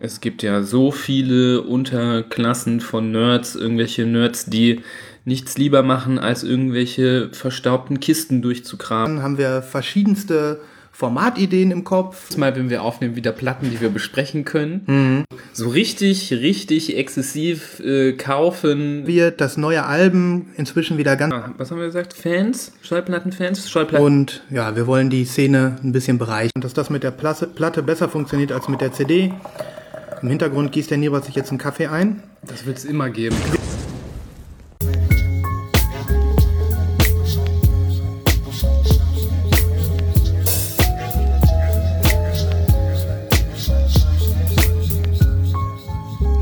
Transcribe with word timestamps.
Es 0.00 0.20
gibt 0.20 0.42
ja 0.44 0.62
so 0.62 0.92
viele 0.92 1.62
Unterklassen 1.62 2.80
von 2.80 3.10
Nerds, 3.10 3.56
irgendwelche 3.56 4.06
Nerds, 4.06 4.46
die 4.46 4.82
nichts 5.24 5.58
lieber 5.58 5.82
machen, 5.82 6.18
als 6.18 6.44
irgendwelche 6.44 7.30
verstaubten 7.32 7.98
Kisten 7.98 8.40
durchzukramen. 8.40 9.16
Dann 9.16 9.24
haben 9.24 9.38
wir 9.38 9.60
verschiedenste 9.60 10.60
Formatideen 10.92 11.70
im 11.70 11.84
Kopf. 11.84 12.36
Mal, 12.36 12.54
wenn 12.56 12.70
wir 12.70 12.82
aufnehmen, 12.82 13.14
wieder 13.16 13.32
Platten, 13.32 13.70
die 13.70 13.80
wir 13.80 13.90
besprechen 13.90 14.44
können. 14.44 15.24
So 15.52 15.68
richtig, 15.68 16.32
richtig 16.32 16.96
exzessiv 16.96 17.80
äh, 17.80 18.12
kaufen. 18.14 19.06
Wir 19.06 19.30
das 19.32 19.56
neue 19.56 19.84
Album 19.84 20.46
inzwischen 20.56 20.96
wieder 20.98 21.16
ganz 21.16 21.34
Ah, 21.34 21.52
was 21.56 21.70
haben 21.70 21.78
wir 21.78 21.86
gesagt? 21.86 22.14
Fans? 22.14 22.72
Schallplattenfans? 22.82 23.68
Schallplatten. 23.68 24.04
und 24.04 24.42
ja, 24.50 24.74
wir 24.76 24.86
wollen 24.86 25.10
die 25.10 25.24
Szene 25.24 25.76
ein 25.82 25.92
bisschen 25.92 26.18
bereichern. 26.18 26.52
Und 26.54 26.64
dass 26.64 26.74
das 26.74 26.88
mit 26.88 27.02
der 27.02 27.10
Platte 27.10 27.82
besser 27.82 28.08
funktioniert 28.08 28.52
als 28.52 28.68
mit 28.68 28.80
der 28.80 28.92
CD. 28.92 29.32
Im 30.22 30.28
Hintergrund 30.28 30.72
gießt 30.72 30.90
der 30.90 30.98
Nieber 30.98 31.20
sich 31.22 31.34
jetzt 31.34 31.50
einen 31.50 31.58
Kaffee 31.58 31.86
ein. 31.86 32.22
Das 32.42 32.66
wird 32.66 32.78
es 32.78 32.84
immer 32.84 33.10
geben. 33.10 33.36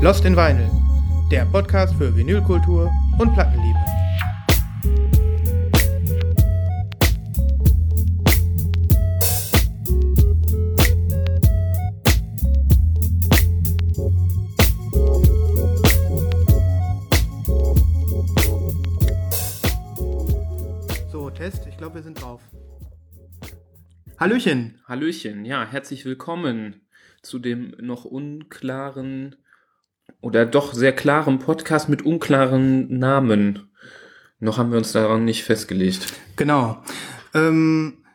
Lost 0.01 0.25
in 0.25 0.35
Vinyl, 0.35 0.69
der 1.31 1.45
Podcast 1.45 1.93
für 1.95 2.15
Vinylkultur 2.15 2.89
und 3.19 3.33
Plattenliebe. 3.33 3.96
Hallöchen. 24.19 24.81
Hallöchen, 24.87 25.45
ja, 25.45 25.63
herzlich 25.63 26.03
willkommen 26.03 26.81
zu 27.21 27.37
dem 27.37 27.75
noch 27.79 28.03
unklaren 28.03 29.35
oder 30.21 30.47
doch 30.47 30.73
sehr 30.73 30.91
klaren 30.91 31.37
Podcast 31.37 31.87
mit 31.87 32.01
unklaren 32.01 32.97
Namen. 32.97 33.69
Noch 34.39 34.57
haben 34.57 34.71
wir 34.71 34.79
uns 34.79 34.91
daran 34.91 35.23
nicht 35.23 35.43
festgelegt. 35.43 36.11
Genau. 36.35 36.83
Ähm, 37.35 38.05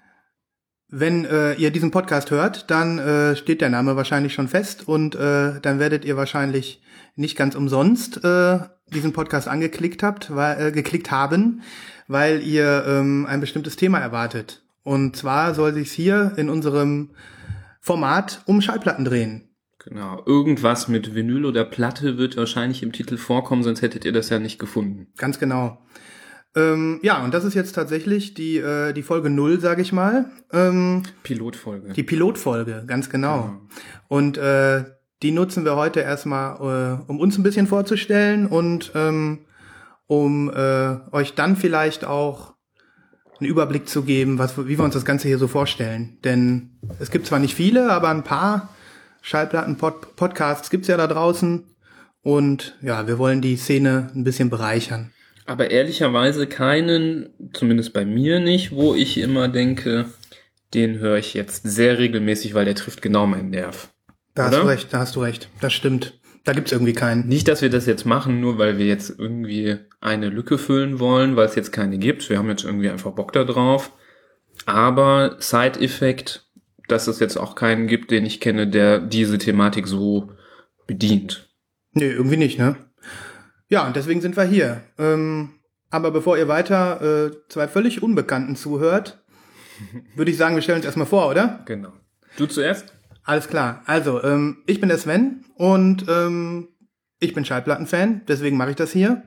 wenn 0.89 1.25
äh, 1.25 1.55
ihr 1.55 1.70
diesen 1.70 1.92
Podcast 1.92 2.33
hört, 2.33 2.69
dann 2.69 2.98
äh, 2.98 3.36
steht 3.36 3.61
der 3.61 3.70
Name 3.70 3.95
wahrscheinlich 3.95 4.34
schon 4.34 4.48
fest 4.48 4.89
und 4.89 5.14
äh, 5.14 5.61
dann 5.61 5.78
werdet 5.78 6.05
ihr 6.05 6.17
wahrscheinlich 6.17 6.83
nicht 7.14 7.36
ganz 7.36 7.55
umsonst 7.55 8.25
äh, 8.25 8.58
diesen 8.92 9.12
Podcast 9.12 9.47
angeklickt 9.47 10.03
habt, 10.03 10.34
weil, 10.34 10.67
äh, 10.67 10.73
geklickt 10.73 11.12
haben, 11.12 11.62
weil 12.08 12.42
ihr 12.42 12.84
ähm, 12.89 13.25
ein 13.25 13.41
bestimmtes 13.41 13.77
Thema 13.77 14.00
erwartet. 14.00 14.61
Und 14.83 15.16
zwar 15.16 15.55
soll 15.55 15.75
sich 15.75 15.92
hier 15.92 16.33
in 16.36 16.48
unserem 16.48 17.11
Format 17.80 18.42
um 18.47 18.61
Schallplatten 18.61 19.05
drehen. 19.05 19.48
Genau, 19.84 20.22
irgendwas 20.27 20.86
mit 20.86 21.14
Vinyl 21.14 21.44
oder 21.44 21.64
Platte 21.64 22.16
wird 22.16 22.36
wahrscheinlich 22.36 22.83
im 22.83 22.92
Titel 22.92 23.16
vorkommen, 23.16 23.64
sonst 23.64 23.83
hättet 23.83 24.05
ihr 24.05 24.12
das 24.12 24.28
ja 24.28 24.39
nicht 24.39 24.58
gefunden. 24.58 25.08
Ganz 25.16 25.41
genau. 25.41 25.78
Ähm, 26.55 27.00
ja, 27.02 27.24
und 27.24 27.33
das 27.34 27.44
ist 27.44 27.55
jetzt 27.55 27.72
tatsächlich 27.72 28.34
die, 28.34 28.58
äh, 28.58 28.92
die 28.92 29.02
Folge 29.02 29.30
null, 29.30 29.58
sage 29.58 29.83
ich 29.83 29.92
mal. 29.92 30.30
Ähm, 30.52 31.02
Pilotfolge. 31.22 31.94
Die 31.94 32.02
Pilotfolge, 32.02 32.84
ganz 32.86 33.11
genau. 33.11 33.42
Genau. 33.42 33.61
Und 34.08 34.39
äh, 34.39 34.84
die 35.22 35.30
nutzen 35.30 35.64
wir 35.64 35.77
heute 35.77 36.00
erstmal, 36.00 37.00
äh, 37.00 37.11
um 37.11 37.19
uns 37.19 37.39
ein 37.39 37.42
bisschen 37.42 37.67
vorzustellen 37.67 38.46
und 38.46 38.92
ähm, 38.94 39.46
um 40.06 40.50
äh, 40.50 40.98
euch 41.11 41.34
dann 41.34 41.56
vielleicht 41.56 42.05
auch 42.05 42.55
einen 43.42 43.51
Überblick 43.51 43.89
zu 43.89 44.03
geben, 44.03 44.39
was, 44.39 44.57
wie 44.57 44.79
wir 44.79 44.85
uns 44.85 44.95
das 44.95 45.05
Ganze 45.05 45.29
hier 45.29 45.39
so 45.39 45.48
vorstellen. 45.48 46.19
Denn 46.25 46.70
es 46.98 47.11
gibt 47.11 47.27
zwar 47.27 47.39
nicht 47.39 47.55
viele, 47.55 47.91
aber 47.91 48.08
ein 48.08 48.25
paar 48.25 48.75
Schallplatten-Podcasts 49.23 50.70
gibt's 50.70 50.89
ja 50.89 50.97
da 50.97 51.07
draußen. 51.07 51.64
Und 52.23 52.77
ja, 52.83 53.07
wir 53.07 53.19
wollen 53.19 53.41
die 53.41 53.57
Szene 53.57 54.11
ein 54.14 54.25
bisschen 54.25 54.48
bereichern. 54.48 55.13
Aber 55.45 55.70
ehrlicherweise 55.70 56.47
keinen, 56.47 57.30
zumindest 57.53 57.92
bei 57.92 58.05
mir 58.05 58.39
nicht, 58.39 58.73
wo 58.73 58.95
ich 58.95 59.19
immer 59.19 59.48
denke, 59.48 60.07
den 60.73 61.01
höre 61.01 61.19
ich 61.19 61.35
jetzt 61.35 61.64
sehr 61.64 61.98
regelmäßig, 61.98 62.55
weil 62.55 62.64
der 62.64 62.77
trifft 62.77 63.03
genau 63.03 63.27
meinen 63.27 63.51
Nerv. 63.51 63.89
Da 64.35 64.45
hast 64.45 64.55
Oder? 64.55 64.63
du 64.63 64.69
recht, 64.69 64.92
da 64.92 64.98
hast 65.01 65.17
du 65.17 65.20
recht. 65.20 65.48
Das 65.61 65.73
stimmt. 65.73 66.19
Da 66.45 66.53
gibt's 66.53 66.73
irgendwie 66.73 66.92
keinen. 66.92 67.29
Nicht, 67.29 67.47
dass 67.47 67.63
wir 67.63 67.70
das 67.70 67.86
jetzt 67.86 68.05
machen, 68.05 68.41
nur 68.41 68.58
weil 68.58 68.77
wir 68.77 68.86
jetzt 68.86 69.14
irgendwie 69.17 69.79
eine 70.01 70.29
Lücke 70.29 70.58
füllen 70.58 70.98
wollen, 70.98 71.36
weil 71.36 71.47
es 71.47 71.55
jetzt 71.55 71.73
keine 71.73 71.98
gibt. 71.98 72.29
Wir 72.29 72.39
haben 72.39 72.48
jetzt 72.48 72.64
irgendwie 72.64 72.91
einfach 72.91 73.13
Bock 73.13 73.33
da 73.33 73.45
drauf. 73.45 73.92
Aber 74.67 75.36
Side-Effekt, 75.39 76.51
dass 76.89 77.07
es 77.07 77.20
jetzt 77.20 77.36
auch 77.36 77.55
keinen 77.55 77.86
gibt, 77.86 78.11
den 78.11 78.27
ich 78.27 78.41
kenne, 78.41 78.67
der 78.67 78.98
diese 78.98 79.39
Thematik 79.39 79.86
so 79.86 80.30
bedient. 80.86 81.48
Nee, 81.92 82.11
irgendwie 82.11 82.36
nicht, 82.36 82.59
ne? 82.59 82.77
Ja, 83.69 83.86
und 83.86 83.97
deswegen 83.97 84.20
sind 84.20 84.36
wir 84.36 84.45
hier. 84.45 84.83
Ähm, 84.98 85.51
aber 85.91 86.11
bevor 86.11 86.36
ihr 86.36 86.48
weiter 86.48 87.27
äh, 87.27 87.30
zwei 87.48 87.69
völlig 87.69 88.03
Unbekannten 88.03 88.57
zuhört, 88.57 89.23
würde 90.17 90.30
ich 90.30 90.36
sagen, 90.36 90.55
wir 90.55 90.63
stellen 90.63 90.79
uns 90.79 90.86
erstmal 90.86 91.07
vor, 91.07 91.29
oder? 91.30 91.63
Genau. 91.67 91.92
Du 92.36 92.47
zuerst? 92.47 92.92
Alles 93.24 93.48
klar. 93.48 93.83
Also, 93.86 94.22
ähm, 94.22 94.58
ich 94.66 94.80
bin 94.80 94.88
der 94.88 94.98
Sven 94.98 95.44
und 95.55 96.06
ähm, 96.08 96.68
ich 97.20 97.34
bin 97.34 97.44
Schallplattenfan, 97.44 98.22
deswegen 98.27 98.56
mache 98.56 98.70
ich 98.70 98.77
das 98.77 98.92
hier. 98.92 99.22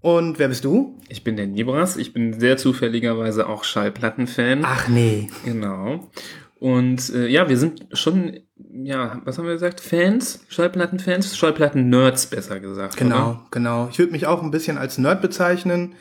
Und 0.00 0.38
wer 0.38 0.48
bist 0.48 0.64
du? 0.64 0.98
Ich 1.08 1.24
bin 1.24 1.36
der 1.36 1.46
Nibras. 1.46 1.98
Ich 1.98 2.14
bin 2.14 2.40
sehr 2.40 2.56
zufälligerweise 2.56 3.46
auch 3.46 3.64
Schallplattenfan. 3.64 4.62
Ach 4.64 4.88
nee. 4.88 5.28
Genau. 5.44 6.10
Und 6.58 7.10
äh, 7.14 7.26
ja, 7.26 7.48
wir 7.48 7.58
sind 7.58 7.86
schon, 7.92 8.40
ja, 8.56 9.20
was 9.24 9.38
haben 9.38 9.46
wir 9.46 9.54
gesagt? 9.54 9.80
Fans? 9.80 10.44
Schallplattenfans? 10.48 11.36
Schallplatten-Nerds, 11.36 12.26
besser 12.26 12.60
gesagt. 12.60 12.96
Genau, 12.96 13.30
Oder? 13.30 13.46
genau. 13.50 13.88
Ich 13.90 13.98
würde 13.98 14.12
mich 14.12 14.26
auch 14.26 14.42
ein 14.42 14.50
bisschen 14.50 14.78
als 14.78 14.98
Nerd 14.98 15.22
bezeichnen. 15.22 15.94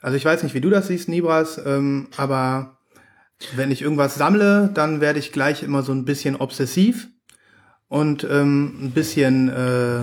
Also 0.00 0.16
ich 0.16 0.24
weiß 0.24 0.42
nicht, 0.42 0.54
wie 0.54 0.60
du 0.60 0.70
das 0.70 0.88
siehst, 0.88 1.08
Nibras, 1.08 1.60
ähm, 1.64 2.08
aber 2.16 2.78
wenn 3.56 3.70
ich 3.70 3.82
irgendwas 3.82 4.14
sammle, 4.14 4.70
dann 4.72 5.00
werde 5.00 5.18
ich 5.18 5.32
gleich 5.32 5.62
immer 5.62 5.82
so 5.82 5.92
ein 5.92 6.04
bisschen 6.04 6.36
obsessiv 6.36 7.08
und 7.88 8.24
ähm, 8.24 8.86
ein 8.86 8.90
bisschen, 8.92 9.48
äh, 9.48 10.02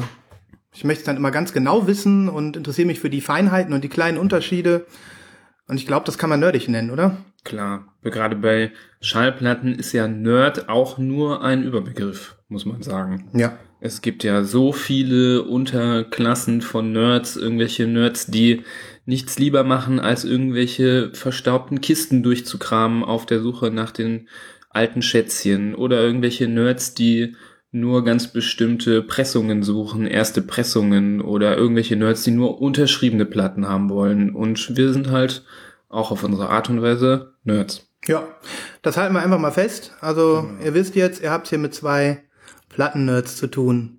ich 0.73 0.83
möchte 0.83 1.01
es 1.01 1.05
dann 1.05 1.17
immer 1.17 1.31
ganz 1.31 1.53
genau 1.53 1.87
wissen 1.87 2.29
und 2.29 2.55
interessiere 2.55 2.87
mich 2.87 2.99
für 2.99 3.09
die 3.09 3.21
Feinheiten 3.21 3.73
und 3.73 3.83
die 3.83 3.89
kleinen 3.89 4.17
Unterschiede. 4.17 4.85
Und 5.67 5.77
ich 5.77 5.87
glaube, 5.87 6.05
das 6.05 6.17
kann 6.17 6.29
man 6.29 6.39
nerdig 6.39 6.67
nennen, 6.67 6.91
oder? 6.91 7.17
Klar. 7.43 7.85
Gerade 8.03 8.35
bei 8.35 8.71
Schallplatten 9.01 9.73
ist 9.73 9.91
ja 9.93 10.07
Nerd 10.07 10.69
auch 10.69 10.97
nur 10.97 11.43
ein 11.43 11.63
Überbegriff, 11.63 12.37
muss 12.47 12.65
man 12.65 12.81
sagen. 12.81 13.29
Ja. 13.33 13.57
Es 13.81 14.01
gibt 14.01 14.23
ja 14.23 14.43
so 14.43 14.73
viele 14.73 15.43
Unterklassen 15.43 16.61
von 16.61 16.91
Nerds, 16.91 17.37
irgendwelche 17.37 17.87
Nerds, 17.87 18.27
die 18.27 18.63
nichts 19.09 19.39
lieber 19.39 19.63
machen, 19.63 19.99
als 19.99 20.23
irgendwelche 20.23 21.09
verstaubten 21.13 21.81
Kisten 21.81 22.21
durchzukramen 22.21 23.03
auf 23.03 23.25
der 23.25 23.41
Suche 23.41 23.71
nach 23.71 23.91
den 23.91 24.29
alten 24.69 25.01
Schätzchen 25.01 25.73
oder 25.73 25.99
irgendwelche 25.99 26.47
Nerds, 26.47 26.93
die 26.93 27.35
nur 27.71 28.03
ganz 28.03 28.31
bestimmte 28.31 29.01
Pressungen 29.01 29.63
suchen, 29.63 30.05
erste 30.05 30.43
Pressungen 30.43 31.21
oder 31.21 31.57
irgendwelche 31.57 31.95
Nerds, 31.95 32.23
die 32.23 32.31
nur 32.31 32.61
unterschriebene 32.61 33.25
Platten 33.25 33.67
haben 33.67 33.89
wollen. 33.89 34.33
Und 34.33 34.77
wir 34.77 34.93
sind 34.93 35.09
halt 35.09 35.43
auch 35.89 36.11
auf 36.11 36.23
unsere 36.23 36.49
Art 36.49 36.69
und 36.69 36.83
Weise 36.83 37.33
Nerds. 37.43 37.87
Ja, 38.05 38.27
das 38.83 38.95
halten 38.95 39.15
wir 39.15 39.21
einfach 39.21 39.39
mal 39.39 39.51
fest. 39.51 39.91
Also 40.01 40.47
ihr 40.63 40.75
wisst 40.75 40.95
jetzt, 40.95 41.21
ihr 41.21 41.31
habt 41.31 41.47
hier 41.47 41.57
mit 41.57 41.73
zwei 41.73 42.23
Plattennerds 42.69 43.37
zu 43.37 43.47
tun. 43.47 43.98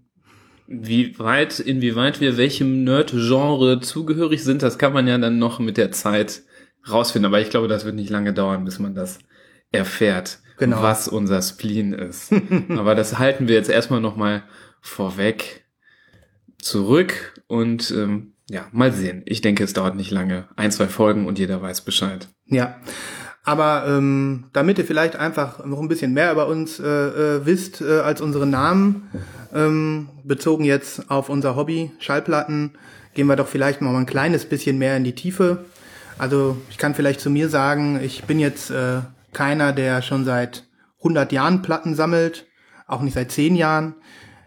Wie 0.73 1.19
weit, 1.19 1.59
inwieweit 1.59 2.21
wir 2.21 2.37
welchem 2.37 2.85
Nerd-Genre 2.85 3.81
zugehörig 3.81 4.45
sind, 4.45 4.63
das 4.63 4.79
kann 4.79 4.93
man 4.93 5.09
ja 5.09 5.19
dann 5.19 5.39
noch 5.39 5.59
mit 5.59 5.77
der 5.77 5.91
Zeit 5.91 6.43
rausfinden. 6.89 7.27
Aber 7.27 7.41
ich 7.41 7.51
glaube, 7.51 7.67
das 7.67 7.85
wird 7.85 7.97
nicht 7.97 8.09
lange 8.09 8.33
dauern, 8.33 8.65
bis 8.65 8.79
man 8.79 8.95
das 8.95 9.19
erfährt, 9.73 10.39
Genau. 10.59 10.81
was 10.81 11.09
unser 11.09 11.43
Spleen 11.43 11.93
ist. 11.93 12.33
Aber 12.71 12.95
das 12.95 13.19
halten 13.19 13.49
wir 13.49 13.57
jetzt 13.57 13.69
erstmal 13.69 14.01
nochmal 14.01 14.45
vorweg 14.81 15.65
zurück 16.59 17.43
und 17.49 17.91
ähm, 17.91 18.35
ja, 18.49 18.69
mal 18.73 18.93
sehen. 18.93 19.23
Ich 19.27 19.41
denke, 19.41 19.65
es 19.65 19.73
dauert 19.73 19.97
nicht 19.97 20.11
lange. 20.11 20.49
Ein, 20.57 20.71
zwei 20.71 20.87
Folgen 20.87 21.27
und 21.27 21.39
jeder 21.39 21.61
weiß 21.63 21.81
Bescheid. 21.83 22.29
Ja. 22.47 22.81
Aber 23.45 23.85
ähm, 23.87 24.45
damit 24.53 24.79
ihr 24.79 24.85
vielleicht 24.85 25.17
einfach 25.17 25.65
noch 25.65 25.81
ein 25.81 25.89
bisschen 25.89 26.13
mehr 26.13 26.33
über 26.33 26.47
uns 26.47 26.79
äh, 26.79 26.87
äh, 26.87 27.47
wisst 27.47 27.81
äh, 27.81 28.01
als 28.01 28.21
unsere 28.21 28.47
Namen, 28.47 29.11
ähm, 29.55 30.09
bezogen 30.25 30.65
jetzt 30.65 31.11
auf 31.11 31.29
unser 31.29 31.57
Hobby 31.57 31.91
Schallplatten, 31.99 32.73
gehen 33.15 33.27
wir 33.27 33.37
doch 33.37 33.49
vielleicht 33.49 33.81
mal 33.81 33.97
ein 33.97 34.07
kleines 34.07 34.45
bisschen 34.45 34.79
mehr 34.79 34.97
in 34.97 35.05
die 35.05 35.15
Tiefe. 35.15 35.65
Also 36.19 36.59
ich 36.69 36.77
kann 36.77 36.95
vielleicht 36.95 37.21
zu 37.21 37.31
mir 37.31 37.49
sagen, 37.49 37.99
ich 38.03 38.25
bin 38.25 38.39
jetzt 38.39 38.71
äh, 38.71 39.01
keiner, 39.33 39.73
der 39.73 40.03
schon 40.03 40.25
seit 40.25 40.67
100 40.99 41.33
Jahren 41.33 41.63
Platten 41.63 41.95
sammelt, 41.95 42.47
auch 42.87 43.01
nicht 43.01 43.15
seit 43.15 43.33
10 43.33 43.57
Jahren. 43.57 43.95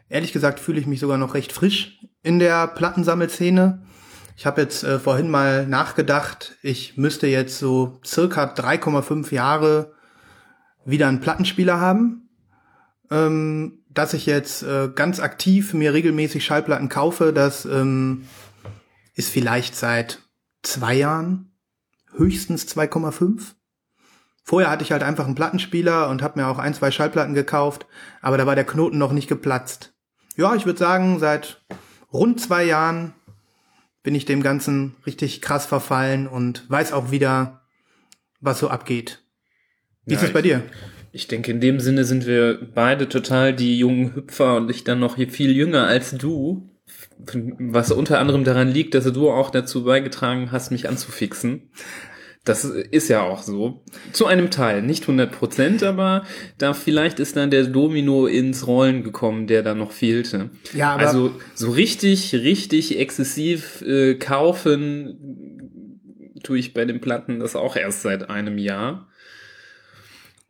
ehrlich 0.07 0.33
gesagt 0.33 0.59
fühle 0.59 0.79
ich 0.79 0.85
mich 0.85 0.99
sogar 0.99 1.17
noch 1.17 1.33
recht 1.33 1.51
frisch 1.51 1.99
in 2.21 2.37
der 2.37 2.67
Plattensammelszene. 2.67 3.81
Ich 4.35 4.45
habe 4.45 4.62
jetzt 4.62 4.83
äh, 4.83 5.00
vorhin 5.00 5.30
mal 5.30 5.68
nachgedacht, 5.68 6.57
ich 6.62 6.97
müsste 6.97 7.27
jetzt 7.27 7.59
so 7.59 8.00
circa 8.06 8.45
3,5 8.45 9.33
Jahre 9.33 9.94
wieder 10.85 11.07
einen 11.07 11.21
Plattenspieler 11.21 11.80
haben. 11.80 12.30
Ähm, 13.12 13.83
dass 13.94 14.13
ich 14.13 14.25
jetzt 14.25 14.63
äh, 14.63 14.89
ganz 14.94 15.19
aktiv 15.19 15.74
mir 15.74 15.94
regelmäßig 15.94 16.44
Schallplatten 16.44 16.89
kaufe, 16.89 17.31
das 17.31 17.65
ähm, 17.65 18.27
ist 19.13 19.30
vielleicht 19.30 19.75
seit 19.75 20.19
zwei 20.63 20.95
Jahren, 20.95 21.51
höchstens 22.15 22.65
2,5. 22.75 23.53
Vorher 24.44 24.69
hatte 24.69 24.83
ich 24.83 24.91
halt 24.91 25.03
einfach 25.03 25.25
einen 25.25 25.36
Plattenspieler 25.36 26.09
und 26.09 26.21
habe 26.21 26.39
mir 26.39 26.47
auch 26.47 26.57
ein, 26.57 26.74
zwei 26.74 26.91
Schallplatten 26.91 27.33
gekauft, 27.33 27.86
aber 28.21 28.38
da 28.38 28.45
war 28.45 28.56
der 28.56 28.65
Knoten 28.65 28.97
noch 28.97 29.12
nicht 29.12 29.29
geplatzt. 29.29 29.94
Ja, 30.36 30.56
ich 30.56 30.65
würde 30.65 30.79
sagen, 30.79 31.19
seit 31.19 31.63
rund 32.12 32.41
zwei 32.41 32.63
Jahren 32.63 33.13
bin 34.03 34.15
ich 34.15 34.25
dem 34.25 34.44
Ganzen 34.44 34.95
richtig 35.05 35.41
krass 35.41 35.65
verfallen 35.65 36.27
und 36.27 36.69
weiß 36.69 36.91
auch 36.91 37.11
wieder, 37.11 37.61
was 38.41 38.59
so 38.59 38.67
abgeht. 38.67 39.23
Wie 40.05 40.13
ja, 40.13 40.19
ist 40.19 40.25
es 40.25 40.33
bei 40.33 40.41
dir? 40.41 40.61
Ich 41.13 41.27
denke, 41.27 41.51
in 41.51 41.61
dem 41.61 41.79
Sinne 41.79 42.03
sind 42.03 42.25
wir 42.25 42.59
beide 42.73 43.07
total 43.07 43.53
die 43.53 43.77
jungen 43.77 44.13
Hüpfer 44.15 44.57
und 44.57 44.69
ich 44.69 44.83
dann 44.83 45.00
noch 45.00 45.17
viel 45.17 45.51
jünger 45.51 45.88
als 45.88 46.11
du. 46.11 46.69
Was 47.25 47.91
unter 47.91 48.19
anderem 48.19 48.44
daran 48.44 48.67
liegt, 48.67 48.95
dass 48.95 49.05
du 49.05 49.29
auch 49.29 49.50
dazu 49.50 49.85
beigetragen 49.85 50.51
hast, 50.51 50.71
mich 50.71 50.89
anzufixen. 50.89 51.69
Das 52.45 52.65
ist 52.65 53.07
ja 53.07 53.21
auch 53.21 53.41
so. 53.41 53.83
Zu 54.11 54.25
einem 54.25 54.51
Teil. 54.51 54.81
Nicht 54.81 55.03
100 55.03 55.31
Prozent, 55.31 55.81
aber 55.81 56.25
da 56.57 56.73
vielleicht 56.73 57.19
ist 57.19 57.37
dann 57.37 57.51
der 57.51 57.63
Domino 57.65 58.27
ins 58.27 58.67
Rollen 58.67 59.03
gekommen, 59.03 59.47
der 59.47 59.63
da 59.63 59.75
noch 59.75 59.91
fehlte. 59.91 60.49
Ja, 60.73 60.93
aber 60.95 61.07
also 61.07 61.31
so 61.53 61.71
richtig, 61.71 62.33
richtig 62.33 62.99
exzessiv 62.99 63.81
äh, 63.81 64.15
kaufen 64.15 65.53
tue 66.43 66.59
ich 66.59 66.73
bei 66.73 66.85
den 66.85 66.99
Platten 66.99 67.39
das 67.39 67.55
auch 67.55 67.75
erst 67.75 68.01
seit 68.01 68.29
einem 68.29 68.57
Jahr. 68.57 69.07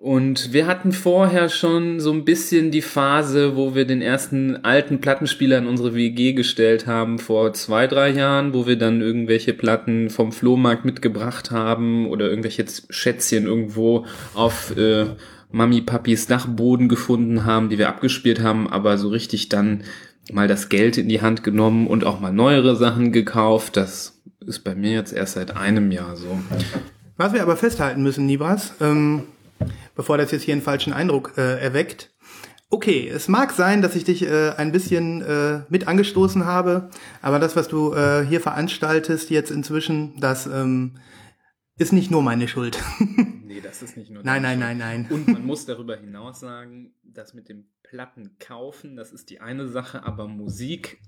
Und 0.03 0.51
wir 0.51 0.67
hatten 0.67 0.91
vorher 0.91 1.47
schon 1.47 2.01
so 2.01 2.11
ein 2.11 2.25
bisschen 2.25 2.71
die 2.71 2.81
Phase, 2.81 3.55
wo 3.55 3.73
wir 3.73 3.85
den 3.85 4.01
ersten 4.01 4.57
alten 4.65 4.99
Plattenspieler 4.99 5.57
in 5.57 5.65
unsere 5.65 5.95
WG 5.95 6.33
gestellt 6.33 6.87
haben, 6.87 7.19
vor 7.19 7.53
zwei, 7.53 7.87
drei 7.87 8.09
Jahren, 8.09 8.53
wo 8.53 8.67
wir 8.67 8.77
dann 8.77 8.99
irgendwelche 8.99 9.53
Platten 9.53 10.09
vom 10.09 10.33
Flohmarkt 10.33 10.83
mitgebracht 10.83 11.51
haben 11.51 12.05
oder 12.07 12.29
irgendwelche 12.29 12.65
Schätzchen 12.89 13.45
irgendwo 13.45 14.05
auf 14.33 14.75
äh, 14.75 15.05
Mami 15.51 15.79
Papis 15.79 16.27
Dachboden 16.27 16.89
gefunden 16.89 17.45
haben, 17.45 17.69
die 17.69 17.77
wir 17.77 17.87
abgespielt 17.87 18.41
haben, 18.41 18.67
aber 18.67 18.97
so 18.97 19.07
richtig 19.07 19.47
dann 19.47 19.85
mal 20.33 20.49
das 20.49 20.67
Geld 20.67 20.97
in 20.97 21.07
die 21.07 21.21
Hand 21.21 21.45
genommen 21.45 21.87
und 21.87 22.03
auch 22.03 22.19
mal 22.19 22.33
neuere 22.33 22.75
Sachen 22.75 23.13
gekauft. 23.13 23.77
Das 23.77 24.21
ist 24.45 24.65
bei 24.65 24.75
mir 24.75 24.91
jetzt 24.91 25.13
erst 25.13 25.35
seit 25.35 25.55
einem 25.55 25.91
Jahr 25.93 26.17
so. 26.17 26.37
Was 27.15 27.31
wir 27.31 27.41
aber 27.41 27.55
festhalten 27.55 28.03
müssen, 28.03 28.25
Nibras, 28.25 28.73
ähm 28.81 29.23
bevor 29.95 30.17
das 30.17 30.31
jetzt 30.31 30.43
hier 30.43 30.53
einen 30.53 30.61
falschen 30.61 30.93
Eindruck 30.93 31.33
äh, 31.37 31.59
erweckt. 31.59 32.13
Okay, 32.69 33.07
es 33.07 33.27
mag 33.27 33.51
sein, 33.51 33.83
dass 33.83 33.95
ich 33.95 34.03
dich 34.03 34.23
äh, 34.23 34.51
ein 34.57 34.71
bisschen 34.71 35.21
äh, 35.21 35.61
mit 35.69 35.87
angestoßen 35.87 36.45
habe, 36.45 36.89
aber 37.21 37.37
das, 37.37 37.55
was 37.55 37.67
du 37.67 37.93
äh, 37.93 38.25
hier 38.25 38.41
veranstaltest 38.41 39.29
jetzt 39.29 39.51
inzwischen, 39.51 40.19
das 40.19 40.47
ähm, 40.47 40.97
ist 41.77 41.93
nicht 41.93 42.09
nur 42.09 42.23
meine 42.23 42.47
Schuld. 42.47 42.81
nee, 43.45 43.61
das 43.61 43.83
ist 43.83 43.95
nicht 43.95 44.09
nur 44.09 44.23
Nein, 44.23 44.41
nein, 44.41 44.57
nein, 44.57 44.79
nein. 44.79 45.07
Und 45.09 45.27
man 45.27 45.45
muss 45.45 45.65
darüber 45.67 45.95
hinaus 45.95 46.39
sagen, 46.39 46.95
das 47.03 47.35
mit 47.35 47.47
dem 47.47 47.65
Platten 47.83 48.37
kaufen, 48.39 48.95
das 48.95 49.11
ist 49.11 49.29
die 49.29 49.39
eine 49.39 49.67
Sache, 49.67 50.03
aber 50.03 50.27
Musik 50.27 50.99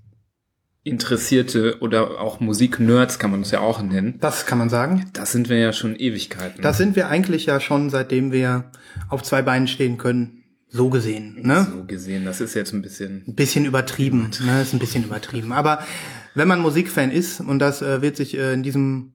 Interessierte 0.86 1.78
oder 1.80 2.20
auch 2.20 2.38
Musiknerds 2.38 3.18
kann 3.18 3.32
man 3.32 3.42
es 3.42 3.50
ja 3.50 3.60
auch 3.60 3.82
nennen. 3.82 4.18
Das 4.20 4.46
kann 4.46 4.58
man 4.58 4.68
sagen. 4.68 5.10
Das 5.12 5.32
sind 5.32 5.48
wir 5.48 5.58
ja 5.58 5.72
schon 5.72 5.96
Ewigkeiten. 5.96 6.62
Das 6.62 6.78
sind 6.78 6.94
wir 6.94 7.08
eigentlich 7.08 7.46
ja 7.46 7.58
schon, 7.58 7.90
seitdem 7.90 8.30
wir 8.30 8.70
auf 9.08 9.22
zwei 9.22 9.42
Beinen 9.42 9.66
stehen 9.66 9.98
können. 9.98 10.44
So 10.68 10.88
gesehen, 10.88 11.42
ne? 11.42 11.66
So 11.70 11.84
gesehen, 11.84 12.24
das 12.24 12.40
ist 12.40 12.54
jetzt 12.54 12.72
ein 12.72 12.82
bisschen. 12.82 13.24
Ein 13.26 13.34
bisschen 13.34 13.64
übertrieben, 13.64 14.30
ne? 14.44 14.62
Ist 14.62 14.74
ein 14.74 14.78
bisschen 14.78 15.04
übertrieben. 15.04 15.52
Aber 15.52 15.80
wenn 16.34 16.48
man 16.48 16.60
Musikfan 16.60 17.10
ist, 17.10 17.40
und 17.40 17.58
das 17.58 17.82
äh, 17.82 18.02
wird 18.02 18.16
sich 18.16 18.36
äh, 18.36 18.52
in 18.52 18.62
diesem 18.62 19.14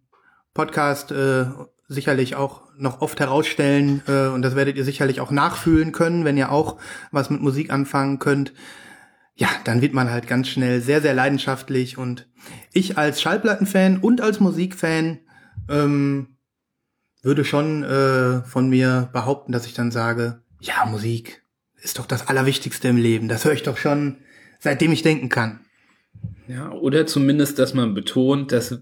Podcast 0.54 1.12
äh, 1.12 1.46
sicherlich 1.88 2.36
auch 2.36 2.64
noch 2.78 3.02
oft 3.02 3.20
herausstellen, 3.20 4.02
äh, 4.08 4.28
und 4.28 4.42
das 4.42 4.56
werdet 4.56 4.76
ihr 4.76 4.86
sicherlich 4.86 5.22
auch 5.22 5.32
nachfühlen 5.32 5.92
können, 5.92 6.26
wenn 6.26 6.36
ihr 6.36 6.52
auch 6.52 6.78
was 7.12 7.30
mit 7.30 7.42
Musik 7.42 7.72
anfangen 7.72 8.20
könnt, 8.20 8.54
ja, 9.42 9.50
dann 9.64 9.82
wird 9.82 9.96
man 9.96 10.12
halt 10.12 10.28
ganz 10.28 10.50
schnell 10.50 10.82
sehr, 10.82 11.02
sehr 11.02 11.16
leidenschaftlich 11.16 11.98
und 11.98 12.30
ich 12.74 13.00
als 13.00 13.24
Schallplattenfan 13.24 13.98
und 13.98 14.22
als 14.22 14.40
Musikfan 14.40 15.18
ähm, 15.68 16.38
würde 17.24 17.44
schon 17.44 17.84
äh, 17.84 18.44
von 18.44 18.70
mir 18.70 19.10
behaupten, 19.14 19.52
dass 19.52 19.66
ich 19.66 19.74
dann 19.74 19.90
sage, 19.90 20.44
ja, 20.60 20.86
Musik 20.86 21.42
ist 21.82 21.98
doch 21.98 22.06
das 22.06 22.28
Allerwichtigste 22.28 22.88
im 22.88 22.98
Leben. 22.98 23.30
Das 23.30 23.44
höre 23.44 23.54
ich 23.54 23.64
doch 23.64 23.78
schon, 23.78 24.18
seitdem 24.60 24.92
ich 24.92 25.02
denken 25.02 25.30
kann. 25.30 25.62
Ja, 26.48 26.72
oder 26.74 27.08
zumindest, 27.08 27.58
dass 27.58 27.74
man 27.74 27.96
betont, 27.96 28.52
dass 28.52 28.80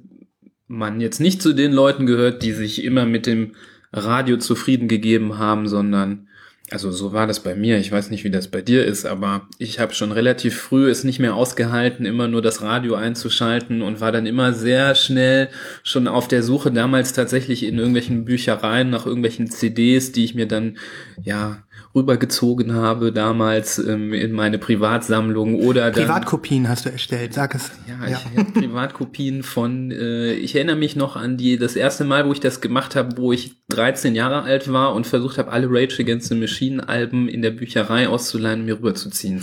man 0.67 0.99
jetzt 0.99 1.21
nicht 1.21 1.41
zu 1.41 1.53
den 1.53 1.71
Leuten 1.71 2.05
gehört, 2.05 2.43
die 2.43 2.51
sich 2.51 2.83
immer 2.83 3.05
mit 3.05 3.27
dem 3.27 3.55
Radio 3.93 4.35
zufrieden 4.35 4.89
gegeben 4.89 5.37
haben, 5.37 5.69
sondern 5.69 6.27
also 6.71 6.91
so 6.91 7.13
war 7.13 7.27
das 7.27 7.41
bei 7.41 7.55
mir. 7.55 7.77
Ich 7.77 7.91
weiß 7.91 8.09
nicht, 8.09 8.23
wie 8.23 8.29
das 8.29 8.47
bei 8.47 8.61
dir 8.61 8.85
ist, 8.85 9.05
aber 9.05 9.47
ich 9.57 9.79
habe 9.79 9.93
schon 9.93 10.11
relativ 10.11 10.59
früh 10.59 10.89
es 10.89 11.03
nicht 11.03 11.19
mehr 11.19 11.35
ausgehalten, 11.35 12.05
immer 12.05 12.27
nur 12.27 12.41
das 12.41 12.61
Radio 12.61 12.95
einzuschalten 12.95 13.81
und 13.81 14.01
war 14.01 14.11
dann 14.11 14.25
immer 14.25 14.53
sehr 14.53 14.95
schnell 14.95 15.49
schon 15.83 16.07
auf 16.07 16.27
der 16.27 16.43
Suche 16.43 16.71
damals 16.71 17.13
tatsächlich 17.13 17.63
in 17.63 17.77
irgendwelchen 17.77 18.25
Büchereien 18.25 18.89
nach 18.89 19.05
irgendwelchen 19.05 19.49
CDs, 19.49 20.11
die 20.11 20.25
ich 20.25 20.35
mir 20.35 20.47
dann 20.47 20.77
ja 21.21 21.63
rübergezogen 21.95 22.73
habe 22.73 23.11
damals 23.11 23.79
ähm, 23.79 24.13
in 24.13 24.31
meine 24.31 24.59
Privatsammlung 24.59 25.55
oder 25.55 25.91
dann, 25.91 26.05
Privatkopien 26.05 26.69
hast 26.69 26.85
du 26.85 26.91
erstellt, 26.91 27.33
sag 27.33 27.55
es. 27.55 27.71
Ja, 27.87 28.07
ja. 28.07 28.21
ich 28.31 28.37
habe 28.37 28.51
Privatkopien 28.51 29.41
von 29.41 29.91
äh, 29.91 30.33
ich 30.33 30.55
erinnere 30.55 30.75
mich 30.75 30.95
noch 30.95 31.15
an 31.15 31.37
die 31.37 31.57
das 31.57 31.75
erste 31.75 32.05
Mal, 32.05 32.27
wo 32.27 32.31
ich 32.31 32.39
das 32.39 32.61
gemacht 32.61 32.95
habe, 32.95 33.17
wo 33.17 33.31
ich 33.31 33.55
13 33.69 34.13
Jahre 34.13 34.43
alt 34.43 34.71
war 34.71 34.93
und 34.93 35.07
versucht 35.07 35.39
habe 35.39 35.51
alle 35.51 35.67
Rage 35.69 36.01
Against 36.01 36.29
the 36.29 36.35
Machine 36.35 36.87
Alben 36.87 37.27
in 37.27 37.41
der 37.41 37.51
Bücherei 37.51 38.07
auszuleihen 38.07 38.61
und 38.61 38.65
mir 38.67 38.75
rüberzuziehen. 38.75 39.41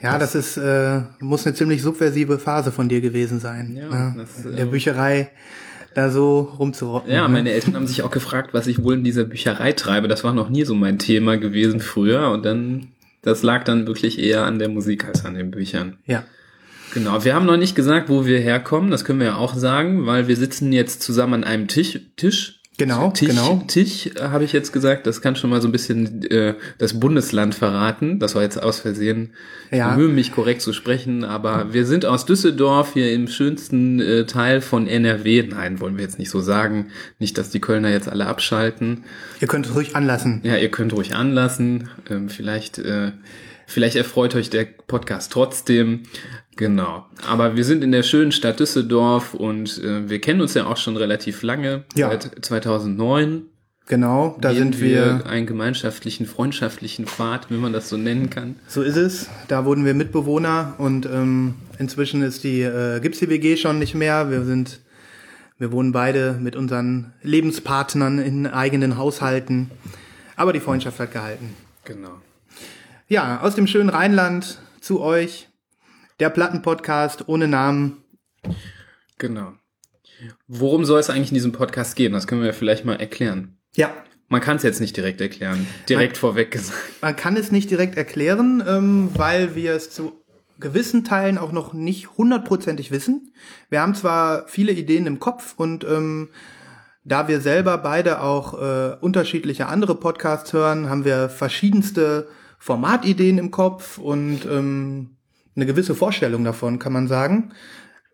Ja, 0.00 0.18
das, 0.18 0.32
das 0.32 0.56
ist 0.56 0.56
äh, 0.58 1.02
muss 1.20 1.46
eine 1.46 1.54
ziemlich 1.54 1.82
subversive 1.82 2.38
Phase 2.38 2.72
von 2.72 2.88
dir 2.88 3.00
gewesen 3.00 3.40
sein. 3.40 3.76
Ja, 3.76 3.88
ne? 3.88 4.14
das, 4.18 4.44
in 4.44 4.56
der 4.56 4.66
äh, 4.66 4.68
Bücherei 4.68 5.30
da 5.96 6.10
so 6.10 6.40
rumzurocken. 6.58 7.10
Ja, 7.10 7.26
ne? 7.26 7.32
meine 7.32 7.52
Eltern 7.52 7.74
haben 7.74 7.86
sich 7.86 8.02
auch 8.02 8.10
gefragt, 8.10 8.52
was 8.52 8.66
ich 8.66 8.84
wohl 8.84 8.94
in 8.94 9.04
dieser 9.04 9.24
Bücherei 9.24 9.72
treibe. 9.72 10.08
Das 10.08 10.24
war 10.24 10.34
noch 10.34 10.50
nie 10.50 10.64
so 10.64 10.74
mein 10.74 10.98
Thema 10.98 11.38
gewesen 11.38 11.80
früher 11.80 12.30
und 12.30 12.44
dann, 12.44 12.88
das 13.22 13.42
lag 13.42 13.64
dann 13.64 13.86
wirklich 13.86 14.18
eher 14.18 14.44
an 14.44 14.58
der 14.58 14.68
Musik 14.68 15.06
als 15.06 15.24
an 15.24 15.34
den 15.34 15.50
Büchern. 15.50 15.96
Ja. 16.04 16.24
Genau, 16.92 17.24
wir 17.24 17.34
haben 17.34 17.46
noch 17.46 17.56
nicht 17.56 17.74
gesagt, 17.74 18.10
wo 18.10 18.26
wir 18.26 18.38
herkommen, 18.38 18.90
das 18.90 19.06
können 19.06 19.20
wir 19.20 19.26
ja 19.26 19.36
auch 19.36 19.54
sagen, 19.54 20.04
weil 20.06 20.28
wir 20.28 20.36
sitzen 20.36 20.70
jetzt 20.70 21.02
zusammen 21.02 21.32
an 21.32 21.44
einem 21.44 21.66
Tisch, 21.66 21.98
Tisch 22.16 22.60
Genau, 22.78 23.10
Tisch, 23.10 23.28
genau. 23.30 23.62
Tisch 23.66 24.06
äh, 24.16 24.20
habe 24.20 24.44
ich 24.44 24.52
jetzt 24.52 24.72
gesagt, 24.72 25.06
das 25.06 25.22
kann 25.22 25.34
schon 25.34 25.48
mal 25.48 25.62
so 25.62 25.68
ein 25.68 25.72
bisschen 25.72 26.22
äh, 26.30 26.54
das 26.76 27.00
Bundesland 27.00 27.54
verraten. 27.54 28.18
Das 28.18 28.34
war 28.34 28.42
jetzt 28.42 28.62
aus 28.62 28.80
Versehen. 28.80 29.30
Ja. 29.70 29.90
Ich 29.90 29.96
bemühe 29.96 30.12
mich 30.12 30.32
korrekt 30.32 30.60
zu 30.60 30.74
sprechen, 30.74 31.24
aber 31.24 31.72
wir 31.72 31.86
sind 31.86 32.04
aus 32.04 32.26
Düsseldorf 32.26 32.92
hier 32.92 33.12
im 33.12 33.28
schönsten 33.28 34.00
äh, 34.00 34.26
Teil 34.26 34.60
von 34.60 34.86
NRW. 34.86 35.44
Nein, 35.48 35.80
wollen 35.80 35.96
wir 35.96 36.04
jetzt 36.04 36.18
nicht 36.18 36.30
so 36.30 36.40
sagen. 36.40 36.88
Nicht, 37.18 37.38
dass 37.38 37.48
die 37.48 37.60
Kölner 37.60 37.90
jetzt 37.90 38.08
alle 38.08 38.26
abschalten. 38.26 39.04
Ihr 39.40 39.48
könnt 39.48 39.74
ruhig 39.74 39.96
anlassen. 39.96 40.40
Ja, 40.44 40.56
ihr 40.56 40.70
könnt 40.70 40.92
ruhig 40.92 41.14
anlassen. 41.14 41.88
Ähm, 42.10 42.28
vielleicht, 42.28 42.78
äh, 42.78 43.12
vielleicht 43.66 43.96
erfreut 43.96 44.34
euch 44.34 44.50
der 44.50 44.64
Podcast 44.64 45.32
trotzdem. 45.32 46.02
Genau. 46.56 47.04
Aber 47.28 47.54
wir 47.54 47.64
sind 47.64 47.84
in 47.84 47.92
der 47.92 48.02
schönen 48.02 48.32
Stadt 48.32 48.58
Düsseldorf 48.58 49.34
und 49.34 49.78
äh, 49.82 50.08
wir 50.08 50.20
kennen 50.20 50.40
uns 50.40 50.54
ja 50.54 50.66
auch 50.66 50.78
schon 50.78 50.96
relativ 50.96 51.42
lange, 51.42 51.84
ja. 51.94 52.10
seit 52.10 52.44
2009. 52.44 53.42
Genau, 53.88 54.36
da 54.40 54.52
sind 54.52 54.80
wir, 54.80 55.20
wir 55.20 55.26
einen 55.26 55.46
gemeinschaftlichen, 55.46 56.26
freundschaftlichen 56.26 57.06
Pfad, 57.06 57.50
wenn 57.50 57.60
man 57.60 57.72
das 57.72 57.88
so 57.88 57.96
nennen 57.96 58.30
kann. 58.30 58.56
So 58.66 58.82
ist 58.82 58.96
es. 58.96 59.28
Da 59.46 59.64
wurden 59.64 59.84
wir 59.84 59.94
Mitbewohner 59.94 60.74
und 60.78 61.06
ähm, 61.06 61.54
inzwischen 61.78 62.22
ist 62.22 62.42
die 62.42 62.62
äh, 62.62 62.98
die 63.00 63.28
WG 63.28 63.56
schon 63.56 63.78
nicht 63.78 63.94
mehr. 63.94 64.28
Wir 64.28 64.42
sind 64.44 64.80
wir 65.58 65.70
wohnen 65.72 65.92
beide 65.92 66.32
mit 66.32 66.56
unseren 66.56 67.12
Lebenspartnern 67.22 68.18
in 68.18 68.46
eigenen 68.46 68.98
Haushalten, 68.98 69.70
aber 70.34 70.52
die 70.52 70.60
Freundschaft 70.60 70.98
hat 70.98 71.12
gehalten. 71.12 71.54
Genau. 71.84 72.20
Ja, 73.08 73.40
aus 73.40 73.54
dem 73.54 73.68
schönen 73.68 73.88
Rheinland 73.88 74.58
zu 74.80 75.00
euch 75.00 75.45
der 76.20 76.30
Plattenpodcast 76.30 77.28
ohne 77.28 77.48
Namen. 77.48 78.04
Genau. 79.18 79.52
Worum 80.46 80.84
soll 80.84 81.00
es 81.00 81.10
eigentlich 81.10 81.30
in 81.30 81.34
diesem 81.34 81.52
Podcast 81.52 81.96
gehen? 81.96 82.12
Das 82.12 82.26
können 82.26 82.42
wir 82.42 82.54
vielleicht 82.54 82.84
mal 82.84 82.96
erklären. 82.96 83.58
Ja. 83.74 83.92
Man 84.28 84.40
kann 84.40 84.56
es 84.56 84.64
jetzt 84.64 84.80
nicht 84.80 84.96
direkt 84.96 85.20
erklären. 85.20 85.66
Direkt 85.88 86.14
man, 86.14 86.20
vorweg 86.20 86.50
gesagt. 86.50 86.78
Man 87.00 87.14
kann 87.14 87.36
es 87.36 87.52
nicht 87.52 87.70
direkt 87.70 87.96
erklären, 87.96 88.62
ähm, 88.66 89.10
weil 89.14 89.54
wir 89.54 89.72
es 89.74 89.90
zu 89.90 90.24
gewissen 90.58 91.04
Teilen 91.04 91.38
auch 91.38 91.52
noch 91.52 91.74
nicht 91.74 92.16
hundertprozentig 92.16 92.90
wissen. 92.90 93.32
Wir 93.68 93.82
haben 93.82 93.94
zwar 93.94 94.48
viele 94.48 94.72
Ideen 94.72 95.06
im 95.06 95.20
Kopf 95.20 95.54
und 95.56 95.84
ähm, 95.84 96.30
da 97.04 97.28
wir 97.28 97.40
selber 97.40 97.78
beide 97.78 98.20
auch 98.20 98.60
äh, 98.60 98.96
unterschiedliche 99.00 99.66
andere 99.66 99.94
Podcasts 99.94 100.52
hören, 100.52 100.90
haben 100.90 101.04
wir 101.04 101.28
verschiedenste 101.28 102.26
Formatideen 102.58 103.38
im 103.38 103.52
Kopf 103.52 103.98
und 103.98 104.44
ähm, 104.46 105.15
eine 105.56 105.66
gewisse 105.66 105.94
Vorstellung 105.94 106.44
davon, 106.44 106.78
kann 106.78 106.92
man 106.92 107.08
sagen. 107.08 107.52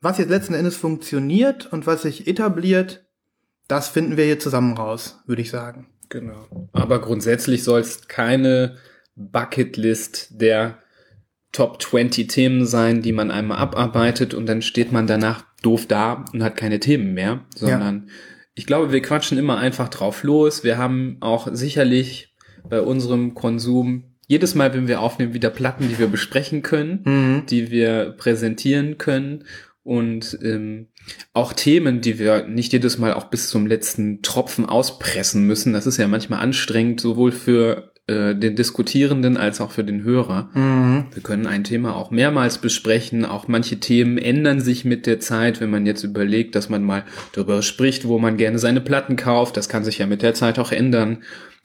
Was 0.01 0.19
jetzt 0.19 0.31
letzten 0.31 0.55
Endes 0.55 0.77
funktioniert 0.77 1.73
und 1.73 1.87
was 1.87 2.03
sich 2.03 2.27
etabliert, 2.27 3.05
das 3.69 3.89
finden 3.89 4.17
wir 4.17 4.25
hier 4.25 4.39
zusammen 4.39 4.77
raus, 4.77 5.23
würde 5.27 5.43
ich 5.43 5.51
sagen. 5.51 5.89
Genau. 6.09 6.69
Aber 6.73 7.01
grundsätzlich 7.01 7.65
soll 7.65 7.81
es 7.81 8.09
keine 8.09 8.77
Bucketlist 9.15 10.41
der 10.41 10.79
Top 11.53 11.83
20 11.83 12.29
Themen 12.29 12.65
sein, 12.65 13.03
die 13.03 13.13
man 13.13 13.31
einmal 13.31 13.59
abarbeitet 13.59 14.35
und 14.35 14.47
dann 14.47 14.63
steht 14.63 14.91
man 14.91 15.07
danach 15.07 15.45
doof 15.63 15.87
da 15.87 16.25
und 16.33 16.43
hat 16.43 16.57
keine 16.57 16.81
Themen 16.81 17.13
mehr, 17.13 17.45
sondern 17.55 18.07
ja 18.07 18.13
ich 18.55 18.67
glaube, 18.67 18.93
wir 18.93 19.03
quatschen 19.03 19.39
immer 19.39 19.59
einfach 19.59 19.89
drauf 19.89 20.23
los. 20.23 20.65
Wir 20.65 20.79
haben 20.79 21.17
auch 21.21 21.49
sicherlich 21.53 22.35
bei 22.69 22.81
unserem 22.81 23.35
Konsum 23.35 24.12
jedes 24.27 24.55
Mal, 24.55 24.73
wenn 24.75 24.89
wir 24.89 25.01
aufnehmen, 25.01 25.35
wieder 25.35 25.51
Platten, 25.51 25.89
die 25.89 25.99
wir 25.99 26.09
besprechen 26.09 26.63
können, 26.63 27.01
mhm. 27.05 27.47
die 27.47 27.71
wir 27.71 28.15
präsentieren 28.17 28.99
können 28.99 29.45
und 29.85 30.39
ähm, 30.43 30.89
auch 31.33 31.53
Themen, 31.53 32.01
die 32.01 32.19
wir 32.19 32.47
nicht 32.47 32.73
jedes 32.73 32.99
Mal 32.99 33.15
auch 33.15 33.25
bis 33.25 33.49
zum 33.49 33.67
letzten 33.67 34.23
Tropfen 34.23 34.67
auspressen 34.67 35.47
müssen. 35.47 35.73
Das 35.73 35.87
ist 35.87 35.97
ja 35.97 36.07
manchmal 36.07 36.41
anstrengend, 36.41 37.01
sowohl 37.01 37.33
für 37.33 37.92
äh, 38.09 38.35
den 38.35 38.57
Diskutierenden 38.57 39.37
als 39.37 39.61
auch 39.61 39.71
für 39.71 39.85
den 39.85 40.03
Hörer. 40.03 40.51
Mhm. 40.55 41.05
Wir 41.15 41.23
können 41.23 41.47
ein 41.47 41.63
Thema 41.63 41.95
auch 41.95 42.11
mehrmals 42.11 42.59
besprechen. 42.59 43.25
Auch 43.25 43.47
manche 43.47 43.79
Themen 43.79 44.19
ändern 44.19 44.61
sich 44.61 44.85
mit 44.85 45.07
der 45.07 45.21
Zeit, 45.21 45.61
wenn 45.61 45.71
man 45.71 45.87
jetzt 45.87 46.03
überlegt, 46.03 46.57
dass 46.57 46.69
man 46.69 46.83
mal 46.83 47.05
darüber 47.33 47.63
spricht, 47.63 48.09
wo 48.09 48.19
man 48.19 48.37
gerne 48.37 48.59
seine 48.59 48.81
Platten 48.81 49.15
kauft. 49.15 49.57
Das 49.57 49.69
kann 49.69 49.85
sich 49.85 49.99
ja 49.99 50.07
mit 50.07 50.23
der 50.23 50.35
Zeit 50.35 50.59
auch 50.59 50.73
ändern. 50.73 51.23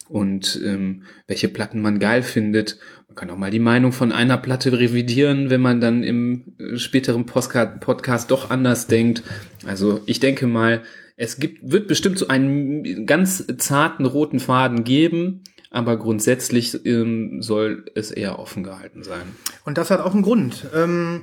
Und 0.09 0.61
ähm, 0.63 1.03
welche 1.25 1.47
Platten 1.47 1.81
man 1.81 1.97
geil 1.97 2.21
findet. 2.21 2.77
Man 3.07 3.15
kann 3.15 3.31
auch 3.31 3.37
mal 3.37 3.49
die 3.49 3.59
Meinung 3.59 3.91
von 3.91 4.11
einer 4.11 4.37
Platte 4.37 4.77
revidieren, 4.77 5.49
wenn 5.49 5.61
man 5.61 5.81
dann 5.81 6.03
im 6.03 6.53
äh, 6.59 6.77
späteren 6.77 7.25
Postcard 7.25 7.79
Podcast 7.79 8.29
doch 8.29 8.51
anders 8.51 8.85
denkt. 8.85 9.23
Also 9.65 10.01
ich 10.05 10.19
denke 10.19 10.45
mal, 10.45 10.83
es 11.15 11.39
gibt, 11.39 11.71
wird 11.71 11.87
bestimmt 11.87 12.19
so 12.19 12.27
einen 12.27 13.07
ganz 13.07 13.43
zarten 13.57 14.05
roten 14.05 14.39
Faden 14.39 14.83
geben, 14.83 15.41
aber 15.77 15.95
grundsätzlich 15.97 16.83
ähm, 16.87 17.43
soll 17.43 17.85
es 17.93 18.09
eher 18.09 18.39
offen 18.39 18.63
gehalten 18.63 19.03
sein. 19.03 19.35
Und 19.63 19.77
das 19.77 19.91
hat 19.91 19.99
auch 19.99 20.15
einen 20.15 20.23
Grund, 20.23 20.65
ähm, 20.73 21.21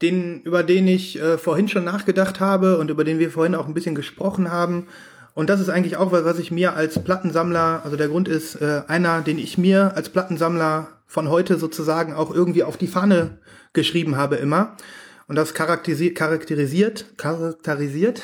den, 0.00 0.42
über 0.42 0.62
den 0.62 0.86
ich 0.86 1.20
äh, 1.20 1.38
vorhin 1.38 1.66
schon 1.66 1.82
nachgedacht 1.82 2.38
habe 2.38 2.78
und 2.78 2.88
über 2.88 3.02
den 3.02 3.18
wir 3.18 3.32
vorhin 3.32 3.56
auch 3.56 3.66
ein 3.66 3.74
bisschen 3.74 3.96
gesprochen 3.96 4.52
haben. 4.52 4.86
Und 5.34 5.50
das 5.50 5.60
ist 5.60 5.70
eigentlich 5.70 5.96
auch 5.96 6.12
was, 6.12 6.24
was 6.24 6.38
ich 6.38 6.52
mir 6.52 6.74
als 6.74 7.02
Plattensammler, 7.02 7.82
also 7.82 7.96
der 7.96 8.06
Grund 8.06 8.28
ist 8.28 8.54
äh, 8.62 8.82
einer, 8.86 9.22
den 9.22 9.40
ich 9.40 9.58
mir 9.58 9.92
als 9.96 10.08
Plattensammler 10.08 11.00
von 11.08 11.28
heute 11.28 11.58
sozusagen 11.58 12.12
auch 12.12 12.32
irgendwie 12.32 12.62
auf 12.62 12.76
die 12.76 12.86
Fahne 12.86 13.38
geschrieben 13.72 14.16
habe 14.16 14.36
immer. 14.36 14.76
Und 15.26 15.34
das 15.34 15.52
charakterisiert, 15.52 16.14
charakterisiert, 16.14 17.06
charakterisiert 17.16 18.22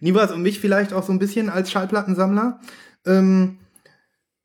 Nibas 0.00 0.32
und 0.32 0.40
mich 0.40 0.58
vielleicht 0.58 0.94
auch 0.94 1.02
so 1.02 1.12
ein 1.12 1.18
bisschen 1.18 1.50
als 1.50 1.70
Schallplattensammler. 1.70 2.60
Ähm, 3.04 3.58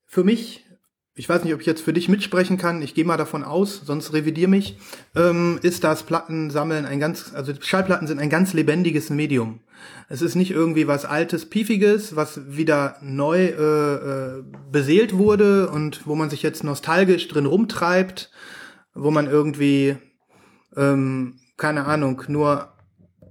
für 0.10 0.24
mich, 0.24 0.66
ich 1.13 1.30
weiß 1.30 1.44
nicht, 1.44 1.54
ob 1.54 1.62
ich 1.62 1.68
jetzt 1.68 1.84
für 1.84 1.94
dich 1.94 2.10
mitsprechen 2.10 2.58
kann, 2.58 2.82
ich 2.82 2.96
gehe 2.96 3.06
mal 3.06 3.16
davon 3.16 3.44
aus, 3.44 3.82
sonst 3.86 4.12
revidier 4.12 4.48
mich, 4.48 4.80
ähm, 5.16 5.60
ist 5.62 5.84
das 5.84 6.01
Plattensammeln 6.01 6.86
ein 6.86 7.00
ganz, 7.00 7.32
also 7.36 7.54
Schallplatten 7.60 8.08
sind 8.08 8.20
ein 8.20 8.32
ganz 8.32 8.54
lebendiges 8.54 9.12
Medium. 9.12 9.60
Es 10.10 10.24
ist 10.24 10.34
nicht 10.34 10.50
irgendwie 10.50 10.88
was 10.88 11.06
Altes, 11.06 11.48
Piefiges, 11.48 12.16
was 12.16 12.42
wieder 12.50 12.98
neu 13.01 13.46
äh, 13.46 13.94
äh, 14.39 14.44
beseelt 14.72 15.16
wurde 15.16 15.70
und 15.70 16.08
wo 16.08 16.16
man 16.16 16.32
sich 16.32 16.42
jetzt 16.42 16.63
nostalgisch 16.63 17.28
drin 17.28 17.46
rumtreibt, 17.46 18.32
wo 18.96 19.12
man 19.12 19.28
irgendwie, 19.28 19.96
ähm, 20.75 21.39
keine 21.56 21.86
Ahnung, 21.86 22.24
nur 22.28 22.74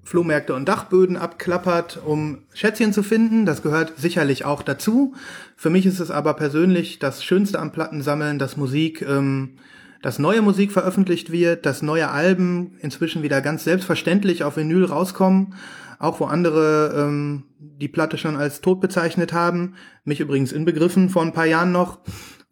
Flohmärkte 0.08 0.54
und 0.54 0.66
Dachböden 0.66 1.18
abklappert, 1.18 2.00
um 2.02 2.38
Schätzchen 2.54 2.94
zu 2.94 3.02
finden. 3.02 3.44
Das 3.44 3.62
gehört 3.62 3.92
sicherlich 3.98 4.46
auch 4.46 4.62
dazu. 4.62 5.14
Für 5.54 5.68
mich 5.68 5.84
ist 5.84 6.00
es 6.00 6.10
aber 6.10 6.32
persönlich 6.32 6.98
das 6.98 7.22
Schönste 7.22 7.58
am 7.58 7.72
Plattensammeln, 7.72 8.38
dass 8.38 8.56
Musik, 8.56 9.02
ähm, 9.02 9.58
dass 10.00 10.18
neue 10.18 10.40
Musik 10.40 10.72
veröffentlicht 10.72 11.30
wird, 11.30 11.66
dass 11.66 11.82
neue 11.82 12.08
Alben 12.08 12.78
inzwischen 12.80 13.22
wieder 13.22 13.42
ganz 13.42 13.64
selbstverständlich 13.64 14.44
auf 14.44 14.56
Vinyl 14.56 14.86
rauskommen, 14.86 15.54
auch 15.98 16.20
wo 16.20 16.24
andere 16.24 16.94
ähm, 16.96 17.42
die 17.58 17.88
Platte 17.88 18.16
schon 18.16 18.36
als 18.36 18.62
tot 18.62 18.80
bezeichnet 18.80 19.34
haben, 19.34 19.74
mich 20.04 20.20
übrigens 20.20 20.52
inbegriffen 20.52 21.10
vor 21.10 21.20
ein 21.20 21.34
paar 21.34 21.46
Jahren 21.46 21.70
noch. 21.70 21.98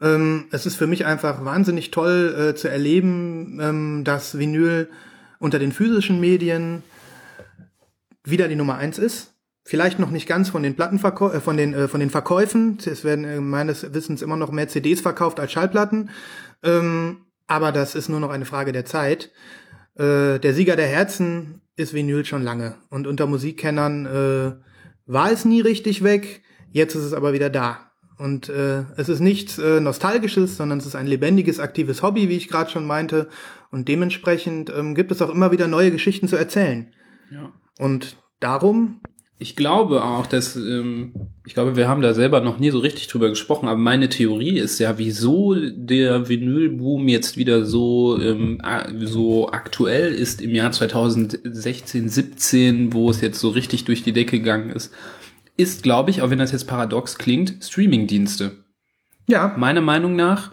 Ähm, 0.02 0.44
es 0.50 0.66
ist 0.66 0.76
für 0.76 0.86
mich 0.86 1.06
einfach 1.06 1.42
wahnsinnig 1.42 1.90
toll 1.90 2.36
äh, 2.38 2.54
zu 2.54 2.68
erleben, 2.68 3.58
ähm, 3.62 4.04
dass 4.04 4.38
Vinyl 4.38 4.90
unter 5.38 5.58
den 5.58 5.72
physischen 5.72 6.20
Medien 6.20 6.82
wieder 8.26 8.48
die 8.48 8.56
Nummer 8.56 8.76
eins 8.76 8.98
ist. 8.98 9.34
Vielleicht 9.64 9.98
noch 9.98 10.10
nicht 10.10 10.28
ganz 10.28 10.48
von 10.48 10.62
den 10.62 10.76
Plattenverkäufen, 10.76 11.38
äh, 11.38 11.40
von 11.40 11.56
den 11.56 11.74
äh, 11.74 11.88
von 11.88 12.00
den 12.00 12.10
Verkäufen. 12.10 12.78
Es 12.84 13.04
werden 13.04 13.24
äh, 13.24 13.40
meines 13.40 13.94
Wissens 13.94 14.22
immer 14.22 14.36
noch 14.36 14.52
mehr 14.52 14.68
CDs 14.68 15.00
verkauft 15.00 15.40
als 15.40 15.52
Schallplatten. 15.52 16.10
Ähm, 16.62 17.26
aber 17.46 17.72
das 17.72 17.94
ist 17.94 18.08
nur 18.08 18.20
noch 18.20 18.30
eine 18.30 18.44
Frage 18.44 18.72
der 18.72 18.84
Zeit. 18.84 19.30
Äh, 19.94 20.38
der 20.38 20.54
Sieger 20.54 20.76
der 20.76 20.86
Herzen 20.86 21.62
ist 21.76 21.94
Vinyl 21.94 22.24
schon 22.24 22.42
lange. 22.42 22.76
Und 22.90 23.06
unter 23.06 23.26
Musikkennern 23.26 24.06
äh, 24.06 24.52
war 25.06 25.32
es 25.32 25.44
nie 25.44 25.60
richtig 25.60 26.02
weg. 26.02 26.42
Jetzt 26.70 26.94
ist 26.94 27.04
es 27.04 27.12
aber 27.12 27.32
wieder 27.32 27.50
da. 27.50 27.90
Und 28.18 28.48
äh, 28.48 28.84
es 28.96 29.08
ist 29.08 29.20
nichts 29.20 29.58
äh, 29.58 29.80
Nostalgisches, 29.80 30.56
sondern 30.56 30.78
es 30.78 30.86
ist 30.86 30.96
ein 30.96 31.06
lebendiges, 31.06 31.60
aktives 31.60 32.02
Hobby, 32.02 32.28
wie 32.28 32.36
ich 32.36 32.48
gerade 32.48 32.70
schon 32.70 32.86
meinte. 32.86 33.28
Und 33.70 33.88
dementsprechend 33.88 34.70
ähm, 34.70 34.94
gibt 34.94 35.10
es 35.10 35.20
auch 35.20 35.30
immer 35.30 35.52
wieder 35.52 35.68
neue 35.68 35.90
Geschichten 35.90 36.28
zu 36.28 36.36
erzählen. 36.36 36.92
Ja. 37.30 37.52
Und 37.78 38.16
darum 38.40 39.00
ich 39.38 39.54
glaube 39.54 40.02
auch, 40.02 40.26
dass 40.26 40.56
ähm, 40.56 41.12
ich 41.44 41.52
glaube, 41.52 41.76
wir 41.76 41.88
haben 41.88 42.00
da 42.00 42.14
selber 42.14 42.40
noch 42.40 42.58
nie 42.58 42.70
so 42.70 42.78
richtig 42.78 43.08
drüber 43.08 43.28
gesprochen, 43.28 43.68
aber 43.68 43.78
meine 43.78 44.08
Theorie 44.08 44.58
ist 44.58 44.78
ja, 44.78 44.96
wieso 44.96 45.54
der 45.54 46.28
Vinylboom 46.28 47.06
jetzt 47.08 47.36
wieder 47.36 47.66
so 47.66 48.18
ähm, 48.18 48.62
so 49.04 49.50
aktuell 49.50 50.14
ist 50.14 50.40
im 50.40 50.54
Jahr 50.54 50.72
2016, 50.72 52.08
17, 52.08 52.92
wo 52.94 53.10
es 53.10 53.20
jetzt 53.20 53.38
so 53.38 53.50
richtig 53.50 53.84
durch 53.84 54.02
die 54.02 54.12
Decke 54.12 54.38
gegangen 54.38 54.70
ist, 54.70 54.92
ist, 55.58 55.82
glaube 55.82 56.10
ich, 56.10 56.22
auch 56.22 56.30
wenn 56.30 56.38
das 56.38 56.52
jetzt 56.52 56.66
paradox 56.66 57.18
klingt, 57.18 57.62
Streamingdienste. 57.62 58.52
Ja. 59.28 59.54
Meiner 59.58 59.82
Meinung 59.82 60.16
nach 60.16 60.50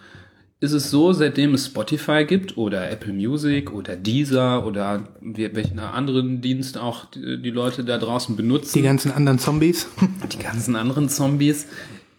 ist 0.64 0.72
es 0.72 0.90
so, 0.90 1.12
seitdem 1.12 1.54
es 1.54 1.66
Spotify 1.66 2.24
gibt 2.24 2.56
oder 2.58 2.90
Apple 2.90 3.12
Music 3.12 3.74
oder 3.74 3.98
Deezer 3.98 4.66
oder 4.66 5.04
welchen 5.20 5.78
anderen 5.80 6.40
Dienst 6.40 6.78
auch 6.78 7.04
die, 7.14 7.50
Leute 7.50 7.84
da 7.84 7.98
draußen 7.98 8.38
benutzen. 8.38 8.72
Die 8.74 8.82
ganzen 8.82 9.12
anderen 9.12 9.40
Zombies. 9.40 9.88
Die 10.32 10.40
ganzen 10.40 10.78
anderen 10.78 11.10
Zombies. 11.10 11.68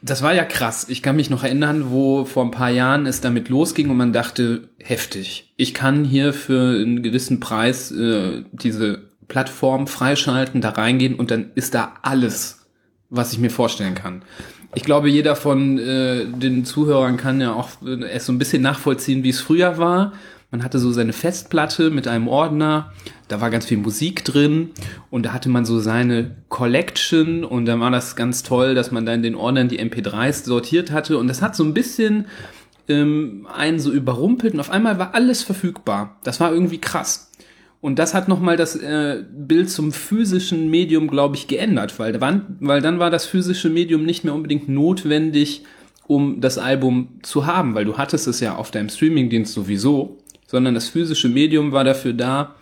Das 0.02 0.20
war 0.20 0.34
ja 0.34 0.44
krass. 0.44 0.86
Ich 0.90 1.02
kann 1.02 1.16
mich 1.16 1.30
noch 1.30 1.42
erinnern, 1.42 1.86
wo 1.88 2.26
vor 2.26 2.44
ein 2.44 2.50
paar 2.50 2.68
Jahren 2.68 3.06
es 3.06 3.22
damit 3.22 3.48
losging 3.48 3.88
und 3.88 3.96
man 3.96 4.12
dachte, 4.12 4.68
heftig. 4.76 5.54
Ich 5.56 5.72
kann 5.72 6.04
hier 6.04 6.34
für 6.34 6.74
einen 6.74 7.02
gewissen 7.02 7.40
Preis 7.40 7.90
äh, 7.92 8.44
diese 8.52 9.04
Plattform 9.26 9.86
freischalten, 9.86 10.60
da 10.60 10.68
reingehen 10.68 11.14
und 11.14 11.30
dann 11.30 11.50
ist 11.54 11.74
da 11.74 11.94
alles, 12.02 12.66
was 13.08 13.32
ich 13.32 13.38
mir 13.38 13.50
vorstellen 13.50 13.94
kann 13.94 14.22
ich 14.74 14.84
glaube, 14.84 15.08
jeder 15.08 15.36
von 15.36 15.78
äh, 15.78 16.26
den 16.26 16.64
Zuhörern 16.64 17.16
kann 17.16 17.40
ja 17.40 17.52
auch 17.52 17.70
äh, 17.84 18.04
es 18.06 18.26
so 18.26 18.32
ein 18.32 18.38
bisschen 18.38 18.62
nachvollziehen, 18.62 19.22
wie 19.22 19.30
es 19.30 19.40
früher 19.40 19.78
war. 19.78 20.12
Man 20.50 20.62
hatte 20.62 20.78
so 20.78 20.92
seine 20.92 21.12
Festplatte 21.12 21.90
mit 21.90 22.06
einem 22.06 22.28
Ordner, 22.28 22.92
da 23.26 23.40
war 23.40 23.50
ganz 23.50 23.66
viel 23.66 23.78
Musik 23.78 24.24
drin 24.24 24.70
und 25.10 25.26
da 25.26 25.32
hatte 25.32 25.48
man 25.48 25.64
so 25.64 25.80
seine 25.80 26.36
Collection 26.48 27.42
und 27.44 27.66
dann 27.66 27.80
war 27.80 27.90
das 27.90 28.14
ganz 28.14 28.44
toll, 28.44 28.76
dass 28.76 28.92
man 28.92 29.04
dann 29.04 29.24
den 29.24 29.34
Ordnern 29.34 29.68
die 29.68 29.80
MP3s 29.80 30.44
sortiert 30.44 30.92
hatte 30.92 31.18
und 31.18 31.26
das 31.26 31.42
hat 31.42 31.56
so 31.56 31.64
ein 31.64 31.74
bisschen 31.74 32.26
ähm, 32.86 33.48
einen 33.52 33.80
so 33.80 33.90
überrumpelt 33.90 34.54
und 34.54 34.60
auf 34.60 34.70
einmal 34.70 34.98
war 34.98 35.14
alles 35.14 35.42
verfügbar. 35.42 36.20
Das 36.22 36.38
war 36.38 36.52
irgendwie 36.52 36.78
krass. 36.78 37.32
Und 37.84 37.98
das 37.98 38.14
hat 38.14 38.28
nochmal 38.28 38.56
das 38.56 38.76
äh, 38.76 39.24
Bild 39.30 39.68
zum 39.68 39.92
physischen 39.92 40.70
Medium, 40.70 41.06
glaube 41.06 41.36
ich, 41.36 41.48
geändert, 41.48 41.98
weil, 41.98 42.14
dann, 42.14 42.56
weil 42.60 42.80
dann 42.80 42.98
war 42.98 43.10
das 43.10 43.26
physische 43.26 43.68
Medium 43.68 44.04
nicht 44.04 44.24
mehr 44.24 44.32
unbedingt 44.32 44.70
notwendig, 44.70 45.64
um 46.06 46.40
das 46.40 46.56
Album 46.56 47.18
zu 47.20 47.44
haben, 47.44 47.74
weil 47.74 47.84
du 47.84 47.98
hattest 47.98 48.26
es 48.26 48.40
ja 48.40 48.56
auf 48.56 48.70
deinem 48.70 48.88
Streamingdienst 48.88 49.52
sowieso, 49.52 50.16
sondern 50.46 50.72
das 50.72 50.88
physische 50.88 51.28
Medium 51.28 51.72
war 51.72 51.84
dafür 51.84 52.14
da, 52.14 52.54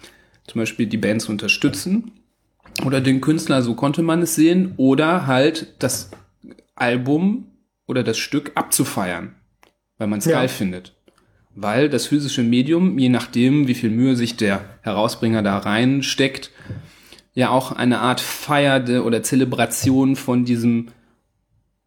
zum 0.49 0.61
Beispiel 0.61 0.87
die 0.87 0.97
Band 0.97 1.23
zu 1.23 1.31
unterstützen 1.31 2.11
oder 2.85 3.01
den 3.01 3.21
Künstler, 3.21 3.63
so 3.63 3.77
konnte 3.77 4.03
man 4.03 4.23
es 4.23 4.35
sehen, 4.35 4.73
oder 4.77 5.29
halt 5.29 5.73
das 5.79 6.11
Album 6.75 7.47
oder 7.87 8.03
das 8.03 8.19
Stück 8.19 8.51
abzufeiern, 8.57 9.37
weil 9.99 10.09
man 10.09 10.19
es 10.19 10.25
ja. 10.25 10.39
geil 10.39 10.49
findet. 10.49 10.92
Weil 11.55 11.89
das 11.89 12.07
physische 12.07 12.43
Medium, 12.43 12.99
je 12.99 13.09
nachdem, 13.09 13.69
wie 13.69 13.75
viel 13.75 13.91
Mühe 13.91 14.17
sich 14.17 14.37
der 14.37 14.65
Herausbringer 14.83 15.43
da 15.43 15.59
reinsteckt, 15.59 16.51
ja 17.35 17.51
auch 17.51 17.73
eine 17.73 18.01
Art 18.01 18.21
Feier 18.21 19.05
oder 19.05 19.23
Zelebration 19.23 20.17
von 20.17 20.45
diesem 20.45 20.89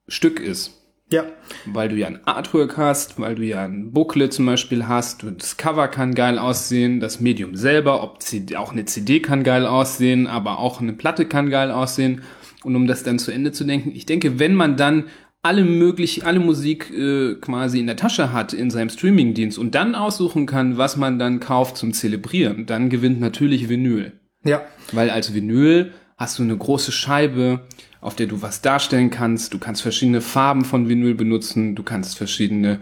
Stück 0.07 0.39
ist. 0.39 0.81
Ja. 1.11 1.23
Weil 1.65 1.89
du 1.89 1.95
ja 1.95 2.07
ein 2.07 2.25
Artwork 2.25 2.77
hast, 2.77 3.19
weil 3.19 3.35
du 3.35 3.43
ja 3.43 3.63
ein 3.63 3.91
Booklet 3.91 4.33
zum 4.33 4.47
Beispiel 4.47 4.87
hast, 4.87 5.23
und 5.23 5.41
das 5.41 5.57
Cover 5.57 5.87
kann 5.87 6.15
geil 6.15 6.39
aussehen, 6.39 6.99
das 6.99 7.19
Medium 7.19 7.55
selber, 7.55 8.01
ob 8.01 8.23
CD, 8.23 8.55
auch 8.55 8.71
eine 8.71 8.85
CD 8.85 9.19
kann 9.19 9.43
geil 9.43 9.67
aussehen, 9.67 10.25
aber 10.25 10.57
auch 10.57 10.81
eine 10.81 10.93
Platte 10.93 11.25
kann 11.25 11.49
geil 11.49 11.69
aussehen. 11.69 12.23
Und 12.63 12.75
um 12.75 12.87
das 12.87 13.03
dann 13.03 13.19
zu 13.19 13.31
Ende 13.31 13.51
zu 13.51 13.65
denken, 13.65 13.91
ich 13.93 14.07
denke, 14.07 14.39
wenn 14.39 14.55
man 14.55 14.77
dann 14.77 15.05
alle 15.45 15.63
möglich, 15.63 16.25
alle 16.25 16.39
Musik 16.39 16.91
äh, 16.91 17.35
quasi 17.35 17.79
in 17.79 17.85
der 17.85 17.95
Tasche 17.95 18.33
hat 18.33 18.51
in 18.51 18.71
seinem 18.71 18.89
Streamingdienst 18.89 19.59
und 19.59 19.75
dann 19.75 19.93
aussuchen 19.93 20.47
kann, 20.47 20.77
was 20.77 20.97
man 20.97 21.19
dann 21.19 21.39
kauft 21.39 21.77
zum 21.77 21.93
Zelebrieren, 21.93 22.65
dann 22.65 22.89
gewinnt 22.89 23.19
natürlich 23.19 23.69
Vinyl. 23.69 24.13
Ja. 24.43 24.63
Weil 24.91 25.11
als 25.11 25.35
Vinyl 25.35 25.93
hast 26.17 26.39
du 26.39 26.43
eine 26.43 26.57
große 26.57 26.91
Scheibe, 26.91 27.61
auf 28.01 28.15
der 28.15 28.25
du 28.25 28.41
was 28.41 28.61
darstellen 28.61 29.11
kannst. 29.11 29.53
Du 29.53 29.59
kannst 29.59 29.83
verschiedene 29.83 30.21
Farben 30.21 30.65
von 30.65 30.89
Vinyl 30.89 31.13
benutzen. 31.13 31.75
Du 31.75 31.83
kannst 31.83 32.17
verschiedene, 32.17 32.79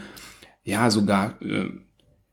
ja, 0.64 0.90
sogar 0.90 1.42
äh, 1.42 1.66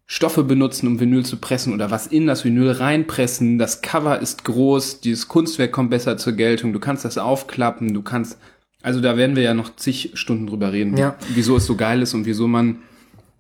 Stoffe 0.07 0.45
benutzen, 0.45 0.87
um 0.87 1.01
Vinyl 1.01 1.25
zu 1.25 1.39
pressen 1.39 1.73
oder 1.73 1.91
was 1.91 2.07
in 2.07 2.29
das 2.29 2.45
Vinyl 2.45 2.71
reinpressen. 2.71 3.59
Das 3.59 3.83
Cover 3.83 4.21
ist 4.21 4.45
groß, 4.45 5.01
dieses 5.01 5.27
Kunstwerk 5.27 5.73
kommt 5.73 5.91
besser 5.91 6.17
zur 6.17 6.35
Geltung. 6.35 6.73
Du 6.73 6.79
kannst 6.79 7.05
das 7.05 7.19
aufklappen, 7.19 7.95
du 7.95 8.03
kannst 8.03 8.39
also 8.83 9.01
da 9.01 9.17
werden 9.17 9.37
wir 9.37 9.43
ja 9.43 9.55
noch 9.55 9.77
zig 9.77 10.13
Stunden 10.15 10.47
drüber 10.47 10.73
reden, 10.73 10.97
Ja. 10.97 11.17
wieso 11.35 11.57
es 11.57 11.67
so 11.67 11.77
geil 11.77 12.03
ist 12.03 12.15
und 12.15 12.25
wieso 12.27 12.49
man 12.49 12.79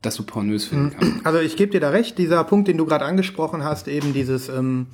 das 0.03 0.15
so 0.15 0.23
pornös 0.23 0.65
finden 0.65 0.91
kann. 0.99 1.21
Also 1.25 1.41
ich 1.41 1.57
gebe 1.57 1.73
dir 1.73 1.81
da 1.81 1.91
recht, 1.91 2.17
dieser 2.19 2.43
Punkt, 2.45 2.69
den 2.69 2.79
du 2.79 2.87
gerade 2.87 3.05
angesprochen 3.05 3.65
hast, 3.65 3.87
eben 3.87 4.13
dieses, 4.15 4.49
ähm, 4.49 4.87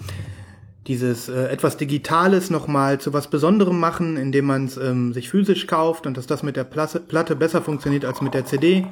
dieses 0.89 1.29
äh, 1.29 1.45
etwas 1.49 1.77
Digitales 1.77 2.51
nochmal 2.51 3.01
zu 3.01 3.13
was 3.13 3.29
Besonderem 3.31 3.79
machen, 3.79 4.17
indem 4.17 4.47
man 4.47 4.65
es 4.65 4.77
ähm, 4.77 5.13
sich 5.13 5.29
physisch 5.31 5.67
kauft 5.67 6.07
und 6.07 6.17
dass 6.17 6.27
das 6.27 6.43
mit 6.43 6.57
der 6.57 6.65
Platte, 6.65 7.01
Platte 7.01 7.37
besser 7.37 7.63
funktioniert 7.63 8.05
als 8.05 8.21
mit 8.21 8.35
der 8.35 8.45
CD. 8.47 8.85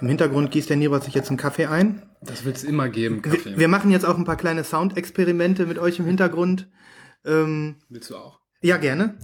Im 0.00 0.08
Hintergrund 0.08 0.50
gießt 0.50 0.68
der 0.68 0.76
Nibrat 0.76 1.04
sich 1.04 1.14
jetzt 1.14 1.28
einen 1.28 1.36
Kaffee 1.38 1.66
ein. 1.66 2.02
Das 2.22 2.44
wird 2.44 2.56
es 2.56 2.64
immer 2.64 2.88
geben, 2.88 3.22
Wir, 3.24 3.58
wir 3.58 3.68
machen 3.68 3.90
jetzt 3.90 4.04
auch 4.04 4.16
ein 4.18 4.24
paar 4.24 4.36
kleine 4.36 4.64
Soundexperimente 4.64 5.64
mit 5.66 5.78
euch 5.78 5.98
im 5.98 6.06
Hintergrund. 6.06 6.68
Ähm, 7.24 7.76
Willst 7.88 8.10
du 8.10 8.16
auch? 8.16 8.40
ja, 8.62 8.76
gerne. 8.76 9.14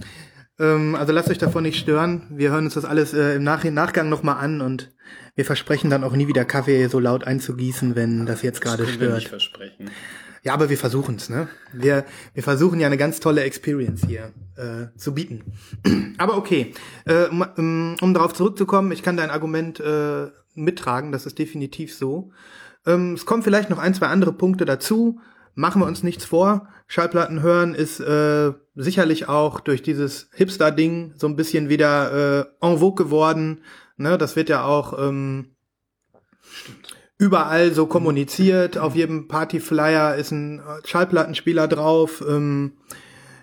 Ähm, 0.59 0.95
also 0.95 1.13
lasst 1.13 1.29
euch 1.29 1.37
davon 1.37 1.63
nicht 1.63 1.79
stören. 1.79 2.23
Wir 2.29 2.51
hören 2.51 2.65
uns 2.65 2.73
das 2.73 2.85
alles 2.85 3.13
äh, 3.13 3.35
im 3.35 3.43
Nach 3.43 3.63
Nachgang 3.63 4.09
nochmal 4.09 4.43
an 4.43 4.61
und 4.61 4.91
wir 5.35 5.45
versprechen 5.45 5.89
dann 5.89 6.03
auch 6.03 6.13
nie 6.13 6.27
wieder 6.27 6.45
Kaffee 6.45 6.87
so 6.87 6.99
laut 6.99 7.23
einzugießen, 7.23 7.95
wenn 7.95 8.25
das 8.25 8.41
jetzt 8.41 8.61
gerade 8.61 8.83
können 8.83 8.99
wir 8.99 9.09
nicht 9.09 9.27
stört. 9.27 9.41
versprechen. 9.41 9.89
Ja, 10.43 10.53
aber 10.53 10.69
wir 10.69 10.77
versuchen's, 10.77 11.29
ne? 11.29 11.49
Wir, 11.73 12.05
wir 12.33 12.43
versuchen 12.43 12.79
ja 12.79 12.87
eine 12.87 12.97
ganz 12.97 13.19
tolle 13.19 13.41
Experience 13.43 14.05
hier 14.05 14.31
äh, 14.55 14.97
zu 14.97 15.13
bieten. 15.13 15.53
aber 16.17 16.37
okay, 16.37 16.73
äh, 17.05 17.25
um, 17.25 17.45
um, 17.57 17.95
um 18.01 18.13
darauf 18.13 18.33
zurückzukommen, 18.33 18.91
ich 18.91 19.03
kann 19.03 19.17
dein 19.17 19.31
Argument 19.31 19.79
äh, 19.79 20.27
mittragen, 20.55 21.11
das 21.11 21.25
ist 21.25 21.39
definitiv 21.39 21.93
so. 21.93 22.31
Ähm, 22.85 23.13
es 23.13 23.25
kommen 23.25 23.43
vielleicht 23.43 23.69
noch 23.69 23.79
ein, 23.79 23.93
zwei 23.93 24.07
andere 24.07 24.33
Punkte 24.33 24.65
dazu. 24.65 25.19
Machen 25.55 25.81
wir 25.81 25.87
uns 25.87 26.03
nichts 26.03 26.23
vor. 26.23 26.69
Schallplatten 26.91 27.43
hören 27.43 27.75
ist 27.75 27.99
äh, 27.99 28.51
sicherlich 28.75 29.29
auch 29.29 29.59
durch 29.59 29.83
dieses 29.83 30.27
Hipster-Ding 30.33 31.13
so 31.15 31.27
ein 31.27 31.35
bisschen 31.35 31.69
wieder 31.69 32.49
äh, 32.61 32.65
en 32.65 32.79
vogue 32.79 33.05
geworden. 33.05 33.61
Ne, 33.95 34.17
das 34.17 34.35
wird 34.35 34.49
ja 34.49 34.65
auch 34.65 34.97
ähm, 34.97 35.51
überall 37.19 37.73
so 37.73 37.85
kommuniziert. 37.85 38.79
Auf 38.79 38.95
jedem 38.95 39.27
Partyflyer 39.27 40.15
ist 40.15 40.31
ein 40.31 40.59
äh, 40.59 40.87
Schallplattenspieler 40.87 41.67
drauf. 41.67 42.23
Ähm, 42.27 42.73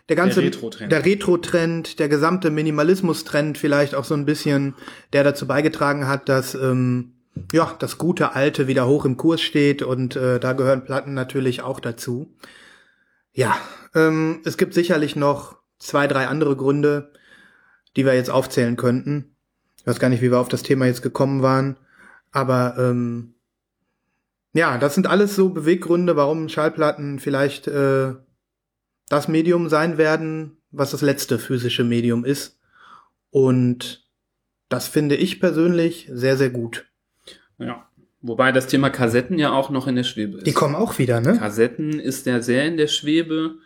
der 0.08 0.16
ganze 0.16 0.40
Der 0.40 0.50
Retro-Trend. 0.50 0.90
der 0.92 1.04
Retro-Trend, 1.04 1.98
der 2.00 2.08
gesamte 2.08 2.50
Minimalismus-Trend 2.50 3.58
vielleicht 3.58 3.94
auch 3.94 4.04
so 4.04 4.14
ein 4.14 4.24
bisschen, 4.24 4.74
der 5.12 5.22
dazu 5.22 5.46
beigetragen 5.46 6.08
hat, 6.08 6.28
dass 6.28 6.56
ähm, 6.56 7.12
ja 7.52 7.76
das 7.78 7.96
gute 7.96 8.34
Alte 8.34 8.66
wieder 8.66 8.88
hoch 8.88 9.04
im 9.04 9.16
Kurs 9.16 9.40
steht 9.40 9.82
und 9.82 10.16
äh, 10.16 10.40
da 10.40 10.52
gehören 10.52 10.84
Platten 10.84 11.14
natürlich 11.14 11.62
auch 11.62 11.78
dazu. 11.78 12.34
Ja, 13.36 13.60
ähm, 13.94 14.40
es 14.46 14.56
gibt 14.56 14.72
sicherlich 14.72 15.14
noch 15.14 15.58
zwei, 15.78 16.06
drei 16.06 16.26
andere 16.26 16.56
Gründe, 16.56 17.12
die 17.94 18.06
wir 18.06 18.14
jetzt 18.14 18.30
aufzählen 18.30 18.76
könnten. 18.76 19.36
Ich 19.76 19.86
weiß 19.86 20.00
gar 20.00 20.08
nicht, 20.08 20.22
wie 20.22 20.30
wir 20.30 20.40
auf 20.40 20.48
das 20.48 20.62
Thema 20.62 20.86
jetzt 20.86 21.02
gekommen 21.02 21.42
waren, 21.42 21.76
aber 22.32 22.76
ähm, 22.78 23.34
ja, 24.54 24.78
das 24.78 24.94
sind 24.94 25.06
alles 25.06 25.36
so 25.36 25.50
Beweggründe, 25.50 26.16
warum 26.16 26.48
Schallplatten 26.48 27.18
vielleicht 27.18 27.68
äh, 27.68 28.14
das 29.10 29.28
Medium 29.28 29.68
sein 29.68 29.98
werden, 29.98 30.56
was 30.70 30.92
das 30.92 31.02
letzte 31.02 31.38
physische 31.38 31.84
Medium 31.84 32.24
ist. 32.24 32.58
Und 33.28 34.08
das 34.70 34.88
finde 34.88 35.14
ich 35.14 35.40
persönlich 35.40 36.08
sehr, 36.10 36.38
sehr 36.38 36.48
gut. 36.48 36.86
Ja. 37.58 37.86
Wobei 38.22 38.50
das 38.52 38.66
Thema 38.66 38.90
Kassetten 38.90 39.38
ja 39.38 39.52
auch 39.52 39.70
noch 39.70 39.86
in 39.86 39.94
der 39.96 40.02
Schwebe 40.04 40.38
ist. 40.38 40.46
Die 40.46 40.52
kommen 40.52 40.74
auch 40.74 40.98
wieder, 40.98 41.20
ne? 41.20 41.36
Kassetten 41.38 42.00
ist 42.00 42.26
ja 42.26 42.40
sehr 42.42 42.64
in 42.66 42.76
der 42.76 42.86
Schwebe. 42.88 43.56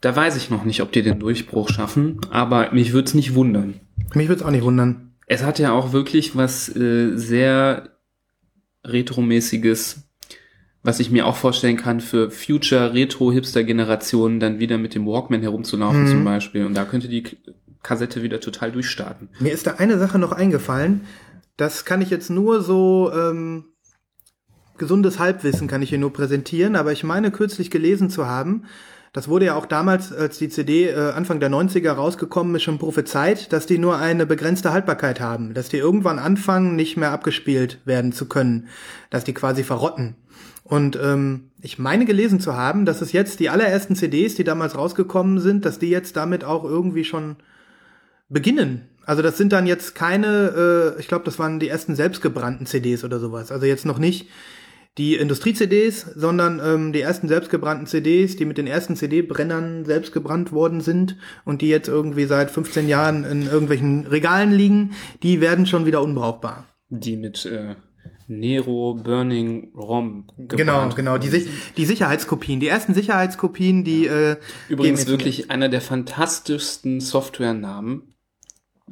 Da 0.00 0.16
weiß 0.16 0.36
ich 0.36 0.48
noch 0.50 0.64
nicht, 0.64 0.80
ob 0.80 0.92
die 0.92 1.02
den 1.02 1.18
Durchbruch 1.20 1.68
schaffen, 1.68 2.18
aber 2.30 2.72
mich 2.72 2.92
würde 2.94 3.06
es 3.08 3.14
nicht 3.14 3.34
wundern. 3.34 3.74
Mich 4.14 4.28
würde 4.28 4.40
es 4.40 4.46
auch 4.46 4.50
nicht 4.50 4.64
wundern. 4.64 5.12
Es 5.26 5.44
hat 5.44 5.58
ja 5.58 5.72
auch 5.72 5.92
wirklich 5.92 6.34
was 6.36 6.74
äh, 6.74 7.16
sehr 7.16 7.90
retromäßiges, 8.84 10.02
was 10.82 11.00
ich 11.00 11.10
mir 11.10 11.26
auch 11.26 11.36
vorstellen 11.36 11.76
kann 11.76 12.00
für 12.00 12.30
Future 12.30 12.94
Retro-Hipster-Generationen 12.94 14.40
dann 14.40 14.58
wieder 14.58 14.78
mit 14.78 14.94
dem 14.94 15.06
Walkman 15.06 15.42
herumzulaufen 15.42 16.04
Mhm. 16.04 16.08
zum 16.08 16.24
Beispiel. 16.24 16.64
Und 16.64 16.74
da 16.74 16.84
könnte 16.84 17.08
die 17.08 17.24
Kassette 17.82 18.22
wieder 18.22 18.40
total 18.40 18.72
durchstarten. 18.72 19.28
Mir 19.38 19.52
ist 19.52 19.66
da 19.66 19.74
eine 19.74 19.98
Sache 19.98 20.18
noch 20.18 20.32
eingefallen. 20.32 21.02
Das 21.56 21.84
kann 21.84 22.00
ich 22.00 22.10
jetzt 22.10 22.30
nur 22.30 22.62
so 22.62 23.12
ähm, 23.12 23.64
gesundes 24.78 25.18
Halbwissen 25.18 25.68
kann 25.68 25.82
ich 25.82 25.90
hier 25.90 25.98
nur 25.98 26.12
präsentieren, 26.12 26.74
aber 26.74 26.90
ich 26.90 27.04
meine 27.04 27.30
kürzlich 27.30 27.70
gelesen 27.70 28.10
zu 28.10 28.26
haben, 28.26 28.64
das 29.12 29.26
wurde 29.26 29.46
ja 29.46 29.56
auch 29.56 29.66
damals, 29.66 30.12
als 30.12 30.38
die 30.38 30.48
CD 30.48 30.88
äh, 30.88 31.10
Anfang 31.10 31.40
der 31.40 31.50
90er 31.50 31.90
rausgekommen 31.90 32.54
ist, 32.54 32.62
schon 32.62 32.78
prophezeit, 32.78 33.52
dass 33.52 33.66
die 33.66 33.78
nur 33.78 33.98
eine 33.98 34.24
begrenzte 34.24 34.72
Haltbarkeit 34.72 35.20
haben, 35.20 35.52
dass 35.52 35.68
die 35.68 35.78
irgendwann 35.78 36.20
anfangen, 36.20 36.76
nicht 36.76 36.96
mehr 36.96 37.10
abgespielt 37.10 37.80
werden 37.84 38.12
zu 38.12 38.26
können, 38.26 38.68
dass 39.10 39.24
die 39.24 39.34
quasi 39.34 39.64
verrotten. 39.64 40.14
Und 40.62 40.96
ähm, 41.02 41.50
ich 41.60 41.80
meine 41.80 42.04
gelesen 42.04 42.38
zu 42.38 42.54
haben, 42.54 42.86
dass 42.86 43.02
es 43.02 43.10
jetzt 43.10 43.40
die 43.40 43.50
allerersten 43.50 43.96
CDs, 43.96 44.36
die 44.36 44.44
damals 44.44 44.78
rausgekommen 44.78 45.40
sind, 45.40 45.64
dass 45.64 45.80
die 45.80 45.90
jetzt 45.90 46.16
damit 46.16 46.44
auch 46.44 46.62
irgendwie 46.62 47.04
schon 47.04 47.36
beginnen. 48.28 48.89
Also 49.10 49.22
das 49.22 49.36
sind 49.36 49.52
dann 49.52 49.66
jetzt 49.66 49.96
keine, 49.96 50.94
äh, 50.96 51.00
ich 51.00 51.08
glaube, 51.08 51.24
das 51.24 51.36
waren 51.40 51.58
die 51.58 51.68
ersten 51.68 51.96
selbstgebrannten 51.96 52.64
CDs 52.64 53.02
oder 53.02 53.18
sowas. 53.18 53.50
Also 53.50 53.66
jetzt 53.66 53.84
noch 53.84 53.98
nicht 53.98 54.28
die 54.98 55.16
Industrie-CDs, 55.16 56.12
sondern 56.14 56.60
ähm, 56.64 56.92
die 56.92 57.00
ersten 57.00 57.26
selbstgebrannten 57.26 57.88
CDs, 57.88 58.36
die 58.36 58.44
mit 58.44 58.56
den 58.56 58.68
ersten 58.68 58.94
CD-Brennern 58.94 59.84
selbst 59.84 60.12
gebrannt 60.12 60.52
worden 60.52 60.80
sind 60.80 61.16
und 61.44 61.60
die 61.60 61.68
jetzt 61.68 61.88
irgendwie 61.88 62.26
seit 62.26 62.52
15 62.52 62.86
Jahren 62.86 63.24
in 63.24 63.48
irgendwelchen 63.48 64.06
Regalen 64.06 64.52
liegen, 64.52 64.92
die 65.24 65.40
werden 65.40 65.66
schon 65.66 65.86
wieder 65.86 66.02
unbrauchbar. 66.02 66.68
Die 66.88 67.16
mit 67.16 67.44
äh, 67.46 67.74
Nero 68.28 68.94
Burning 68.94 69.72
ROM 69.74 70.28
Genau, 70.36 70.88
genau. 70.90 71.18
Die, 71.18 71.26
Sich 71.26 71.48
die 71.76 71.84
Sicherheitskopien, 71.84 72.60
die 72.60 72.68
ersten 72.68 72.94
Sicherheitskopien, 72.94 73.82
die 73.82 74.06
äh, 74.06 74.36
Übrigens 74.68 75.08
wirklich 75.08 75.50
einer 75.50 75.68
der 75.68 75.80
fantastischsten 75.80 77.00
Softwarenamen. 77.00 78.04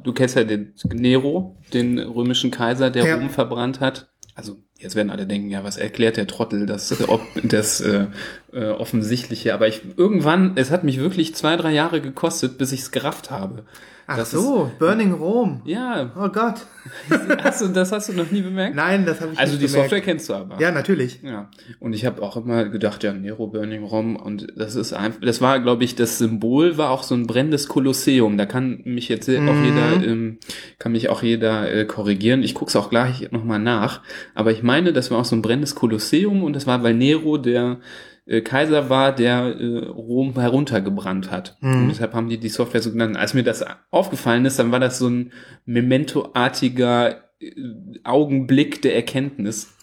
Du 0.03 0.13
kennst 0.13 0.37
ja 0.37 0.45
den 0.45 0.75
Nero, 0.93 1.57
den 1.73 1.99
römischen 1.99 2.51
Kaiser, 2.51 2.91
der 2.91 3.07
Ja. 3.07 3.17
Rom 3.17 3.31
verbrannt 3.31 3.81
hat. 3.81 4.13
Also 4.35 4.57
jetzt 4.79 4.97
werden 4.97 5.11
alle 5.11 5.27
denken, 5.27 5.51
ja, 5.51 5.63
was 5.65 5.77
erklärt 5.77 6.17
der 6.17 6.27
Trottel, 6.27 6.67
das, 6.67 6.95
ob, 7.09 7.21
das 7.43 7.81
äh, 7.81 8.07
äh, 8.53 8.69
offensichtliche. 8.71 9.55
Aber 9.55 9.69
ich 9.69 9.83
irgendwann, 9.97 10.53
es 10.57 10.71
hat 10.71 10.85
mich 10.85 10.99
wirklich 10.99 11.35
zwei, 11.35 11.57
drei 11.57 11.73
Jahre 11.73 12.01
gekostet, 12.01 12.59
bis 12.59 12.73
ich 12.73 12.81
es 12.81 12.91
gerafft 12.91 13.31
habe. 13.31 13.65
Ach 14.11 14.17
das 14.17 14.31
so, 14.31 14.71
Burning 14.79 15.13
Rome. 15.13 15.61
Ist, 15.67 15.71
ja, 15.71 16.11
Oh 16.17 16.31
Gott. 16.31 16.65
hast 17.43 17.61
du, 17.61 17.69
das 17.69 17.93
hast 17.93 18.09
du 18.09 18.15
noch 18.15 18.31
nie 18.31 18.41
bemerkt? 18.41 18.75
Nein, 18.75 19.05
das 19.05 19.21
habe 19.21 19.35
ich 19.35 19.39
also 19.39 19.53
nicht 19.53 19.63
die 19.65 19.67
bemerkt. 19.67 19.91
Software 19.91 20.01
kennst 20.01 20.31
du 20.31 20.35
aber. 20.35 20.59
Ja, 20.59 20.71
natürlich. 20.71 21.21
Ja, 21.23 21.51
und 21.79 21.93
ich 21.93 22.07
habe 22.07 22.23
auch 22.23 22.39
immer 22.39 22.65
gedacht, 22.71 23.05
ja, 23.05 23.13
Nero 23.13 23.49
Burning 23.49 23.85
Rom 23.85 24.17
und 24.17 24.47
das 24.57 24.77
ist 24.77 24.95
einfach, 24.95 25.21
das 25.21 25.43
war, 25.43 25.61
glaube 25.61 25.85
ich, 25.85 25.95
das 25.95 26.17
Symbol 26.17 26.79
war 26.79 26.89
auch 26.89 27.03
so 27.03 27.15
ein 27.15 27.27
brennendes 27.27 27.69
Kolosseum. 27.69 28.39
Da 28.39 28.47
kann 28.47 28.81
mich 28.85 29.11
jetzt 29.11 29.29
auch 29.29 29.33
Mhm. 29.33 29.65
jeder, 29.65 30.07
ähm, 30.07 30.39
kann 30.79 30.93
mich 30.93 31.11
auch 31.11 31.23
jeder 31.23 31.71
äh, 31.71 31.85
korrigieren. 31.85 32.43
Ich 32.43 32.55
guck's 32.55 32.77
auch 32.77 32.89
gleich 32.89 33.31
nochmal 33.31 33.59
nach. 33.59 34.01
Aber 34.35 34.53
ich 34.53 34.63
meine, 34.69 34.93
das 34.93 35.11
war 35.11 35.19
auch 35.19 35.25
so 35.25 35.35
ein 35.35 35.43
brennendes 35.43 35.75
Kolosseum 35.75 36.43
und 36.45 36.53
das 36.53 36.67
war, 36.67 36.83
weil 36.83 36.95
Nero 36.95 37.39
der 37.39 37.79
äh, 38.27 38.43
Kaiser 38.43 38.91
war, 38.91 39.15
der 39.15 39.57
äh, 39.59 39.87
Rom 39.87 40.39
heruntergebrannt 40.39 41.31
hat. 41.31 41.57
Mhm. 41.61 41.83
Und 41.83 41.89
deshalb 41.89 42.13
haben 42.13 42.29
die 42.29 42.39
die 42.39 42.51
Software 42.51 42.83
so 42.83 42.93
genannt. 42.93 43.17
Als 43.17 43.33
mir 43.33 43.43
das 43.43 43.65
aufgefallen 43.91 44.45
ist, 44.45 44.59
dann 44.59 44.71
war 44.71 44.81
das 44.81 44.99
so 44.99 45.09
ein 45.09 45.33
Memento-artiger 45.65 47.23
äh, 47.41 47.53
Augenblick 48.05 48.83
der 48.83 48.95
Erkenntnis. 48.95 49.75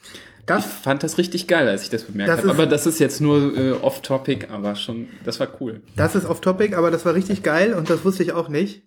Das, 0.45 0.63
ich 0.63 0.71
fand 0.71 1.01
das 1.01 1.17
richtig 1.17 1.47
geil, 1.47 1.67
als 1.67 1.81
ich 1.81 1.89
das 1.89 2.03
bemerkt 2.03 2.37
habe. 2.37 2.49
Aber 2.51 2.67
das 2.67 2.85
ist 2.85 2.99
jetzt 2.99 3.19
nur 3.19 3.57
äh, 3.57 3.71
off-topic, 3.71 4.47
aber 4.51 4.75
schon, 4.75 5.07
das 5.23 5.39
war 5.39 5.47
cool. 5.59 5.81
Das 5.95 6.13
ist 6.13 6.25
off-topic, 6.25 6.75
aber 6.75 6.91
das 6.91 7.03
war 7.03 7.15
richtig 7.15 7.41
geil 7.41 7.73
und 7.73 7.89
das 7.89 8.05
wusste 8.05 8.21
ich 8.21 8.31
auch 8.31 8.47
nicht. 8.47 8.83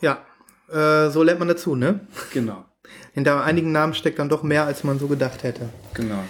Ja, 0.00 0.24
äh, 0.70 1.10
so 1.10 1.24
lernt 1.24 1.40
man 1.40 1.48
dazu, 1.48 1.74
ne? 1.74 2.06
Genau. 2.32 2.64
Hinter 3.14 3.44
einigen 3.44 3.72
Namen 3.72 3.94
steckt 3.94 4.18
dann 4.18 4.28
doch 4.28 4.42
mehr, 4.42 4.66
als 4.66 4.84
man 4.84 4.98
so 4.98 5.06
gedacht 5.06 5.44
hätte. 5.44 5.68
Genau. 5.94 6.22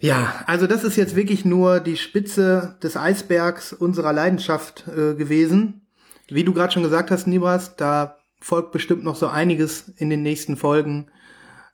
Ja, 0.00 0.42
also 0.46 0.66
das 0.66 0.82
ist 0.82 0.96
jetzt 0.96 1.14
wirklich 1.14 1.44
nur 1.44 1.80
die 1.80 1.96
Spitze 1.96 2.76
des 2.82 2.96
Eisbergs 2.96 3.72
unserer 3.72 4.12
Leidenschaft 4.12 4.84
äh, 4.88 5.14
gewesen. 5.14 5.86
Wie 6.28 6.44
du 6.44 6.52
gerade 6.52 6.72
schon 6.72 6.82
gesagt 6.82 7.10
hast, 7.10 7.26
Nibras, 7.26 7.76
da 7.76 8.16
folgt 8.40 8.72
bestimmt 8.72 9.04
noch 9.04 9.16
so 9.16 9.28
einiges 9.28 9.88
in 9.96 10.10
den 10.10 10.22
nächsten 10.22 10.56
Folgen 10.56 11.08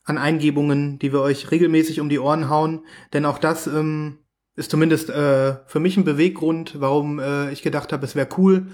an 0.05 0.18
Eingebungen, 0.18 0.98
die 0.98 1.12
wir 1.12 1.20
euch 1.20 1.50
regelmäßig 1.50 2.00
um 2.00 2.09
die 2.09 2.18
Ohren 2.18 2.48
hauen. 2.48 2.85
Denn 3.12 3.24
auch 3.24 3.38
das 3.38 3.66
ähm, 3.66 4.18
ist 4.57 4.70
zumindest 4.70 5.11
äh, 5.11 5.57
für 5.66 5.81
mich 5.81 5.96
ein 5.96 6.05
Beweggrund, 6.05 6.81
warum 6.81 7.18
äh, 7.18 7.52
ich 7.52 7.62
gedacht 7.62 7.92
habe, 7.92 8.05
es 8.05 8.14
wäre 8.14 8.28
cool, 8.37 8.66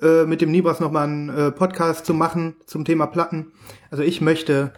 äh, 0.00 0.24
mit 0.24 0.40
dem 0.40 0.50
Nibras 0.50 0.80
nochmal 0.80 1.04
einen 1.04 1.28
äh, 1.28 1.50
Podcast 1.52 2.06
zu 2.06 2.14
machen 2.14 2.56
zum 2.66 2.84
Thema 2.84 3.06
Platten. 3.06 3.52
Also 3.90 4.02
ich 4.02 4.20
möchte 4.20 4.72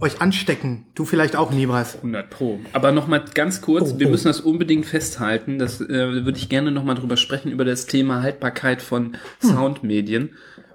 euch 0.00 0.20
anstecken. 0.20 0.86
Du 0.94 1.04
vielleicht 1.04 1.36
auch, 1.36 1.52
Nibras. 1.52 1.96
100 1.96 2.30
Pro. 2.30 2.60
Aber 2.72 2.92
nochmal 2.92 3.24
ganz 3.34 3.60
kurz, 3.60 3.92
oh, 3.94 3.98
wir 3.98 4.08
oh. 4.08 4.10
müssen 4.10 4.28
das 4.28 4.40
unbedingt 4.40 4.86
festhalten. 4.86 5.58
Das 5.58 5.80
äh, 5.80 5.88
würde 5.88 6.38
ich 6.38 6.48
gerne 6.48 6.70
nochmal 6.70 6.94
drüber 6.94 7.16
sprechen, 7.16 7.52
über 7.52 7.64
das 7.64 7.86
Thema 7.86 8.22
Haltbarkeit 8.22 8.82
von 8.82 9.16
hm. 9.40 9.50
Soundmedien, 9.50 10.30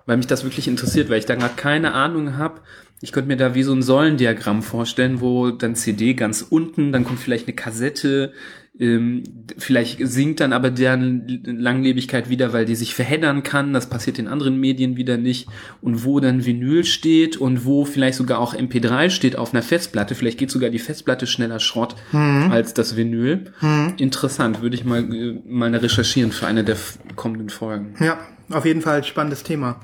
weil 0.06 0.18
mich 0.18 0.28
das 0.28 0.44
wirklich 0.44 0.68
interessiert, 0.68 1.10
weil 1.10 1.20
ich 1.20 1.26
da 1.26 1.36
gerade 1.36 1.56
keine 1.56 1.94
Ahnung 1.94 2.38
habe. 2.38 2.62
Ich 3.02 3.12
könnte 3.12 3.28
mir 3.28 3.38
da 3.38 3.56
wie 3.56 3.64
so 3.64 3.74
ein 3.74 3.82
Säulendiagramm 3.82 4.64
vorstellen, 4.64 5.22
wo 5.22 5.52
dann 5.52 5.76
CD 5.76 6.14
ganz 6.14 6.42
unten, 6.42 6.92
dann 6.92 7.04
kommt 7.04 7.20
vielleicht 7.20 7.48
eine 7.48 7.56
Kassette, 7.56 8.34
ähm, 8.78 9.24
vielleicht 9.58 10.06
sinkt 10.06 10.42
dann 10.42 10.52
aber 10.52 10.70
deren 10.70 11.42
Langlebigkeit 11.46 12.30
wieder, 12.30 12.52
weil 12.52 12.66
die 12.66 12.76
sich 12.76 12.94
verheddern 12.94 13.44
kann. 13.44 13.72
Das 13.74 13.90
passiert 13.90 14.20
in 14.20 14.28
anderen 14.28 14.60
Medien 14.60 14.98
wieder 14.98 15.18
nicht. 15.18 15.48
Und 15.82 16.04
wo 16.04 16.20
dann 16.20 16.46
Vinyl 16.46 16.84
steht 16.84 17.38
und 17.38 17.66
wo 17.66 17.86
vielleicht 17.86 18.18
sogar 18.18 18.40
auch 18.40 18.54
MP3 18.54 19.10
steht 19.10 19.38
auf 19.38 19.54
einer 19.54 19.64
Festplatte. 19.64 20.16
Vielleicht 20.16 20.38
geht 20.38 20.52
sogar 20.52 20.70
die 20.70 20.80
Festplatte 20.80 21.26
schneller 21.26 21.60
Schrott 21.60 21.96
mhm. 22.12 22.50
als 22.52 22.74
das 22.74 22.98
Vinyl. 22.98 23.46
Mhm. 23.62 23.94
Interessant, 23.98 24.62
würde 24.62 24.76
ich 24.76 24.84
mal, 24.84 25.04
äh, 25.14 25.42
mal 25.46 25.74
recherchieren 25.74 26.32
für 26.32 26.48
eine 26.48 26.64
der 26.64 26.78
kommenden 27.16 27.50
Folgen. 27.50 27.96
Ja, 28.00 28.20
auf 28.50 28.66
jeden 28.66 28.82
Fall 28.82 29.04
spannendes 29.04 29.44
Thema. 29.44 29.80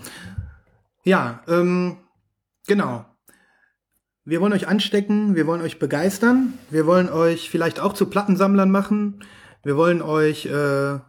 Ja, 1.03 1.41
ähm, 1.47 1.97
genau. 2.67 3.05
Wir 4.23 4.39
wollen 4.39 4.53
euch 4.53 4.67
anstecken, 4.67 5.35
wir 5.35 5.47
wollen 5.47 5.63
euch 5.63 5.79
begeistern, 5.79 6.53
wir 6.69 6.85
wollen 6.85 7.09
euch 7.09 7.49
vielleicht 7.49 7.79
auch 7.79 7.93
zu 7.93 8.05
Plattensammlern 8.05 8.69
machen, 8.69 9.23
wir 9.63 9.77
wollen 9.77 10.03
euch 10.03 10.45
äh, 10.45 10.99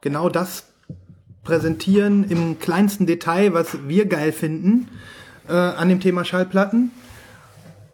genau 0.00 0.30
das 0.30 0.72
präsentieren 1.42 2.24
im 2.24 2.58
kleinsten 2.58 3.04
Detail, 3.04 3.52
was 3.52 3.86
wir 3.88 4.06
geil 4.06 4.32
finden 4.32 4.88
äh, 5.48 5.52
an 5.52 5.90
dem 5.90 6.00
Thema 6.00 6.24
Schallplatten. 6.24 6.92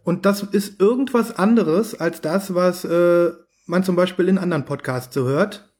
Und 0.04 0.26
das 0.26 0.44
ist 0.44 0.80
irgendwas 0.80 1.36
anderes 1.36 1.98
als 1.98 2.20
das, 2.20 2.54
was 2.54 2.84
äh, 2.84 3.32
man 3.66 3.82
zum 3.82 3.96
Beispiel 3.96 4.28
in 4.28 4.38
anderen 4.38 4.64
Podcasts 4.64 5.12
so 5.12 5.24
hört. 5.24 5.74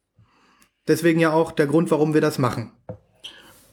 Deswegen 0.89 1.21
ja 1.21 1.33
auch 1.33 1.53
der 1.53 1.69
Grund, 1.69 1.93
warum 1.93 2.15
wir 2.15 2.21
das 2.21 2.39
machen. 2.39 2.73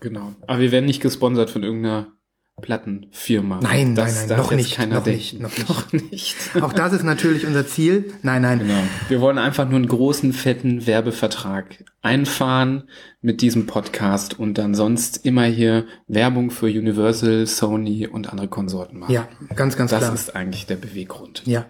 Genau. 0.01 0.35
Aber 0.45 0.59
wir 0.59 0.71
werden 0.71 0.85
nicht 0.85 1.01
gesponsert 1.01 1.49
von 1.49 1.63
irgendeiner 1.63 2.15
Plattenfirma. 2.61 3.59
Nein, 3.61 3.95
das 3.95 4.15
nein, 4.15 4.29
nein, 4.29 4.37
noch 4.37 4.51
nicht, 4.51 4.79
noch 4.79 5.05
nicht, 5.05 5.39
noch 5.39 5.49
nicht, 5.49 5.69
noch 5.69 5.93
nicht. 6.11 6.35
Auch 6.61 6.71
das 6.71 6.93
ist 6.93 7.03
natürlich 7.03 7.45
unser 7.45 7.67
Ziel. 7.67 8.13
Nein, 8.23 8.43
nein. 8.43 8.59
Genau. 8.59 8.79
Wir 9.09 9.19
wollen 9.19 9.37
einfach 9.37 9.67
nur 9.67 9.75
einen 9.75 9.89
großen, 9.89 10.31
fetten 10.31 10.87
Werbevertrag 10.87 11.83
einfahren 12.01 12.83
mit 13.21 13.41
diesem 13.41 13.65
Podcast 13.65 14.39
und 14.39 14.57
dann 14.57 14.73
sonst 14.73 15.25
immer 15.25 15.43
hier 15.43 15.85
Werbung 16.07 16.49
für 16.49 16.67
Universal, 16.67 17.45
Sony 17.45 18.07
und 18.07 18.29
andere 18.29 18.47
Konsorten 18.47 18.99
machen. 18.99 19.11
Ja, 19.11 19.27
ganz, 19.55 19.75
ganz 19.75 19.91
das 19.91 19.99
klar. 19.99 20.11
Das 20.11 20.21
ist 20.21 20.35
eigentlich 20.35 20.65
der 20.65 20.77
Beweggrund. 20.77 21.41
Ja. 21.45 21.65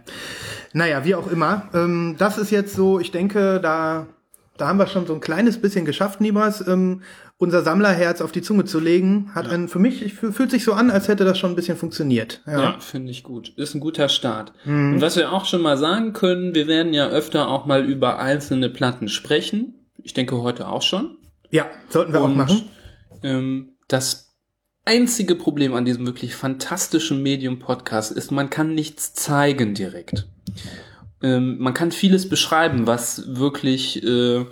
Naja, 0.74 1.04
wie 1.04 1.16
auch 1.16 1.32
immer. 1.32 1.68
Ähm, 1.74 2.16
das 2.20 2.38
ist 2.38 2.52
jetzt 2.52 2.76
so, 2.76 3.00
ich 3.00 3.10
denke, 3.10 3.60
da 3.60 4.06
da 4.58 4.68
haben 4.68 4.80
wir 4.80 4.88
schon 4.88 5.06
so 5.06 5.14
ein 5.14 5.20
kleines 5.20 5.60
bisschen 5.60 5.84
geschafft, 5.84 6.22
Nibas. 6.22 6.66
Ähm, 6.66 7.02
unser 7.38 7.64
Sammlerherz 7.64 8.22
auf 8.22 8.32
die 8.32 8.42
Zunge 8.42 8.66
zu 8.66 8.80
legen, 8.80 9.32
hat 9.36 9.48
ja. 9.48 9.52
einen, 9.52 9.68
für 9.68 9.80
mich, 9.80 10.02
ich, 10.02 10.14
fühlt 10.14 10.52
sich 10.52 10.64
so 10.64 10.74
an, 10.74 10.90
als 10.90 11.08
hätte 11.08 11.26
das 11.26 11.38
schon 11.38 11.52
ein 11.52 11.56
bisschen 11.56 11.78
funktioniert. 11.78 12.42
Ja, 12.48 12.62
ja 12.62 12.80
finde 12.80 13.12
ich 13.12 13.24
gut. 13.24 13.50
Ist 13.58 13.76
ein 13.76 13.82
guter 13.82 14.08
Start. 14.08 14.54
Mhm. 14.64 14.96
Und 14.96 15.02
was 15.02 15.18
wir 15.18 15.32
auch 15.32 15.46
schon 15.46 15.62
mal 15.62 15.78
sagen 15.78 16.14
können, 16.14 16.56
wir 16.56 16.68
werden 16.68 16.94
ja 16.94 17.08
öfter 17.08 17.50
auch 17.50 17.66
mal 17.66 17.84
über 17.84 18.20
einzelne 18.20 18.70
Platten 18.70 19.10
sprechen. 19.10 19.86
Ich 20.02 20.14
denke 20.14 20.42
heute 20.42 20.68
auch 20.70 20.82
schon. 20.82 21.18
Ja, 21.50 21.66
sollten 21.90 22.14
wir 22.14 22.22
Und, 22.22 22.32
auch 22.32 22.36
machen. 22.36 22.70
Ähm, 23.22 23.76
das 23.88 24.36
einzige 24.86 25.36
Problem 25.36 25.74
an 25.74 25.84
diesem 25.84 26.06
wirklich 26.06 26.36
fantastischen 26.36 27.22
Medium-Podcast 27.22 28.12
ist, 28.12 28.32
man 28.32 28.50
kann 28.50 28.74
nichts 28.74 29.14
zeigen 29.14 29.74
direkt. 29.74 30.28
Ähm, 31.22 31.58
man 31.60 31.74
kann 31.74 31.92
vieles 31.92 32.30
beschreiben, 32.30 32.88
was 32.88 33.36
wirklich 33.36 34.04
äh, 34.04 34.46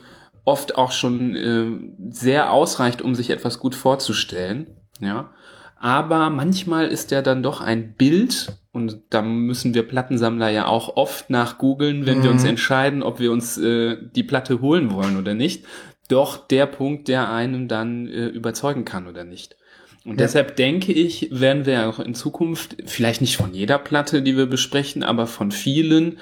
oft 0.45 0.77
auch 0.77 0.91
schon 0.91 1.35
äh, 1.35 2.11
sehr 2.11 2.51
ausreicht, 2.51 3.01
um 3.01 3.15
sich 3.15 3.29
etwas 3.29 3.59
gut 3.59 3.75
vorzustellen. 3.75 4.67
Ja. 4.99 5.31
Aber 5.77 6.29
manchmal 6.29 6.87
ist 6.87 7.11
ja 7.11 7.21
dann 7.21 7.43
doch 7.43 7.61
ein 7.61 7.93
Bild, 7.93 8.57
und 8.71 8.99
da 9.09 9.21
müssen 9.21 9.73
wir 9.73 9.83
Plattensammler 9.83 10.49
ja 10.49 10.65
auch 10.65 10.95
oft 10.95 11.29
nach 11.29 11.57
googeln, 11.57 12.05
wenn 12.05 12.19
mhm. 12.19 12.23
wir 12.23 12.31
uns 12.31 12.43
mhm. 12.43 12.49
entscheiden, 12.49 13.03
ob 13.03 13.19
wir 13.19 13.31
uns 13.31 13.57
äh, 13.57 13.97
die 14.15 14.23
Platte 14.23 14.61
holen 14.61 14.91
wollen 14.91 15.17
oder 15.17 15.33
nicht, 15.33 15.65
doch 16.09 16.37
der 16.37 16.65
Punkt, 16.65 17.07
der 17.07 17.31
einen 17.31 17.67
dann 17.67 18.07
äh, 18.07 18.27
überzeugen 18.27 18.85
kann 18.85 19.07
oder 19.07 19.23
nicht. 19.23 19.57
Und 20.05 20.19
ja. 20.19 20.25
deshalb 20.25 20.57
denke 20.57 20.91
ich, 20.91 21.29
werden 21.31 21.65
wir 21.65 21.87
auch 21.87 21.99
in 21.99 22.13
Zukunft, 22.13 22.75
vielleicht 22.85 23.21
nicht 23.21 23.37
von 23.37 23.53
jeder 23.53 23.77
Platte, 23.77 24.21
die 24.21 24.35
wir 24.35 24.47
besprechen, 24.47 25.03
aber 25.03 25.27
von 25.27 25.51
vielen, 25.51 26.19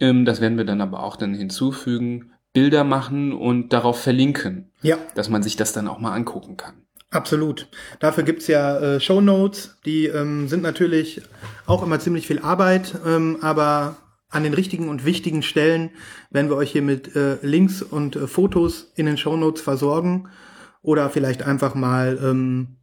ähm, 0.00 0.24
das 0.24 0.40
werden 0.40 0.58
wir 0.58 0.64
dann 0.64 0.80
aber 0.80 1.04
auch 1.04 1.16
dann 1.16 1.34
hinzufügen, 1.34 2.31
Bilder 2.52 2.84
machen 2.84 3.32
und 3.32 3.72
darauf 3.72 4.00
verlinken. 4.00 4.70
Ja. 4.82 4.98
Dass 5.14 5.28
man 5.28 5.42
sich 5.42 5.56
das 5.56 5.72
dann 5.72 5.88
auch 5.88 5.98
mal 5.98 6.12
angucken 6.12 6.56
kann. 6.56 6.74
Absolut. 7.10 7.68
Dafür 8.00 8.24
gibt's 8.24 8.46
ja 8.46 8.78
äh, 8.78 9.00
Show 9.00 9.20
Notes, 9.20 9.76
die 9.84 10.06
ähm, 10.06 10.48
sind 10.48 10.62
natürlich 10.62 11.20
auch 11.66 11.82
immer 11.82 12.00
ziemlich 12.00 12.26
viel 12.26 12.38
Arbeit, 12.38 12.94
ähm, 13.06 13.38
aber 13.42 13.96
an 14.30 14.44
den 14.44 14.54
richtigen 14.54 14.88
und 14.88 15.04
wichtigen 15.04 15.42
Stellen 15.42 15.90
werden 16.30 16.48
wir 16.48 16.56
euch 16.56 16.72
hier 16.72 16.80
mit 16.80 17.14
äh, 17.14 17.36
Links 17.42 17.82
und 17.82 18.16
äh, 18.16 18.26
Fotos 18.26 18.92
in 18.94 19.04
den 19.04 19.18
Show 19.18 19.36
Notes 19.36 19.60
versorgen 19.60 20.30
oder 20.80 21.10
vielleicht 21.10 21.42
einfach 21.42 21.74
mal 21.74 22.18
ähm, 22.22 22.78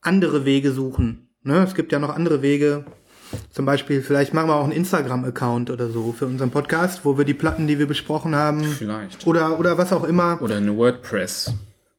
andere 0.00 0.44
Wege 0.44 0.70
suchen. 0.70 1.28
Ne? 1.42 1.64
Es 1.64 1.74
gibt 1.74 1.90
ja 1.90 1.98
noch 1.98 2.14
andere 2.14 2.40
Wege, 2.40 2.84
zum 3.50 3.66
Beispiel, 3.66 4.02
vielleicht 4.02 4.34
machen 4.34 4.48
wir 4.48 4.56
auch 4.56 4.64
einen 4.64 4.72
Instagram-Account 4.72 5.70
oder 5.70 5.88
so 5.88 6.12
für 6.12 6.26
unseren 6.26 6.50
Podcast, 6.50 7.04
wo 7.04 7.16
wir 7.18 7.24
die 7.24 7.34
Platten, 7.34 7.66
die 7.66 7.78
wir 7.78 7.86
besprochen 7.86 8.34
haben. 8.34 8.64
Vielleicht. 8.64 9.26
Oder, 9.26 9.58
oder 9.58 9.78
was 9.78 9.92
auch 9.92 10.04
immer. 10.04 10.40
Oder 10.42 10.56
eine 10.56 10.76
WordPress. 10.76 11.52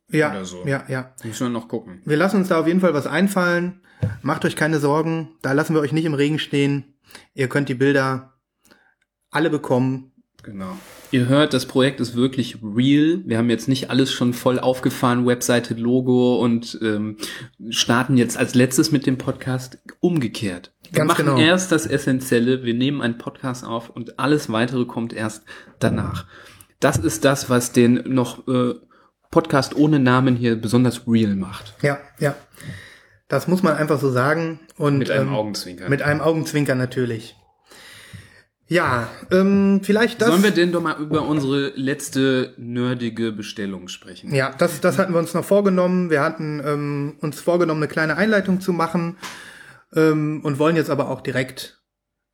Ja, 0.09 0.31
oder 0.31 0.45
so. 0.45 0.63
ja, 0.65 0.83
ja. 0.87 1.13
Müssen 1.23 1.47
wir 1.47 1.49
noch 1.49 1.67
gucken. 1.67 2.01
Wir 2.05 2.17
lassen 2.17 2.37
uns 2.37 2.49
da 2.49 2.59
auf 2.59 2.67
jeden 2.67 2.81
Fall 2.81 2.93
was 2.93 3.07
einfallen. 3.07 3.81
Macht 4.21 4.45
euch 4.45 4.55
keine 4.55 4.79
Sorgen. 4.79 5.29
Da 5.41 5.53
lassen 5.53 5.73
wir 5.73 5.81
euch 5.81 5.91
nicht 5.91 6.05
im 6.05 6.13
Regen 6.13 6.39
stehen. 6.39 6.95
Ihr 7.33 7.47
könnt 7.47 7.69
die 7.69 7.75
Bilder 7.75 8.33
alle 9.31 9.49
bekommen. 9.49 10.11
Genau. 10.43 10.77
Ihr 11.09 11.27
hört, 11.27 11.53
das 11.53 11.65
Projekt 11.65 11.99
ist 11.99 12.15
wirklich 12.15 12.57
real. 12.61 13.21
Wir 13.25 13.39
haben 13.39 13.49
jetzt 13.49 13.67
nicht 13.67 13.89
alles 13.89 14.11
schon 14.11 14.33
voll 14.33 14.59
aufgefahren, 14.59 15.25
Webseite, 15.25 15.73
Logo 15.73 16.39
und 16.39 16.77
ähm, 16.83 17.17
starten 17.69 18.15
jetzt 18.15 18.37
als 18.37 18.53
letztes 18.53 18.91
mit 18.91 19.07
dem 19.07 19.17
Podcast 19.17 19.79
umgekehrt. 20.01 20.74
Wir 20.91 20.99
Ganz 20.99 21.09
machen 21.09 21.25
genau. 21.25 21.37
erst 21.37 21.71
das 21.71 21.85
Essentielle, 21.85 22.63
wir 22.63 22.73
nehmen 22.73 23.01
einen 23.01 23.17
Podcast 23.17 23.65
auf 23.65 23.89
und 23.89 24.19
alles 24.19 24.51
weitere 24.51 24.85
kommt 24.85 25.13
erst 25.13 25.43
danach. 25.79 26.25
Das 26.79 26.97
ist 26.97 27.25
das, 27.25 27.49
was 27.49 27.71
den 27.71 28.03
noch 28.05 28.47
äh, 28.47 28.75
Podcast 29.31 29.75
ohne 29.75 29.99
Namen 29.99 30.35
hier 30.35 30.55
besonders 30.55 31.07
real 31.07 31.35
macht. 31.35 31.73
Ja, 31.81 31.97
ja. 32.19 32.35
Das 33.27 33.47
muss 33.47 33.63
man 33.63 33.75
einfach 33.75 33.99
so 33.99 34.11
sagen. 34.11 34.59
Und, 34.77 34.99
mit 34.99 35.09
einem 35.09 35.29
ähm, 35.29 35.33
Augenzwinker. 35.33 35.89
Mit 35.89 36.01
einem 36.01 36.21
Augenzwinker 36.21 36.75
natürlich. 36.75 37.35
Ja, 38.67 39.09
ähm, 39.31 39.81
vielleicht 39.83 40.21
das. 40.21 40.29
Sollen 40.29 40.43
wir 40.43 40.51
denn 40.51 40.71
doch 40.71 40.81
mal 40.81 40.97
über 40.99 41.21
unsere 41.23 41.73
letzte 41.75 42.53
nerdige 42.57 43.31
Bestellung 43.31 43.87
sprechen? 43.89 44.33
Ja, 44.33 44.53
das, 44.57 44.81
das 44.81 44.97
hatten 44.97 45.13
wir 45.13 45.19
uns 45.19 45.33
noch 45.33 45.45
vorgenommen. 45.45 46.09
Wir 46.09 46.21
hatten 46.21 46.61
ähm, 46.65 47.15
uns 47.21 47.39
vorgenommen, 47.39 47.83
eine 47.83 47.91
kleine 47.91 48.17
Einleitung 48.17 48.61
zu 48.61 48.73
machen 48.73 49.17
ähm, 49.95 50.41
und 50.43 50.59
wollen 50.59 50.75
jetzt 50.75 50.89
aber 50.89 51.09
auch 51.09 51.21
direkt 51.21 51.81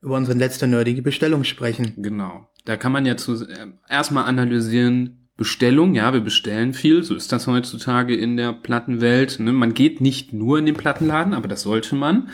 über 0.01 0.17
unsere 0.17 0.37
letzte 0.37 0.67
nerdige 0.67 1.01
Bestellung 1.01 1.43
sprechen. 1.43 1.93
Genau. 1.97 2.49
Da 2.65 2.77
kann 2.77 2.91
man 2.91 3.05
ja 3.05 3.17
zu, 3.17 3.47
äh, 3.47 3.67
erstmal 3.87 4.25
analysieren, 4.25 5.21
Bestellung, 5.41 5.95
ja, 5.95 6.13
wir 6.13 6.19
bestellen 6.19 6.71
viel, 6.71 7.01
so 7.01 7.15
ist 7.15 7.31
das 7.31 7.47
heutzutage 7.47 8.15
in 8.15 8.37
der 8.37 8.53
Plattenwelt. 8.53 9.39
Ne? 9.39 9.51
Man 9.51 9.73
geht 9.73 9.99
nicht 9.99 10.33
nur 10.33 10.59
in 10.59 10.67
den 10.67 10.75
Plattenladen, 10.75 11.33
aber 11.33 11.47
das 11.47 11.63
sollte 11.63 11.95
man. 11.95 12.29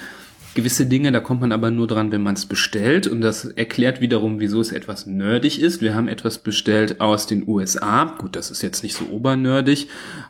gewisse 0.55 0.87
Dinge, 0.87 1.11
da 1.11 1.19
kommt 1.19 1.39
man 1.39 1.51
aber 1.51 1.71
nur 1.71 1.87
dran, 1.87 2.11
wenn 2.11 2.23
man 2.23 2.33
es 2.33 2.47
bestellt. 2.47 3.07
Und 3.07 3.21
das 3.21 3.45
erklärt 3.45 4.01
wiederum, 4.01 4.41
wieso 4.41 4.59
es 4.59 4.73
etwas 4.73 5.05
nerdig 5.05 5.61
ist. 5.61 5.81
Wir 5.81 5.95
haben 5.95 6.09
etwas 6.09 6.39
bestellt 6.39 6.99
aus 6.99 7.27
den 7.27 7.47
USA. 7.47 8.15
Gut, 8.17 8.35
das 8.35 8.51
ist 8.51 8.61
jetzt 8.61 8.83
nicht 8.83 8.95
so 8.95 9.05
obernerdig, 9.05 9.87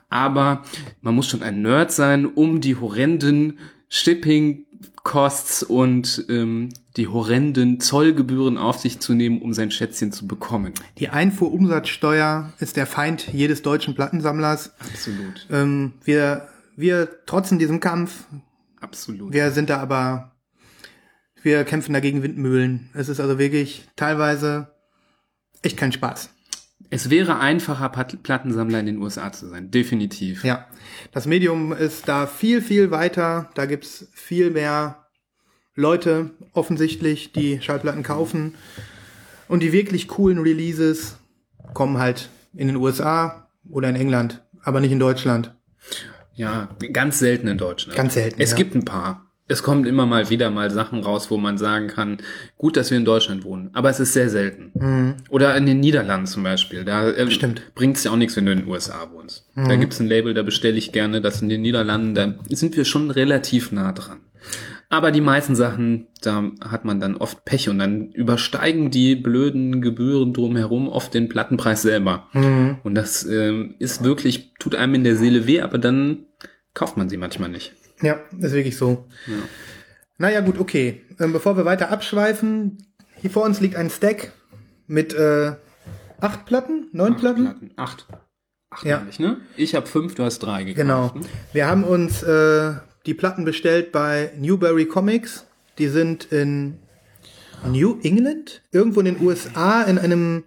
aber 0.10 0.64
man 1.02 1.16
muss 1.16 1.28
schon 1.28 1.42
ein 1.42 1.64
Nerd 1.64 1.92
sein, 1.92 2.26
um 2.26 2.62
die 2.62 2.76
horrenden 2.76 3.58
Shipping 3.90 4.67
Costs 5.08 5.63
und 5.63 6.26
ähm, 6.28 6.67
die 6.98 7.08
horrenden 7.08 7.80
Zollgebühren 7.80 8.58
auf 8.58 8.78
sich 8.80 9.00
zu 9.00 9.13
nehmen, 9.13 9.41
um 9.41 9.54
sein 9.54 9.72
Schätzchen 9.72 10.12
zu 10.12 10.28
bekommen. 10.28 10.74
Die 10.98 11.08
Einfuhrumsatzsteuer 11.08 12.52
ist 12.60 12.76
der 12.76 12.86
Feind 12.86 13.26
jedes 13.32 13.62
deutschen 13.62 13.96
Plattensammlers. 13.96 14.74
Absolut. 14.80 15.48
Ähm, 15.50 15.93
wir, 16.04 16.50
wir 16.76 17.26
trotzen 17.26 17.58
diesem 17.58 17.80
Kampf. 17.80 18.26
Absolut. 18.82 19.32
Wir 19.32 19.52
sind 19.52 19.70
da 19.70 19.78
aber, 19.78 20.36
wir 21.41 21.63
kämpfen 21.63 21.93
dagegen 21.93 22.22
Windmühlen. 22.22 22.89
Es 22.93 23.08
ist 23.08 23.22
also 23.22 23.39
wirklich 23.39 23.88
teilweise 23.96 24.76
echt 25.62 25.78
kein 25.78 25.93
Spaß. 25.93 26.32
Es 26.89 27.10
wäre 27.10 27.39
einfacher, 27.39 27.89
Plattensammler 27.89 28.80
in 28.80 28.86
den 28.86 29.02
USA 29.02 29.32
zu 29.32 29.47
sein, 29.47 29.71
definitiv. 29.71 30.43
Ja, 30.43 30.67
das 31.12 31.26
Medium 31.26 31.73
ist 31.73 32.08
da 32.08 32.28
viel, 32.28 32.62
viel 32.62 32.91
weiter. 32.91 33.50
Da 33.56 33.65
gibt's 33.65 34.08
viel 34.13 34.52
mehr 34.52 35.08
Leute 35.76 36.32
offensichtlich, 36.54 37.34
die 37.34 37.62
Schallplatten 37.62 38.04
kaufen. 38.04 38.56
Und 39.47 39.62
die 39.62 39.71
wirklich 39.71 40.08
coolen 40.08 40.39
Releases 40.39 41.17
kommen 41.73 41.97
halt 41.97 42.30
in 42.54 42.67
den 42.67 42.78
USA 42.78 43.50
oder 43.69 43.89
in 43.89 43.95
England, 43.95 44.43
aber 44.63 44.80
nicht 44.80 44.91
in 44.91 45.00
Deutschland. 45.00 45.56
Ja, 46.34 46.69
ganz 46.93 47.19
selten 47.19 47.47
in 47.47 47.58
Deutschland. 47.58 47.97
Ganz 47.97 48.13
selten. 48.13 48.41
Es 48.41 48.52
ja. 48.52 48.58
gibt 48.58 48.76
ein 48.76 48.86
paar 48.86 49.27
es 49.48 49.64
kommt 49.64 49.88
immer 49.88 50.06
mal 50.06 50.30
wieder 50.30 50.50
mal 50.52 50.70
Sachen 50.72 51.02
raus, 51.02 51.32
wo 51.32 51.38
man 51.38 51.58
sagen 51.58 51.88
kann, 51.88 52.18
gut, 52.58 52.76
dass 52.76 52.92
wir 52.92 52.98
in 52.98 53.06
Deutschland 53.06 53.44
wohnen, 53.46 53.70
aber 53.74 53.90
es 53.90 54.00
ist 54.00 54.14
sehr 54.14 54.30
selten. 54.30 54.72
Mhm. 54.74 55.16
Oder 55.30 55.56
in 55.56 55.66
den 55.66 55.80
Niederlanden 55.80 56.28
zum 56.28 56.44
Beispiel. 56.44 56.84
Da 56.84 57.10
äh, 57.10 57.28
bringt 57.74 57.98
es 57.98 58.04
ja 58.04 58.12
auch 58.12 58.18
nichts, 58.18 58.36
wenn 58.36 58.46
du 58.46 58.52
in 58.52 58.60
den 58.60 58.68
USA 58.68 59.10
wohnst. 59.12 59.48
Mhm. 59.56 59.70
Da 59.70 59.76
gibt 59.78 59.94
es 59.94 60.00
ein 60.00 60.08
Label, 60.08 60.34
da 60.34 60.44
bestelle 60.44 60.78
ich 60.78 60.92
gerne 60.92 61.22
das 61.22 61.42
in 61.42 61.50
den 61.50 61.62
Niederlanden, 61.62 62.14
da 62.14 62.36
sind 62.50 62.76
wir 62.76 62.86
schon 62.86 63.10
relativ 63.10 63.72
nah 63.72 63.94
dran. 63.94 64.20
Aber 64.90 65.12
die 65.12 65.22
meisten 65.22 65.56
Sachen, 65.56 66.08
da 66.22 66.52
hat 66.62 66.86
man 66.86 67.02
dann 67.02 67.18
oft 67.18 67.44
Pech 67.44 67.68
und 67.68 67.80
dann 67.80 68.12
übersteigen 68.12 68.90
die 68.90 69.16
blöden 69.16 69.82
Gebühren 69.82 70.34
drumherum 70.34 70.88
oft 70.88 71.14
den 71.14 71.28
Plattenpreis 71.28 71.82
selber. 71.82 72.28
Mhm. 72.34 72.78
Und 72.84 72.96
das 72.96 73.26
äh, 73.26 73.66
ist 73.80 74.04
wirklich, 74.04 74.54
tut 74.60 74.76
einem 74.76 74.96
in 74.96 75.04
der 75.04 75.18
Seele 75.18 75.46
weh, 75.46 75.60
aber 75.62 75.78
dann 75.78 76.26
kauft 76.74 76.96
man 76.96 77.10
sie 77.10 77.18
manchmal 77.18 77.50
nicht. 77.50 77.74
Ja, 78.02 78.20
ist 78.40 78.54
wirklich 78.54 78.78
so. 78.78 79.06
Ja. 79.26 79.34
Naja, 80.18 80.42
gut, 80.42 80.60
okay. 80.60 81.02
Ähm, 81.20 81.34
bevor 81.34 81.58
wir 81.58 81.66
weiter 81.66 81.90
abschweifen, 81.92 82.78
hier 83.16 83.30
vor 83.30 83.44
uns 83.44 83.60
liegt 83.60 83.76
ein 83.76 83.90
Stack 83.90 84.32
mit 84.88 85.14
äh, 85.14 85.56
acht 86.20 86.46
Platten, 86.46 86.90
neun 86.92 87.14
acht 87.14 87.20
Platten? 87.20 87.44
Platten? 87.44 87.72
Acht. 87.76 88.08
Acht 88.70 88.86
ja. 88.86 89.02
Nicht, 89.02 89.20
ne? 89.20 89.38
Ich 89.56 89.76
habe 89.76 89.88
fünf, 89.88 90.16
du 90.16 90.24
hast 90.24 90.40
drei 90.40 90.64
gekauft. 90.64 90.78
Genau. 90.78 91.12
Ne? 91.16 91.22
Wir 91.54 91.68
haben 91.68 91.84
uns 91.84 92.24
äh, 92.24 92.74
die 93.06 93.14
Platten 93.14 93.46
bestellt 93.46 93.92
bei 93.92 94.32
Newberry 94.38 94.86
Comics. 94.86 95.46
Die 95.78 95.88
sind 95.88 96.26
in 96.26 96.80
New 97.66 98.00
England, 98.04 98.62
irgendwo 98.72 99.00
in 99.00 99.06
den 99.06 99.22
USA, 99.22 99.84
in 99.84 99.98
einem. 99.98 100.44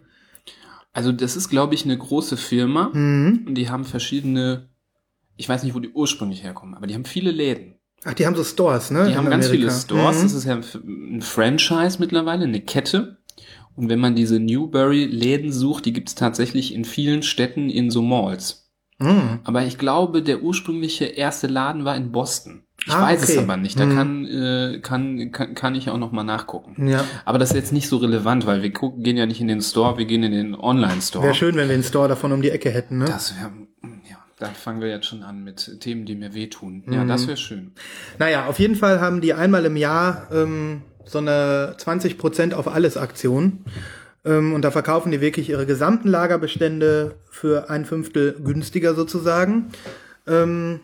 Also 0.92 1.12
das 1.12 1.36
ist, 1.36 1.48
glaube 1.48 1.74
ich, 1.74 1.84
eine 1.84 1.96
große 1.96 2.36
Firma 2.36 2.90
mhm. 2.92 3.44
und 3.46 3.54
die 3.54 3.70
haben 3.70 3.84
verschiedene 3.84 4.69
ich 5.40 5.48
weiß 5.48 5.62
nicht, 5.62 5.74
wo 5.74 5.80
die 5.80 5.88
ursprünglich 5.88 6.42
herkommen, 6.42 6.74
aber 6.74 6.86
die 6.86 6.94
haben 6.94 7.06
viele 7.06 7.30
Läden. 7.30 7.76
Ach, 8.04 8.12
die 8.12 8.26
haben 8.26 8.36
so 8.36 8.44
Stores, 8.44 8.90
ne? 8.90 9.08
Die 9.08 9.16
haben 9.16 9.28
ganz 9.28 9.46
Amerika. 9.46 9.70
viele 9.70 9.80
Stores. 9.80 10.18
Mhm. 10.18 10.22
Das 10.22 10.32
ist 10.34 10.44
ja 10.44 10.60
ein 10.84 11.22
Franchise 11.22 11.96
mittlerweile, 11.98 12.44
eine 12.44 12.60
Kette. 12.60 13.18
Und 13.74 13.88
wenn 13.88 13.98
man 13.98 14.14
diese 14.14 14.38
Newberry-Läden 14.38 15.52
sucht, 15.52 15.86
die 15.86 15.94
gibt 15.94 16.10
es 16.10 16.14
tatsächlich 16.14 16.74
in 16.74 16.84
vielen 16.84 17.22
Städten 17.22 17.70
in 17.70 17.90
so 17.90 18.02
Malls. 18.02 18.70
Mhm. 18.98 19.40
Aber 19.44 19.64
ich 19.64 19.78
glaube, 19.78 20.22
der 20.22 20.42
ursprüngliche 20.42 21.06
erste 21.06 21.46
Laden 21.46 21.86
war 21.86 21.96
in 21.96 22.12
Boston. 22.12 22.64
Ich 22.86 22.92
ah, 22.92 23.02
weiß 23.02 23.22
okay. 23.22 23.32
es 23.32 23.38
aber 23.38 23.56
nicht. 23.56 23.78
Da 23.78 23.86
mhm. 23.86 23.94
kann, 23.94 24.26
äh, 24.26 24.80
kann, 24.80 25.32
kann, 25.32 25.54
kann 25.54 25.74
ich 25.74 25.88
auch 25.88 25.98
noch 25.98 26.12
mal 26.12 26.24
nachgucken. 26.24 26.86
Ja. 26.86 27.04
Aber 27.24 27.38
das 27.38 27.50
ist 27.50 27.56
jetzt 27.56 27.72
nicht 27.72 27.88
so 27.88 27.96
relevant, 27.96 28.46
weil 28.46 28.62
wir 28.62 28.72
gucken, 28.72 29.02
gehen 29.02 29.16
ja 29.16 29.24
nicht 29.24 29.40
in 29.40 29.48
den 29.48 29.62
Store, 29.62 29.96
wir 29.96 30.04
gehen 30.04 30.22
in 30.22 30.32
den 30.32 30.54
Online-Store. 30.54 31.24
Wäre 31.24 31.34
schön, 31.34 31.56
wenn 31.56 31.68
wir 31.68 31.76
den 31.76 31.84
Store 31.84 32.08
davon 32.08 32.32
um 32.32 32.42
die 32.42 32.50
Ecke 32.50 32.70
hätten, 32.70 32.98
ne? 32.98 33.06
Das 33.06 33.34
wäre. 33.38 33.50
Da 34.40 34.46
fangen 34.46 34.80
wir 34.80 34.88
jetzt 34.88 35.06
schon 35.06 35.22
an 35.22 35.44
mit 35.44 35.80
Themen, 35.80 36.06
die 36.06 36.16
mir 36.16 36.32
wehtun. 36.32 36.82
Ja, 36.90 37.04
mhm. 37.04 37.08
das 37.08 37.26
wäre 37.26 37.36
schön. 37.36 37.72
Naja, 38.18 38.46
auf 38.46 38.58
jeden 38.58 38.74
Fall 38.74 39.00
haben 39.00 39.20
die 39.20 39.34
einmal 39.34 39.66
im 39.66 39.76
Jahr 39.76 40.28
ähm, 40.32 40.80
so 41.04 41.18
eine 41.18 41.76
20% 41.78 42.54
auf 42.54 42.66
alles 42.66 42.96
Aktion. 42.96 43.64
Ähm, 44.24 44.54
und 44.54 44.62
da 44.62 44.70
verkaufen 44.70 45.12
die 45.12 45.20
wirklich 45.20 45.50
ihre 45.50 45.66
gesamten 45.66 46.08
Lagerbestände 46.08 47.16
für 47.30 47.68
ein 47.68 47.84
Fünftel 47.84 48.40
günstiger 48.42 48.94
sozusagen. 48.94 49.72
Ähm, 50.26 50.80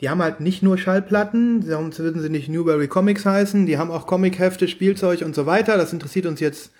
die 0.00 0.10
haben 0.10 0.20
halt 0.20 0.40
nicht 0.40 0.62
nur 0.62 0.76
Schallplatten, 0.76 1.62
sonst 1.62 2.00
würden 2.00 2.20
sie 2.20 2.30
nicht 2.30 2.48
Newberry 2.48 2.88
Comics 2.88 3.24
heißen. 3.26 3.66
Die 3.66 3.78
haben 3.78 3.92
auch 3.92 4.08
Comichefte, 4.08 4.66
Spielzeug 4.66 5.22
und 5.22 5.36
so 5.36 5.46
weiter. 5.46 5.76
Das 5.76 5.92
interessiert 5.92 6.26
uns 6.26 6.40
jetzt 6.40 6.72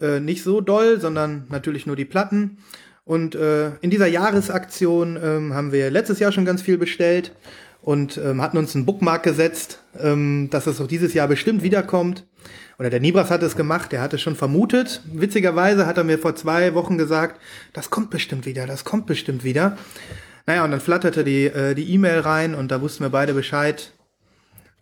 äh, 0.00 0.18
nicht 0.18 0.42
so 0.42 0.62
doll, 0.62 0.98
sondern 0.98 1.44
natürlich 1.50 1.84
nur 1.86 1.96
die 1.96 2.06
Platten. 2.06 2.56
Und 3.04 3.34
äh, 3.34 3.76
in 3.80 3.90
dieser 3.90 4.06
Jahresaktion 4.06 5.18
ähm, 5.22 5.54
haben 5.54 5.72
wir 5.72 5.90
letztes 5.90 6.18
Jahr 6.20 6.32
schon 6.32 6.46
ganz 6.46 6.62
viel 6.62 6.78
bestellt 6.78 7.32
und 7.82 8.16
ähm, 8.16 8.40
hatten 8.40 8.56
uns 8.56 8.74
einen 8.74 8.86
Bookmark 8.86 9.22
gesetzt, 9.22 9.80
ähm, 9.98 10.48
dass 10.50 10.66
es 10.66 10.80
auch 10.80 10.86
dieses 10.86 11.12
Jahr 11.12 11.28
bestimmt 11.28 11.62
wiederkommt. 11.62 12.26
Oder 12.78 12.90
der 12.90 13.00
Nibras 13.00 13.30
hat 13.30 13.42
es 13.42 13.56
gemacht, 13.56 13.92
der 13.92 14.00
hatte 14.00 14.18
schon 14.18 14.36
vermutet. 14.36 15.02
Witzigerweise 15.12 15.86
hat 15.86 15.98
er 15.98 16.04
mir 16.04 16.18
vor 16.18 16.34
zwei 16.34 16.74
Wochen 16.74 16.98
gesagt, 16.98 17.40
das 17.72 17.90
kommt 17.90 18.10
bestimmt 18.10 18.46
wieder, 18.46 18.66
das 18.66 18.84
kommt 18.84 19.06
bestimmt 19.06 19.44
wieder. 19.44 19.76
Naja, 20.46 20.64
und 20.64 20.70
dann 20.70 20.80
flatterte 20.80 21.24
die 21.24 21.44
äh, 21.46 21.74
die 21.74 21.92
E-Mail 21.92 22.20
rein 22.20 22.54
und 22.54 22.70
da 22.70 22.80
wussten 22.80 23.04
wir 23.04 23.10
beide 23.10 23.34
Bescheid. 23.34 23.92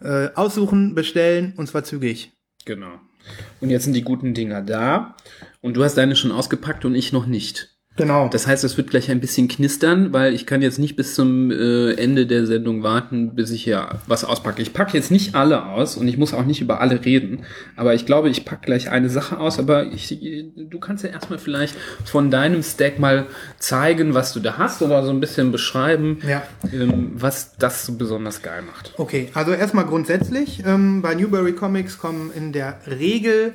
Äh, 0.01 0.31
aussuchen, 0.35 0.95
bestellen 0.95 1.55
und 1.57 1.69
zwar 1.69 1.85
zügig. 1.85 2.33
Genau. 2.65 3.01
Und 3.61 3.71
jetzt 3.71 3.85
sind 3.85 3.93
die 3.93 4.03
guten 4.03 4.35
Dinger 4.35 4.61
da 4.63 5.15
und 5.61 5.77
du 5.77 5.85
hast 5.85 5.97
deine 5.97 6.17
schon 6.17 6.33
ausgepackt 6.33 6.85
und 6.85 6.95
ich 6.97 7.13
noch 7.13 7.27
nicht. 7.27 7.72
Genau. 7.97 8.29
Das 8.29 8.47
heißt, 8.47 8.65
es 8.65 8.77
wird 8.79 8.89
gleich 8.89 9.11
ein 9.11 9.21
bisschen 9.21 9.49
knistern, 9.49 10.13
weil 10.13 10.33
ich 10.35 10.47
kann 10.47 10.63
jetzt 10.63 10.79
nicht 10.79 10.97
bis 10.97 11.15
zum 11.15 11.51
äh, 11.51 11.93
Ende 11.93 12.27
der 12.27 12.47
Sendung 12.47 12.83
warten, 12.83 13.35
bis 13.35 13.51
ich 13.51 13.65
hier 13.65 14.01
was 14.07 14.25
auspacke. 14.25 14.63
Ich 14.63 14.73
packe 14.73 14.97
jetzt 14.97 15.11
nicht 15.11 15.35
alle 15.35 15.67
aus 15.67 15.97
und 15.97 16.09
ich 16.09 16.17
muss 16.17 16.33
auch 16.33 16.45
nicht 16.47 16.63
über 16.63 16.81
alle 16.81 17.05
reden, 17.05 17.45
aber 17.77 17.95
ich 17.95 18.07
glaube, 18.07 18.31
ich 18.31 18.47
packe 18.47 18.65
gleich 18.65 18.91
eine 18.91 19.11
Sache 19.11 19.39
aus, 19.39 19.59
aber 19.59 19.87
ich, 19.87 20.19
du 20.57 20.79
kannst 20.81 21.05
ja 21.05 21.11
erstmal 21.11 21.39
vielleicht 21.39 21.77
von 22.05 22.31
deinem 22.31 22.63
Stack 22.63 22.99
mal 22.99 23.27
zeigen, 23.59 24.15
was 24.15 24.33
du 24.33 24.41
da 24.41 24.57
hast 24.57 24.81
oder 24.81 25.05
so 25.05 25.11
ein 25.11 25.21
bisschen 25.21 25.53
beschreiben, 25.53 26.19
ja. 26.27 26.43
ähm, 26.73 27.13
was 27.15 27.57
das 27.59 27.85
so 27.85 27.99
besonders 27.99 28.41
geil 28.41 28.63
macht. 28.63 28.95
Okay, 28.97 29.29
also 29.35 29.53
erstmal 29.53 29.85
grundsätzlich, 29.85 30.63
ähm, 30.65 31.03
bei 31.03 31.15
Newberry 31.15 31.53
Comics 31.53 31.99
kommen 31.99 32.33
in 32.35 32.53
der 32.53 32.79
Regel 32.87 33.55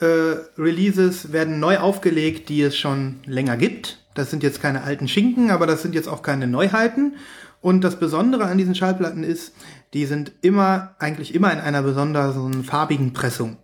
äh, 0.00 0.60
Releases 0.60 1.32
werden 1.32 1.60
neu 1.60 1.78
aufgelegt, 1.78 2.48
die 2.48 2.62
es 2.62 2.76
schon 2.76 3.16
länger 3.24 3.56
gibt. 3.56 3.98
Das 4.14 4.30
sind 4.30 4.42
jetzt 4.42 4.62
keine 4.62 4.82
alten 4.82 5.08
Schinken, 5.08 5.50
aber 5.50 5.66
das 5.66 5.82
sind 5.82 5.94
jetzt 5.94 6.08
auch 6.08 6.22
keine 6.22 6.46
Neuheiten. 6.46 7.14
Und 7.60 7.82
das 7.82 7.98
Besondere 7.98 8.44
an 8.44 8.58
diesen 8.58 8.74
Schallplatten 8.74 9.24
ist, 9.24 9.52
die 9.94 10.06
sind 10.06 10.32
immer, 10.42 10.94
eigentlich 10.98 11.34
immer 11.34 11.52
in 11.52 11.58
einer 11.58 11.82
besonderen 11.82 12.64
farbigen 12.64 13.12
Pressung. 13.12 13.56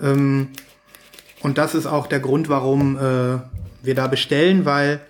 Ähm, 0.00 0.48
und 1.40 1.58
das 1.58 1.74
ist 1.74 1.86
auch 1.86 2.06
der 2.06 2.20
Grund, 2.20 2.48
warum 2.48 2.96
äh, 2.96 3.38
wir 3.82 3.94
da 3.94 4.08
bestellen, 4.08 4.64
weil 4.64 5.00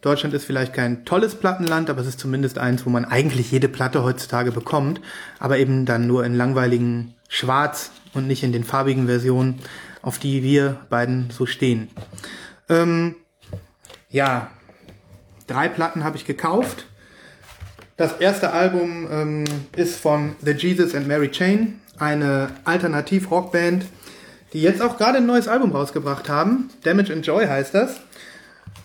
Deutschland 0.00 0.34
ist 0.34 0.44
vielleicht 0.44 0.72
kein 0.72 1.04
tolles 1.04 1.34
Plattenland, 1.34 1.90
aber 1.90 2.00
es 2.00 2.06
ist 2.06 2.20
zumindest 2.20 2.58
eins, 2.58 2.86
wo 2.86 2.90
man 2.90 3.04
eigentlich 3.04 3.50
jede 3.50 3.68
Platte 3.68 4.02
heutzutage 4.02 4.52
bekommt, 4.52 5.00
aber 5.38 5.58
eben 5.58 5.84
dann 5.84 6.06
nur 6.06 6.24
in 6.24 6.34
langweiligen 6.34 7.14
Schwarz 7.30 7.92
und 8.12 8.26
nicht 8.26 8.42
in 8.42 8.52
den 8.52 8.64
farbigen 8.64 9.06
Versionen, 9.06 9.60
auf 10.02 10.18
die 10.18 10.42
wir 10.42 10.80
beiden 10.90 11.30
so 11.30 11.46
stehen. 11.46 11.88
Ähm, 12.68 13.14
ja, 14.10 14.50
drei 15.46 15.68
Platten 15.68 16.04
habe 16.04 16.16
ich 16.16 16.26
gekauft. 16.26 16.86
Das 17.96 18.14
erste 18.18 18.52
Album 18.52 19.08
ähm, 19.10 19.44
ist 19.76 19.96
von 19.96 20.34
The 20.44 20.52
Jesus 20.52 20.94
and 20.94 21.06
Mary 21.06 21.30
Chain, 21.30 21.80
eine 21.98 22.48
Alternativ-Rockband, 22.64 23.84
die 24.52 24.62
jetzt 24.62 24.82
auch 24.82 24.98
gerade 24.98 25.18
ein 25.18 25.26
neues 25.26 25.46
Album 25.46 25.70
rausgebracht 25.70 26.28
haben. 26.28 26.70
Damage 26.82 27.12
and 27.12 27.24
Joy 27.24 27.46
heißt 27.46 27.74
das. 27.74 28.00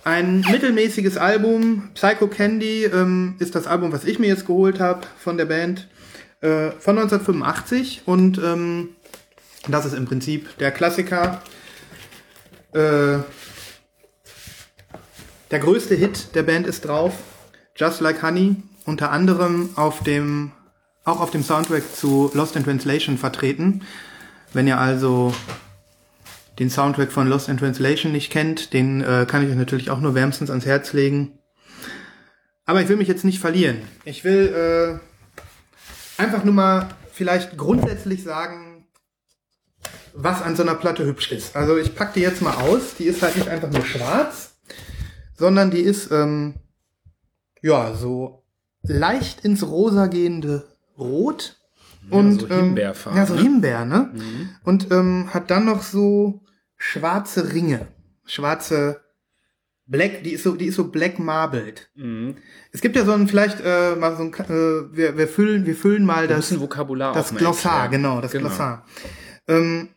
Ein 0.04 0.42
mittelmäßiges 0.52 1.18
Album. 1.18 1.90
Psycho 1.96 2.28
Candy 2.28 2.84
ähm, 2.84 3.36
ist 3.40 3.56
das 3.56 3.66
Album, 3.66 3.92
was 3.92 4.04
ich 4.04 4.20
mir 4.20 4.28
jetzt 4.28 4.46
geholt 4.46 4.80
habe 4.80 5.02
von 5.18 5.38
der 5.38 5.46
Band 5.46 5.88
äh, 6.42 6.72
von 6.72 6.98
1985 6.98 8.04
und 8.06 8.38
ähm, 8.38 8.90
das 9.68 9.86
ist 9.86 9.94
im 9.94 10.06
Prinzip 10.06 10.58
der 10.58 10.72
Klassiker. 10.72 11.42
Äh, 12.74 13.20
der 15.52 15.60
größte 15.60 15.96
Hit 15.96 16.36
der 16.36 16.44
Band 16.44 16.68
ist 16.68 16.86
drauf. 16.86 17.14
Just 17.76 18.02
Like 18.02 18.22
Honey, 18.22 18.56
unter 18.86 19.12
anderem 19.12 19.70
auf 19.76 20.04
dem 20.04 20.52
auch 21.04 21.22
auf 21.22 21.32
dem 21.32 21.44
Soundtrack 21.44 21.84
zu 21.96 22.32
Lost 22.34 22.56
in 22.56 22.64
Translation 22.64 23.18
vertreten. 23.18 23.84
Wenn 24.54 24.68
ihr 24.68 24.80
also 24.80 25.34
den 26.58 26.70
Soundtrack 26.70 27.12
von 27.12 27.28
Lost 27.28 27.48
in 27.48 27.58
Translation 27.58 28.12
nicht 28.12 28.32
kennt, 28.32 28.74
den 28.74 29.02
äh, 29.02 29.26
kann 29.30 29.44
ich 29.44 29.50
euch 29.50 29.56
natürlich 29.56 29.92
auch 29.92 30.00
nur 30.00 30.16
wärmstens 30.16 30.50
ans 30.50 30.66
Herz 30.66 30.94
legen. 30.94 31.38
Aber 32.66 32.82
ich 32.82 32.90
will 32.90 32.98
mich 32.98 33.08
jetzt 33.08 33.24
nicht 33.24 33.40
verlieren. 33.40 33.78
Ich 34.04 34.24
will 34.24 35.00
äh, 35.02 35.15
einfach 36.18 36.44
nur 36.44 36.54
mal 36.54 36.90
vielleicht 37.12 37.58
grundsätzlich 37.58 38.24
sagen, 38.24 38.88
was 40.14 40.42
an 40.42 40.56
so 40.56 40.64
einer 40.64 40.76
Platte 40.76 41.06
hübsch 41.06 41.32
ist. 41.32 41.56
Also 41.56 41.78
ich 41.78 41.96
pack 41.96 42.14
die 42.14 42.22
jetzt 42.22 42.42
mal 42.42 42.56
aus. 42.56 42.96
Die 42.98 43.06
ist 43.06 43.22
halt 43.22 43.36
nicht 43.36 43.50
einfach 43.50 43.70
nur 43.70 43.86
schwarz, 43.86 44.56
sondern 45.38 45.72
die 45.72 45.82
ist 45.82 46.12
ähm, 46.12 46.56
ja 47.62 47.94
so 47.94 48.44
leicht 48.84 49.44
ins 49.44 49.64
Rosa 49.68 50.08
gehende 50.08 50.68
Rot. 50.98 51.58
Ja, 52.10 52.18
und 52.20 52.42
so 52.42 52.50
ähm, 52.50 52.78
ja 52.78 52.94
so 52.94 53.34
ne? 53.34 53.42
Himbeer 53.42 53.84
ne 53.86 54.12
Mhm. 54.14 54.50
und 54.64 54.92
ähm, 54.92 55.34
hat 55.34 55.50
dann 55.50 55.66
noch 55.66 55.82
so 55.82 56.44
schwarze 56.78 57.52
Ringe 57.54 57.88
schwarze 58.26 59.02
Black 59.88 60.24
die 60.24 60.32
ist 60.32 60.44
so 60.44 60.56
die 60.56 60.66
ist 60.66 60.76
so 60.76 60.90
black 60.90 61.20
marbled 61.20 61.90
Mhm. 61.96 62.38
es 62.72 62.82
gibt 62.82 62.96
ja 62.96 63.06
so 63.06 63.12
ein 63.12 63.28
vielleicht 63.28 63.62
äh, 63.64 63.96
mal 63.96 64.16
so 64.16 64.24
ein 64.24 64.34
äh, 64.34 64.96
wir, 64.96 65.18
wir 65.18 65.28
füllen 65.28 65.66
wir 65.66 65.76
füllen 65.76 66.06
mal 66.06 66.28
das 66.28 66.60
Vokabular 66.60 67.14
das 67.14 67.36
Glossar, 67.36 67.90
genau, 67.90 68.20
das 68.20 68.32
Glossar. 68.32 68.86
Ähm, 69.48 69.90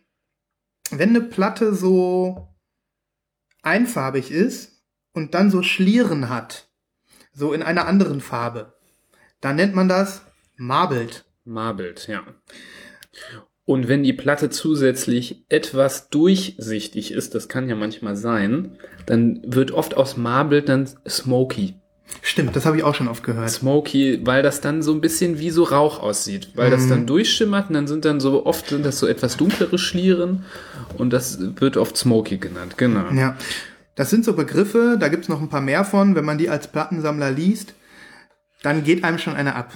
wenn 0.91 1.09
eine 1.09 1.21
Platte 1.21 1.73
so 1.73 2.55
einfarbig 3.63 4.31
ist 4.31 4.83
und 5.13 5.33
dann 5.33 5.49
so 5.51 5.63
Schlieren 5.63 6.29
hat, 6.29 6.69
so 7.33 7.53
in 7.53 7.63
einer 7.63 7.87
anderen 7.87 8.21
Farbe, 8.21 8.77
dann 9.41 9.55
nennt 9.55 9.75
man 9.75 9.87
das 9.87 10.21
marbled. 10.55 11.25
Marbled, 11.45 12.07
ja. 12.07 12.23
Und 13.69 13.87
wenn 13.87 14.01
die 14.01 14.13
Platte 14.13 14.49
zusätzlich 14.49 15.43
etwas 15.47 16.09
durchsichtig 16.09 17.11
ist, 17.13 17.35
das 17.35 17.49
kann 17.49 17.69
ja 17.69 17.75
manchmal 17.75 18.15
sein, 18.15 18.71
dann 19.05 19.41
wird 19.45 19.69
oft 19.73 19.95
aus 19.95 20.17
Marbled 20.17 20.67
dann 20.69 20.89
Smoky. 21.07 21.75
Stimmt, 22.23 22.55
das 22.55 22.65
habe 22.65 22.77
ich 22.77 22.83
auch 22.83 22.95
schon 22.95 23.07
oft 23.07 23.21
gehört. 23.21 23.47
Smoky, 23.51 24.21
weil 24.25 24.41
das 24.41 24.61
dann 24.61 24.81
so 24.81 24.91
ein 24.91 25.01
bisschen 25.01 25.37
wie 25.37 25.51
so 25.51 25.65
Rauch 25.65 26.01
aussieht, 26.01 26.49
weil 26.55 26.71
das 26.71 26.85
Mhm. 26.85 26.89
dann 26.89 27.05
durchschimmert 27.05 27.69
und 27.69 27.75
dann 27.75 27.85
sind 27.85 28.05
dann 28.05 28.19
so 28.19 28.43
oft 28.47 28.69
sind 28.69 28.83
das 28.83 28.97
so 28.97 29.05
etwas 29.05 29.37
dunklere 29.37 29.77
Schlieren 29.77 30.45
und 30.97 31.13
das 31.13 31.37
wird 31.61 31.77
oft 31.77 31.95
Smoky 31.95 32.39
genannt, 32.39 32.75
genau. 32.75 33.11
Ja. 33.13 33.37
Das 33.93 34.09
sind 34.09 34.25
so 34.25 34.33
Begriffe, 34.33 34.97
da 34.99 35.09
gibt's 35.09 35.29
noch 35.29 35.41
ein 35.41 35.49
paar 35.49 35.61
mehr 35.61 35.85
von. 35.85 36.15
Wenn 36.15 36.25
man 36.25 36.39
die 36.39 36.49
als 36.49 36.69
Plattensammler 36.69 37.29
liest, 37.29 37.75
dann 38.61 38.83
geht 38.83 39.03
einem 39.03 39.17
schon 39.17 39.35
einer 39.35 39.55
ab. 39.55 39.71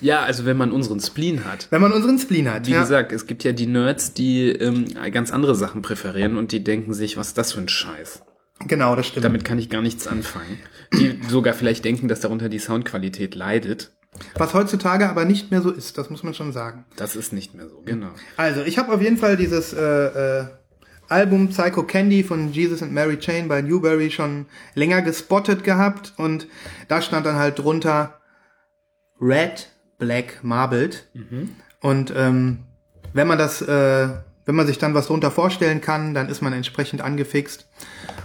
Ja, 0.00 0.22
also 0.22 0.44
wenn 0.44 0.56
man 0.56 0.72
unseren 0.72 1.00
Spleen 1.00 1.44
hat. 1.44 1.68
Wenn 1.70 1.80
man 1.80 1.92
unseren 1.92 2.18
Spleen 2.18 2.50
hat. 2.50 2.66
Wie 2.66 2.72
ja. 2.72 2.80
gesagt, 2.80 3.12
es 3.12 3.26
gibt 3.26 3.44
ja 3.44 3.52
die 3.52 3.66
Nerds, 3.66 4.12
die 4.12 4.48
ähm, 4.48 4.86
ganz 5.12 5.32
andere 5.32 5.54
Sachen 5.54 5.82
präferieren 5.82 6.36
und 6.36 6.52
die 6.52 6.62
denken 6.62 6.92
sich, 6.92 7.16
was 7.16 7.28
ist 7.28 7.38
das 7.38 7.52
für 7.52 7.60
ein 7.60 7.68
Scheiß? 7.68 8.22
Genau, 8.66 8.94
das 8.96 9.06
stimmt. 9.06 9.24
Damit 9.24 9.44
kann 9.44 9.58
ich 9.58 9.70
gar 9.70 9.82
nichts 9.82 10.06
anfangen. 10.06 10.58
Die 10.92 11.18
sogar 11.28 11.54
vielleicht 11.54 11.84
denken, 11.84 12.08
dass 12.08 12.20
darunter 12.20 12.48
die 12.48 12.58
Soundqualität 12.58 13.34
leidet. 13.34 13.92
Was 14.34 14.52
heutzutage 14.52 15.08
aber 15.08 15.24
nicht 15.24 15.50
mehr 15.50 15.62
so 15.62 15.70
ist, 15.70 15.96
das 15.96 16.10
muss 16.10 16.22
man 16.22 16.34
schon 16.34 16.52
sagen. 16.52 16.84
Das 16.96 17.16
ist 17.16 17.32
nicht 17.32 17.54
mehr 17.54 17.68
so, 17.68 17.80
genau. 17.84 18.10
Also, 18.36 18.62
ich 18.62 18.76
habe 18.76 18.92
auf 18.92 19.00
jeden 19.00 19.16
Fall 19.16 19.38
dieses 19.38 19.72
äh, 19.72 19.80
äh, 19.80 20.44
Album 21.12 21.48
Psycho 21.48 21.82
Candy 21.82 22.24
von 22.24 22.52
Jesus 22.52 22.82
and 22.82 22.92
Mary 22.92 23.18
Chain 23.18 23.46
bei 23.46 23.60
Newberry 23.62 24.10
schon 24.10 24.46
länger 24.74 25.02
gespottet 25.02 25.62
gehabt 25.62 26.14
und 26.16 26.46
da 26.88 27.02
stand 27.02 27.26
dann 27.26 27.36
halt 27.36 27.58
drunter 27.58 28.18
Red, 29.20 29.68
Black, 29.98 30.42
Marbled. 30.42 31.06
Und 31.80 32.12
ähm, 32.16 32.64
wenn 33.12 33.28
man 33.28 33.38
das, 33.38 33.62
äh, 33.62 34.08
wenn 34.46 34.54
man 34.54 34.66
sich 34.66 34.78
dann 34.78 34.94
was 34.94 35.06
drunter 35.06 35.30
vorstellen 35.30 35.80
kann, 35.80 36.14
dann 36.14 36.28
ist 36.28 36.40
man 36.40 36.52
entsprechend 36.52 37.02
angefixt. 37.02 37.68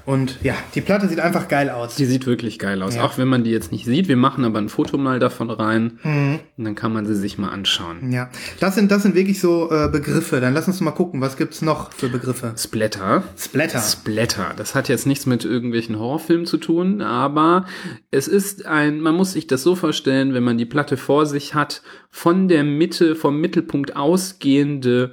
Und 0.08 0.39
ja, 0.41 0.56
die 0.74 0.80
Platte 0.80 1.10
sieht 1.10 1.20
einfach 1.20 1.50
geil 1.50 1.70
aus. 1.70 1.96
Die 1.96 2.06
sieht 2.06 2.26
wirklich 2.28 2.60
geil 2.60 2.82
aus. 2.82 2.96
Ja. 2.96 3.04
Auch 3.04 3.17
wenn 3.17 3.28
man 3.28 3.43
die 3.43 3.52
jetzt 3.52 3.74
nicht 3.74 3.84
sieht. 3.84 4.08
Wir 4.08 4.15
machen 4.15 4.46
aber 4.46 4.58
ein 4.58 4.70
Foto 4.70 4.98
mal 4.98 5.20
davon 5.20 5.50
rein. 5.50 6.00
Mhm. 6.02 6.39
Und 6.56 6.63
dann 6.63 6.76
kann 6.76 6.93
man 6.93 7.06
sie 7.06 7.13
sich 7.13 7.38
mal 7.38 7.50
anschauen. 7.50 8.13
Ja, 8.13 8.30
das 8.62 8.76
sind 8.76 8.89
das 8.89 9.04
sind 9.04 9.15
wirklich 9.15 9.41
so 9.41 9.70
äh, 9.70 9.89
Begriffe. 9.91 10.39
Dann 10.39 10.54
lass 10.54 10.65
uns 10.65 10.80
mal 10.80 10.91
gucken, 10.91 11.20
was 11.20 11.36
gibt's 11.36 11.62
noch 11.62 11.91
für 11.91 12.08
Begriffe? 12.08 12.54
Splatter. 12.58 13.24
Splatter. 13.38 13.82
Splatter. 13.82 14.54
Das 14.56 14.76
hat 14.76 14.88
jetzt 14.88 15.08
nichts 15.08 15.26
mit 15.26 15.43
irgendwelchen 15.43 16.00
Horrorfilmen 16.00 16.46
zu 16.46 16.56
tun, 16.56 17.02
aber 17.02 17.65
es 18.10 18.30
ist 18.30 18.65
ein, 18.65 19.02
man 19.02 19.13
muss 19.13 19.34
sich 19.34 19.48
das 19.48 19.62
so 19.62 19.76
vorstellen, 19.76 20.34
wenn 20.34 20.43
man 20.43 20.58
die 20.58 20.65
Platte 20.65 20.96
vor 20.96 21.26
sich 21.26 21.54
hat, 21.54 21.82
von 22.12 22.48
der 22.48 22.63
Mitte, 22.63 23.17
vom 23.17 23.41
Mittelpunkt 23.41 23.98
ausgehende 23.98 25.12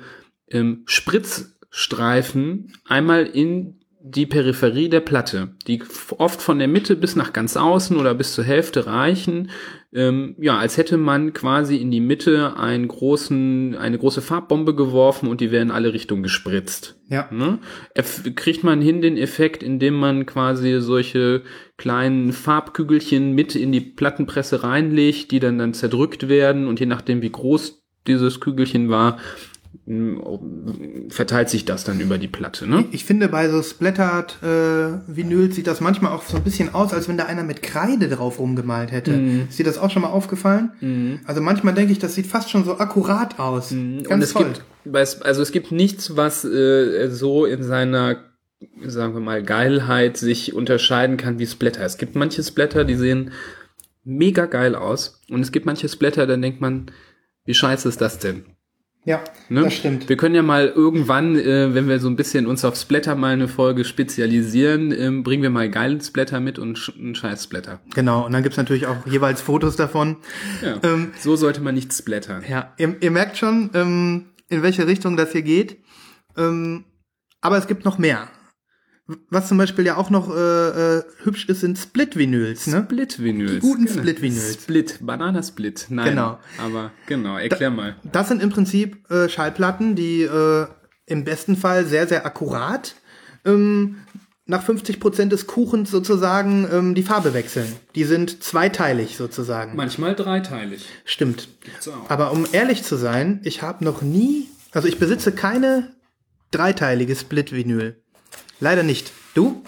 ähm, 0.48 0.84
Spritzstreifen 0.86 2.74
einmal 2.86 3.26
in 3.26 3.80
die 4.06 4.26
Peripherie 4.26 4.90
der 4.90 5.00
Platte, 5.00 5.54
die 5.66 5.82
oft 6.18 6.42
von 6.42 6.58
der 6.58 6.68
Mitte 6.68 6.94
bis 6.94 7.16
nach 7.16 7.32
ganz 7.32 7.56
außen 7.56 7.96
oder 7.96 8.12
bis 8.12 8.34
zur 8.34 8.44
Hälfte 8.44 8.86
reichen. 8.86 9.50
Ähm, 9.94 10.36
ja, 10.38 10.58
als 10.58 10.76
hätte 10.76 10.98
man 10.98 11.32
quasi 11.32 11.76
in 11.76 11.90
die 11.90 12.02
Mitte 12.02 12.58
einen 12.58 12.86
großen, 12.86 13.74
eine 13.74 13.96
große 13.96 14.20
Farbbombe 14.20 14.74
geworfen 14.74 15.26
und 15.26 15.40
die 15.40 15.50
wäre 15.50 15.62
in 15.62 15.70
alle 15.70 15.94
Richtungen 15.94 16.22
gespritzt. 16.22 17.00
Ja. 17.08 17.30
Ne? 17.32 17.60
Kriegt 18.34 18.62
man 18.62 18.82
hin 18.82 19.00
den 19.00 19.16
Effekt, 19.16 19.62
indem 19.62 19.94
man 19.94 20.26
quasi 20.26 20.82
solche 20.82 21.40
kleinen 21.78 22.34
Farbkügelchen 22.34 23.32
mit 23.32 23.56
in 23.56 23.72
die 23.72 23.80
Plattenpresse 23.80 24.62
reinlegt, 24.62 25.30
die 25.30 25.40
dann 25.40 25.56
dann 25.56 25.72
zerdrückt 25.72 26.28
werden 26.28 26.68
und 26.68 26.78
je 26.78 26.86
nachdem 26.86 27.22
wie 27.22 27.32
groß 27.32 27.82
dieses 28.06 28.40
Kügelchen 28.40 28.90
war, 28.90 29.16
verteilt 31.10 31.50
sich 31.50 31.66
das 31.66 31.84
dann 31.84 32.00
über 32.00 32.16
die 32.16 32.28
Platte. 32.28 32.66
Ne? 32.66 32.86
Ich 32.90 33.04
finde, 33.04 33.28
bei 33.28 33.50
so 33.50 33.62
Splattered 33.62 34.42
äh, 34.42 35.14
Vinyl 35.14 35.52
sieht 35.52 35.66
das 35.66 35.82
manchmal 35.82 36.12
auch 36.12 36.22
so 36.22 36.38
ein 36.38 36.42
bisschen 36.42 36.74
aus, 36.74 36.94
als 36.94 37.06
wenn 37.06 37.18
da 37.18 37.26
einer 37.26 37.42
mit 37.42 37.62
Kreide 37.62 38.08
drauf 38.08 38.38
rumgemalt 38.38 38.92
hätte. 38.92 39.12
Mhm. 39.12 39.46
Ist 39.50 39.58
dir 39.58 39.64
das 39.64 39.76
auch 39.76 39.90
schon 39.90 40.00
mal 40.00 40.08
aufgefallen? 40.08 41.20
Also 41.26 41.42
manchmal 41.42 41.74
denke 41.74 41.92
ich, 41.92 41.98
das 41.98 42.14
sieht 42.14 42.26
fast 42.26 42.48
schon 42.50 42.64
so 42.64 42.78
akkurat 42.78 43.38
aus. 43.38 43.72
Und 43.72 44.04
Ganz 44.04 44.24
es 44.24 44.32
toll. 44.32 44.54
gibt, 44.84 45.22
also 45.22 45.42
es 45.42 45.52
gibt 45.52 45.70
nichts, 45.70 46.16
was 46.16 46.44
äh, 46.46 47.08
so 47.10 47.44
in 47.44 47.62
seiner, 47.62 48.16
sagen 48.86 49.12
wir 49.12 49.20
mal, 49.20 49.42
Geilheit 49.42 50.16
sich 50.16 50.54
unterscheiden 50.54 51.18
kann 51.18 51.38
wie 51.38 51.46
Splatter. 51.46 51.84
Es 51.84 51.98
gibt 51.98 52.14
manche 52.14 52.42
Splatter, 52.42 52.84
die 52.84 52.96
sehen 52.96 53.32
mega 54.02 54.46
geil 54.46 54.74
aus. 54.74 55.20
Und 55.28 55.42
es 55.42 55.52
gibt 55.52 55.66
manche 55.66 55.90
Splatter, 55.90 56.26
dann 56.26 56.40
denkt 56.40 56.62
man, 56.62 56.90
wie 57.44 57.54
scheiße 57.54 57.86
ist 57.86 58.00
das 58.00 58.18
denn? 58.18 58.46
Ja, 59.04 59.22
Ne? 59.48 59.62
das 59.62 59.74
stimmt. 59.74 60.08
Wir 60.08 60.16
können 60.16 60.34
ja 60.34 60.42
mal 60.42 60.68
irgendwann, 60.68 61.36
äh, 61.36 61.74
wenn 61.74 61.88
wir 61.88 62.00
so 62.00 62.08
ein 62.08 62.16
bisschen 62.16 62.46
uns 62.46 62.64
auf 62.64 62.76
Splatter 62.76 63.14
mal 63.14 63.32
eine 63.32 63.48
Folge 63.48 63.84
spezialisieren, 63.84 64.92
ähm, 64.92 65.22
bringen 65.22 65.42
wir 65.42 65.50
mal 65.50 65.68
geilen 65.68 66.00
Splatter 66.00 66.40
mit 66.40 66.58
und 66.58 66.78
sch 66.78 66.92
einen 66.98 67.14
scheiß 67.14 67.44
Splatter. 67.44 67.80
Genau, 67.94 68.24
und 68.24 68.32
dann 68.32 68.42
gibt's 68.42 68.56
natürlich 68.56 68.86
auch 68.86 69.06
jeweils 69.06 69.42
Fotos 69.42 69.76
davon. 69.76 70.16
Ja. 70.62 70.78
Ähm, 70.82 71.12
so 71.20 71.36
sollte 71.36 71.60
man 71.60 71.74
nicht 71.74 71.92
splattern. 71.92 72.42
Ja, 72.48 72.72
ihr, 72.78 72.96
ihr 73.00 73.10
merkt 73.10 73.36
schon, 73.36 73.70
ähm, 73.74 74.30
in 74.48 74.62
welche 74.62 74.86
Richtung 74.86 75.16
das 75.16 75.32
hier 75.32 75.42
geht. 75.42 75.78
Ähm, 76.36 76.84
aber 77.40 77.58
es 77.58 77.66
gibt 77.66 77.84
noch 77.84 77.98
mehr. 77.98 78.28
Was 79.28 79.48
zum 79.48 79.58
Beispiel 79.58 79.84
ja 79.84 79.96
auch 79.96 80.08
noch 80.08 80.34
äh, 80.34 80.38
äh, 80.98 81.02
hübsch 81.24 81.46
ist, 81.50 81.60
sind 81.60 81.76
Split-Vinyls. 81.78 82.68
Ne? 82.68 82.84
Split-Vinyls. 82.86 83.52
Die 83.52 83.58
guten 83.60 83.84
Genau. 83.84 83.98
Split-Vinyls. 83.98 84.54
Split, 84.54 84.98
Bananasplit. 85.02 85.86
Nein. 85.90 86.10
Genau. 86.10 86.38
Aber 86.58 86.90
genau, 87.06 87.36
erklär 87.36 87.70
mal. 87.70 87.96
Das 88.02 88.28
sind 88.28 88.42
im 88.42 88.48
Prinzip 88.48 89.10
äh, 89.10 89.28
Schallplatten, 89.28 89.94
die 89.94 90.22
äh, 90.22 90.66
im 91.04 91.24
besten 91.24 91.56
Fall 91.56 91.84
sehr, 91.84 92.06
sehr 92.06 92.24
akkurat 92.24 92.94
ähm, 93.44 93.96
nach 94.46 94.62
50 94.62 95.00
Prozent 95.00 95.32
des 95.32 95.46
Kuchens 95.46 95.90
sozusagen 95.90 96.66
ähm, 96.72 96.94
die 96.94 97.02
Farbe 97.02 97.34
wechseln. 97.34 97.70
Die 97.94 98.04
sind 98.04 98.42
zweiteilig 98.42 99.18
sozusagen. 99.18 99.76
Manchmal 99.76 100.14
dreiteilig. 100.14 100.86
Stimmt. 101.04 101.48
Aber 102.08 102.32
um 102.32 102.46
ehrlich 102.52 102.82
zu 102.84 102.96
sein, 102.96 103.40
ich 103.44 103.60
habe 103.60 103.84
noch 103.84 104.00
nie, 104.00 104.48
also 104.72 104.88
ich 104.88 104.98
besitze 104.98 105.32
keine 105.32 105.92
dreiteilige 106.50 107.14
Split-Vinyl. 107.16 108.00
Leider 108.60 108.82
nicht. 108.82 109.12
Du? 109.34 109.62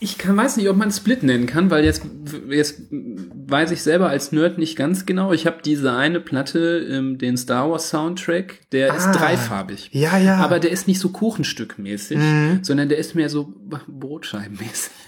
Ich 0.00 0.18
kann, 0.18 0.36
weiß 0.36 0.56
nicht, 0.56 0.68
ob 0.68 0.76
man 0.76 0.90
Split 0.90 1.22
nennen 1.22 1.46
kann, 1.46 1.70
weil 1.70 1.84
jetzt, 1.84 2.02
jetzt 2.48 2.80
weiß 2.90 3.70
ich 3.70 3.82
selber 3.82 4.08
als 4.08 4.32
Nerd 4.32 4.58
nicht 4.58 4.74
ganz 4.74 5.06
genau. 5.06 5.32
Ich 5.32 5.46
habe 5.46 5.58
diese 5.64 5.92
eine 5.92 6.18
Platte, 6.18 6.84
ähm, 6.90 7.18
den 7.18 7.36
Star 7.36 7.70
Wars 7.70 7.88
Soundtrack, 7.90 8.68
der 8.72 8.92
ist 8.96 9.06
Ah. 9.06 9.12
dreifarbig. 9.12 9.90
Ja, 9.92 10.18
ja. 10.18 10.38
Aber 10.38 10.58
der 10.58 10.72
ist 10.72 10.88
nicht 10.88 10.98
so 10.98 11.10
Kuchenstückmäßig, 11.10 12.18
Mhm. 12.18 12.58
sondern 12.62 12.88
der 12.88 12.98
ist 12.98 13.14
mehr 13.14 13.28
so 13.28 13.54
Brotscheibenmäßig. 13.86 14.90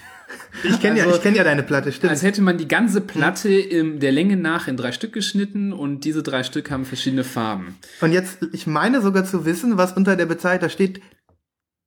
Ich 0.64 0.80
kenne 0.80 0.98
ja, 0.98 1.04
also- 1.04 1.16
ich 1.16 1.22
kenn 1.22 1.34
ja 1.34 1.44
deine 1.44 1.62
Platte, 1.62 1.92
stimmt. 1.92 2.10
Als 2.10 2.22
hätte 2.22 2.40
man 2.40 2.58
die 2.58 2.66
ganze 2.66 3.00
Platte 3.00 3.52
im, 3.52 3.98
der 4.00 4.10
Länge 4.12 4.36
nach 4.36 4.66
in 4.68 4.76
drei 4.76 4.90
Stück 4.92 5.12
geschnitten 5.12 5.72
und 5.72 6.04
diese 6.04 6.22
drei 6.22 6.42
Stück 6.44 6.70
haben 6.70 6.84
verschiedene 6.84 7.22
Farben. 7.24 7.76
Und 8.00 8.12
jetzt, 8.12 8.38
ich 8.52 8.66
meine 8.66 9.00
sogar 9.02 9.24
zu 9.24 9.44
wissen, 9.44 9.76
was 9.78 9.92
unter 9.92 10.16
der 10.16 10.26
Bezeichnung, 10.26 10.62
da 10.62 10.68
steht 10.70 11.00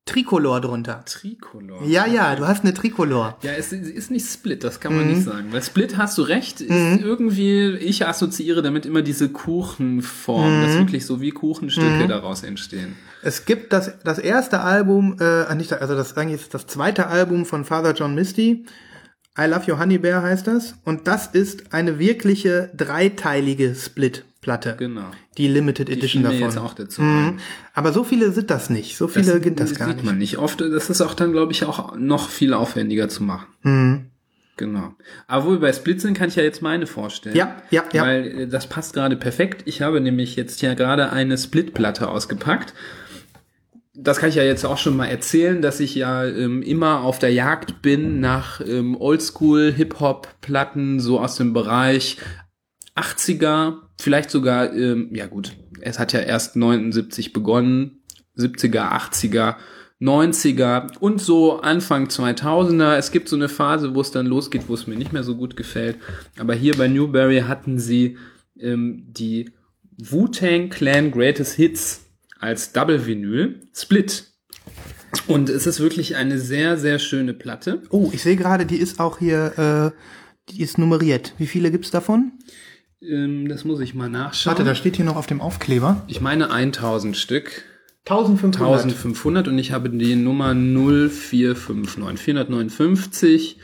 Tricolor 0.07 0.61
drunter. 0.61 1.03
Tricolor. 1.05 1.83
Ja, 1.85 2.07
ja, 2.07 2.35
du 2.35 2.47
hast 2.47 2.63
eine 2.63 2.73
Tricolor. 2.73 3.37
Ja, 3.43 3.51
es 3.51 3.71
ist 3.71 4.09
nicht 4.09 4.25
Split, 4.25 4.63
das 4.63 4.79
kann 4.79 4.95
man 4.95 5.07
nicht 5.07 5.23
sagen. 5.23 5.51
Weil 5.51 5.61
Split, 5.61 5.97
hast 5.97 6.17
du 6.17 6.23
recht, 6.23 6.61
ist 6.61 6.71
irgendwie, 6.71 7.75
ich 7.75 8.07
assoziiere 8.07 8.63
damit 8.63 8.85
immer 8.85 9.03
diese 9.03 9.29
Kuchenform, 9.29 10.63
dass 10.63 10.77
wirklich 10.77 11.05
so 11.05 11.21
wie 11.21 11.31
Kuchenstücke 11.31 12.07
daraus 12.07 12.43
entstehen. 12.43 12.95
Es 13.21 13.45
gibt 13.45 13.73
das, 13.73 13.91
das 14.03 14.19
erste 14.19 14.61
Album, 14.61 15.17
äh, 15.19 15.53
nicht, 15.55 15.73
also 15.73 15.95
das 15.95 16.17
eigentlich 16.17 16.41
ist 16.41 16.53
das 16.53 16.65
zweite 16.65 17.07
Album 17.07 17.45
von 17.45 17.65
Father 17.65 17.93
John 17.93 18.15
Misty. 18.15 18.65
I 19.39 19.45
Love 19.45 19.71
Your 19.71 19.79
Honey 19.79 19.99
Bear 19.99 20.23
heißt 20.23 20.47
das. 20.47 20.75
Und 20.83 21.07
das 21.07 21.27
ist 21.27 21.73
eine 21.73 21.99
wirkliche 21.99 22.71
dreiteilige 22.75 23.75
Split-Platte. 24.47 24.75
Genau. 24.77 25.05
Die 25.37 25.47
Limited 25.47 25.89
Die 25.89 25.93
Edition 25.93 26.23
mir 26.23 26.29
davon. 26.29 26.43
jetzt 26.43 26.57
auch 26.57 26.73
dazu. 26.73 27.01
Mhm. 27.01 27.37
Aber 27.73 27.91
so 27.93 28.03
viele 28.03 28.31
sind 28.31 28.49
das 28.49 28.69
nicht. 28.69 28.97
So 28.97 29.07
viele 29.07 29.39
gibt 29.41 29.59
das 29.59 29.75
gar 29.75 29.87
sieht 29.89 29.97
nicht. 29.97 30.05
man 30.05 30.17
nicht 30.17 30.37
oft. 30.37 30.61
Das 30.61 30.89
ist 30.89 31.01
auch 31.01 31.13
dann, 31.13 31.31
glaube 31.33 31.51
ich, 31.51 31.65
auch 31.65 31.95
noch 31.97 32.29
viel 32.29 32.53
aufwendiger 32.53 33.09
zu 33.09 33.23
machen. 33.23 33.47
Mhm. 33.63 34.05
Genau. 34.55 34.95
Aber 35.27 35.45
wo 35.45 35.51
wir 35.51 35.59
bei 35.59 35.73
Split 35.73 36.01
sind, 36.01 36.17
kann 36.17 36.29
ich 36.29 36.35
ja 36.35 36.43
jetzt 36.43 36.61
meine 36.63 36.87
vorstellen. 36.87 37.35
Ja, 37.35 37.57
ja, 37.69 37.83
ja. 37.93 38.03
Weil 38.03 38.39
äh, 38.39 38.47
das 38.47 38.67
passt 38.67 38.93
gerade 38.93 39.15
perfekt. 39.15 39.61
Ich 39.65 39.81
habe 39.83 40.01
nämlich 40.01 40.35
jetzt 40.35 40.61
ja 40.63 40.73
gerade 40.73 41.11
eine 41.11 41.37
Split-Platte 41.37 42.09
ausgepackt. 42.09 42.73
Das 43.93 44.17
kann 44.19 44.29
ich 44.29 44.35
ja 44.35 44.43
jetzt 44.43 44.65
auch 44.65 44.77
schon 44.77 44.95
mal 44.95 45.07
erzählen, 45.07 45.61
dass 45.61 45.79
ich 45.79 45.93
ja 45.95 46.25
ähm, 46.25 46.61
immer 46.63 47.01
auf 47.01 47.19
der 47.19 47.33
Jagd 47.33 47.81
bin 47.83 48.19
nach 48.19 48.61
ähm, 48.61 48.95
Oldschool-Hip-Hop-Platten, 48.99 50.99
so 50.99 51.19
aus 51.19 51.35
dem 51.35 51.53
Bereich 51.53 52.17
80er, 52.95 53.75
vielleicht 53.99 54.29
sogar, 54.29 54.73
ähm, 54.73 55.09
ja 55.13 55.27
gut, 55.27 55.53
es 55.81 55.99
hat 55.99 56.13
ja 56.13 56.19
erst 56.19 56.55
79 56.55 57.33
begonnen, 57.33 58.01
70er, 58.37 58.91
80er, 58.91 59.55
90er 59.99 60.97
und 60.99 61.19
so 61.19 61.59
Anfang 61.59 62.07
2000er. 62.07 62.97
Es 62.97 63.11
gibt 63.11 63.29
so 63.29 63.35
eine 63.35 63.49
Phase, 63.49 63.95
wo 63.95 64.01
es 64.01 64.11
dann 64.11 64.27
losgeht, 64.27 64.63
wo 64.67 64.75
es 64.75 64.85
mir 64.85 64.95
nicht 64.95 65.13
mehr 65.13 65.23
so 65.23 65.35
gut 65.35 65.55
gefällt. 65.55 65.97
Aber 66.37 66.53
hier 66.53 66.77
bei 66.77 66.87
Newberry 66.87 67.41
hatten 67.41 67.79
sie 67.79 68.17
ähm, 68.59 69.05
die 69.07 69.51
Wu-Tang 69.97 70.69
Clan 70.69 71.11
Greatest 71.11 71.53
Hits 71.55 72.01
als 72.39 72.73
Double 72.73 73.05
Vinyl 73.07 73.61
Split. 73.73 74.25
Und 75.27 75.49
es 75.49 75.65
ist 75.65 75.79
wirklich 75.79 76.15
eine 76.15 76.37
sehr, 76.37 76.77
sehr 76.77 76.99
schöne 76.99 77.33
Platte. 77.33 77.81
Oh, 77.89 78.09
ich 78.13 78.21
sehe 78.21 78.35
gerade, 78.35 78.65
die 78.65 78.77
ist 78.77 78.99
auch 78.99 79.17
hier, 79.17 79.93
äh, 79.95 80.51
die 80.51 80.61
ist 80.61 80.77
nummeriert. 80.77 81.33
Wie 81.37 81.47
viele 81.47 81.71
gibt's 81.71 81.91
davon? 81.91 82.33
Ähm, 83.01 83.47
das 83.47 83.63
muss 83.65 83.79
ich 83.79 83.93
mal 83.93 84.09
nachschauen. 84.09 84.51
Warte, 84.57 84.63
da 84.67 84.75
steht 84.75 84.95
hier 84.95 85.05
noch 85.05 85.15
auf 85.17 85.27
dem 85.27 85.41
Aufkleber. 85.41 86.03
ich 86.07 86.21
meine 86.21 86.51
1000 86.51 87.15
Stück. 87.17 87.63
1500. 88.05 88.61
1500 88.61 89.47
und 89.49 89.57
ich 89.59 89.71
habe 89.73 89.89
die 89.89 90.15
Nummer 90.15 90.53
0459, 90.53 92.17
459 92.19 93.57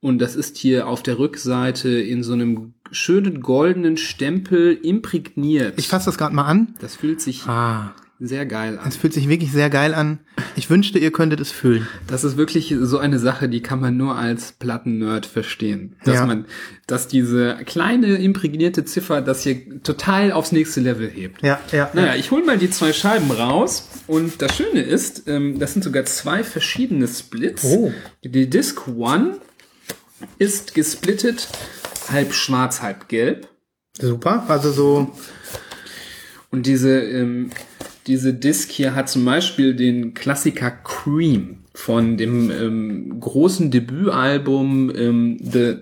und 0.00 0.18
das 0.20 0.36
ist 0.36 0.56
hier 0.56 0.86
auf 0.86 1.02
der 1.02 1.18
Rückseite 1.18 1.88
in 1.88 2.22
so 2.22 2.32
einem 2.32 2.74
schönen 2.92 3.40
goldenen 3.40 3.96
Stempel 3.96 4.72
imprägniert. 4.80 5.74
Ich 5.78 5.88
fasse 5.88 6.06
das 6.06 6.16
gerade 6.16 6.34
mal 6.34 6.44
an. 6.44 6.74
das 6.80 6.94
fühlt 6.96 7.20
sich 7.20 7.44
Ah, 7.46 7.94
sehr 8.20 8.46
geil 8.46 8.78
an. 8.78 8.88
es 8.88 8.96
fühlt 8.96 9.12
sich 9.14 9.28
wirklich 9.28 9.52
sehr 9.52 9.70
geil 9.70 9.94
an. 9.94 10.18
Ich 10.56 10.68
wünschte, 10.70 10.98
ihr 10.98 11.12
könntet 11.12 11.38
es 11.40 11.52
fühlen. 11.52 11.86
Das 12.08 12.24
ist 12.24 12.36
wirklich 12.36 12.74
so 12.80 12.98
eine 12.98 13.18
Sache, 13.20 13.48
die 13.48 13.60
kann 13.62 13.80
man 13.80 13.96
nur 13.96 14.16
als 14.16 14.52
Platten-Nerd 14.52 15.24
verstehen. 15.26 15.94
Dass 16.04 16.16
Ja. 16.16 16.26
man, 16.26 16.46
dass 16.88 17.06
diese 17.06 17.56
kleine 17.64 18.16
imprägnierte 18.16 18.84
Ziffer 18.84 19.20
das 19.20 19.42
hier 19.44 19.82
total 19.82 20.32
aufs 20.32 20.50
nächste 20.50 20.80
Level 20.80 21.08
hebt. 21.08 21.42
Ja, 21.42 21.60
ja. 21.70 21.90
Naja, 21.94 22.16
ich 22.16 22.30
hole 22.32 22.44
mal 22.44 22.58
die 22.58 22.70
zwei 22.70 22.92
Scheiben 22.92 23.30
raus 23.30 23.88
und 24.08 24.42
das 24.42 24.56
Schöne 24.56 24.82
ist, 24.82 25.28
ähm, 25.28 25.58
das 25.60 25.72
sind 25.74 25.84
sogar 25.84 26.04
zwei 26.04 26.42
verschiedene 26.42 27.06
Splits. 27.06 27.64
Oh. 27.64 27.92
Die 28.24 28.50
Disc 28.50 28.88
One 28.88 29.38
ist 30.38 30.74
gesplittet, 30.74 31.48
halb 32.10 32.34
schwarz, 32.34 32.82
halb 32.82 33.08
gelb. 33.08 33.46
Super. 34.00 34.44
Also 34.48 34.72
so, 34.72 35.12
Und 36.50 36.66
diese, 36.66 36.98
ähm, 37.00 37.50
diese 38.08 38.34
Disc 38.34 38.70
hier 38.70 38.94
hat 38.94 39.08
zum 39.08 39.24
Beispiel 39.24 39.74
den 39.74 40.14
Klassiker 40.14 40.70
Cream 40.70 41.58
von 41.74 42.16
dem 42.16 42.50
ähm, 42.50 43.20
großen 43.20 43.70
Debütalbum 43.70 44.90
ähm, 44.96 45.38
The, 45.40 45.76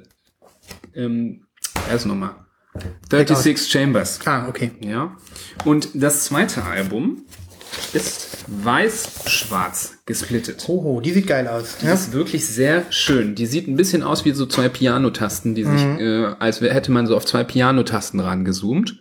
ähm, 0.94 1.46
erst 1.88 2.06
nochmal, 2.06 2.34
36 3.10 3.70
Chambers. 3.70 4.20
ah, 4.26 4.48
okay. 4.48 4.72
Ja. 4.80 5.16
Und 5.64 5.88
das 5.94 6.24
zweite 6.24 6.64
Album 6.64 7.22
ist 7.92 8.38
weiß-schwarz 8.48 9.98
gesplittet. 10.04 10.66
Hoho, 10.68 11.00
die 11.00 11.12
sieht 11.12 11.26
geil 11.26 11.48
aus. 11.48 11.78
Die 11.80 11.86
ist 11.86 12.12
wirklich 12.12 12.46
sehr 12.46 12.84
schön. 12.90 13.34
Die 13.34 13.46
sieht 13.46 13.68
ein 13.68 13.76
bisschen 13.76 14.02
aus 14.02 14.24
wie 14.24 14.32
so 14.32 14.46
zwei 14.46 14.68
Pianotasten, 14.68 15.54
die 15.54 15.64
sich, 15.64 15.82
äh, 15.82 16.34
als 16.38 16.60
hätte 16.60 16.92
man 16.92 17.06
so 17.06 17.16
auf 17.16 17.24
zwei 17.24 17.44
Pianotasten 17.44 18.20
rangezoomt. 18.20 18.98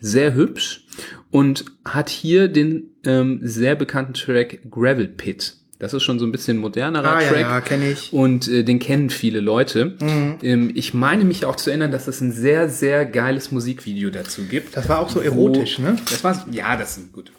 Sehr 0.00 0.34
hübsch 0.34 0.86
und 1.30 1.64
hat 1.84 2.08
hier 2.08 2.48
den 2.48 2.84
ähm, 3.04 3.40
sehr 3.42 3.74
bekannten 3.74 4.14
Track 4.14 4.60
Gravel 4.70 5.08
Pit. 5.08 5.54
Das 5.80 5.94
ist 5.94 6.02
schon 6.02 6.18
so 6.18 6.26
ein 6.26 6.32
bisschen 6.32 6.56
modernerer 6.56 7.16
Ah, 7.16 7.22
ja, 7.22 7.28
Track. 7.28 7.40
ja, 7.40 7.60
kenne 7.60 7.90
ich. 7.92 8.12
Und 8.12 8.48
äh, 8.48 8.64
den 8.64 8.80
kennen 8.80 9.10
viele 9.10 9.38
Leute. 9.38 9.94
Ähm, 10.42 10.72
ich 10.74 10.92
meine 10.92 11.24
mich 11.24 11.44
auch 11.44 11.54
zu 11.54 11.70
erinnern, 11.70 11.92
dass 11.92 12.08
es 12.08 12.20
ein 12.20 12.32
sehr, 12.32 12.68
sehr 12.68 13.06
geiles 13.06 13.52
Musikvideo 13.52 14.10
dazu 14.10 14.42
gibt. 14.42 14.76
Das 14.76 14.88
war 14.88 14.98
auch 14.98 15.08
so 15.08 15.20
erotisch, 15.20 15.78
wo, 15.78 15.82
ne? 15.82 15.96
Das 16.10 16.24
war, 16.24 16.44
ja, 16.50 16.76
das 16.76 16.98
ist 16.98 17.12
gut. 17.12 17.30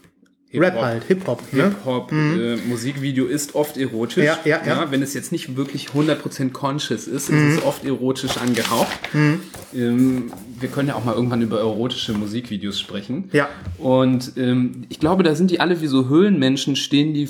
Rap 0.54 0.74
Hip-Hop. 0.74 0.82
halt, 0.84 1.04
Hip-Hop, 1.04 1.54
ne? 1.54 1.64
Hip-Hop 1.66 2.12
äh, 2.12 2.56
Musikvideo 2.68 3.26
ist 3.26 3.54
oft 3.54 3.78
erotisch. 3.78 4.24
Ja, 4.26 4.40
ja, 4.46 4.60
ja. 4.66 4.88
Wenn 4.90 5.04
es 5.04 5.14
jetzt 5.14 5.32
nicht 5.32 5.56
wirklich 5.56 5.90
100% 5.90 6.52
conscious 6.52 7.08
ist, 7.08 7.30
Mhm. 7.30 7.50
ist 7.52 7.58
es 7.60 7.64
oft 7.64 7.86
erotisch 7.86 8.38
angehaucht. 8.38 8.98
Ähm, 9.14 10.32
wir 10.60 10.70
können 10.70 10.88
ja 10.90 10.96
auch 10.96 11.06
mal 11.06 11.14
irgendwann 11.14 11.42
über 11.44 11.60
erotische 11.60 12.14
Musikvideos 12.14 12.80
sprechen. 12.80 13.30
Ja. 13.32 13.48
Und 13.78 14.34
ähm, 14.38 14.86
ich 14.90 15.00
glaube, 15.00 15.22
da 15.24 15.36
sind 15.36 15.52
die 15.52 15.60
alle 15.60 15.82
wie 15.82 15.88
so 15.88 16.10
Höhlenmenschen, 16.10 16.76
stehen 16.76 17.14
die 17.14 17.30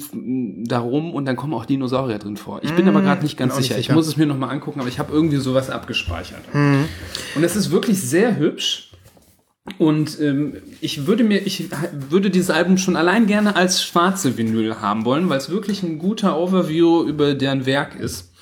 da 0.65 0.80
rum 0.80 1.13
und 1.13 1.26
dann 1.26 1.36
kommen 1.36 1.53
auch 1.53 1.65
Dinosaurier 1.65 2.20
drin 2.20 2.38
vor. 2.38 2.61
Ich 2.63 2.72
bin 2.74 2.88
aber 2.88 3.01
gerade 3.01 3.22
nicht 3.24 3.38
ganz 3.38 3.53
Mhm. 3.53 3.59
nicht 3.59 3.67
sicher. 3.67 3.80
Ich 3.80 3.86
sicher. 3.88 3.95
muss 3.95 4.07
es 4.07 4.15
mir 4.17 4.26
nochmal 4.28 4.49
angucken, 4.51 4.80
aber 4.80 4.88
ich 4.89 4.97
habe 4.97 5.11
irgendwie 5.13 5.38
sowas 5.38 5.70
abgespeichert. 5.70 6.41
Mhm. 6.53 6.86
Und 7.36 7.43
es 7.43 7.55
ist 7.57 7.70
wirklich 7.72 7.99
sehr 8.01 8.38
hübsch. 8.38 8.88
Und 9.80 10.19
ähm, 10.19 10.57
ich 10.82 11.07
würde 11.07 11.23
mir, 11.23 11.47
ich 11.47 11.69
würde 12.09 12.30
dieses 12.30 12.49
Album 12.49 12.77
schon 12.77 12.97
allein 12.97 13.27
gerne 13.27 13.55
als 13.55 13.82
schwarze 13.82 14.38
Vinyl 14.38 14.82
haben 14.82 15.05
wollen, 15.05 15.30
weil 15.30 15.38
es 15.38 15.49
wirklich 15.49 15.84
ein 15.84 15.99
guter 15.99 16.38
Overview 16.38 17.03
über 17.03 17.34
deren 17.34 17.65
Werk 17.65 17.95
ist. 17.95 18.34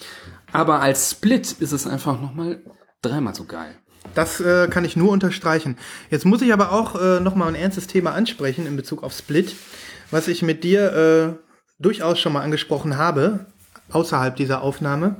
Aber 0.52 0.82
als 0.82 1.12
Split 1.12 1.52
ist 1.60 1.74
es 1.74 1.86
einfach 1.86 2.20
nochmal 2.20 2.64
dreimal 3.04 3.36
so 3.36 3.44
geil. 3.44 3.76
Das 4.16 4.40
äh, 4.40 4.68
kann 4.68 4.84
ich 4.84 4.96
nur 4.96 5.12
unterstreichen. 5.12 5.78
Jetzt 6.10 6.26
muss 6.26 6.42
ich 6.42 6.52
aber 6.52 6.72
auch 6.72 7.00
äh, 7.00 7.20
noch 7.20 7.36
mal 7.36 7.48
ein 7.48 7.54
ernstes 7.56 7.86
Thema 7.86 8.14
ansprechen 8.14 8.66
in 8.66 8.76
Bezug 8.76 9.04
auf 9.04 9.14
Split, 9.14 9.54
was 10.10 10.28
ich 10.28 10.42
mit 10.42 10.64
dir 10.64 10.92
äh, 10.92 11.52
durchaus 11.78 12.20
schon 12.20 12.34
mal 12.34 12.42
angesprochen 12.42 12.98
habe, 12.98 13.46
außerhalb 13.92 14.36
dieser 14.36 14.64
Aufnahme. 14.64 15.18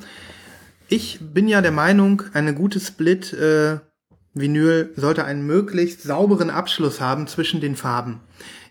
Ich 0.90 1.20
bin 1.22 1.48
ja 1.48 1.62
der 1.62 1.72
Meinung, 1.72 2.24
eine 2.34 2.56
gute 2.56 2.80
Split 2.80 3.34
äh, 3.34 3.78
Vinyl 4.40 4.92
sollte 4.96 5.26
einen 5.26 5.46
möglichst 5.46 6.04
sauberen 6.04 6.50
Abschluss 6.50 7.02
haben 7.02 7.28
zwischen 7.28 7.62
den 7.62 7.76
Farben. 7.76 8.22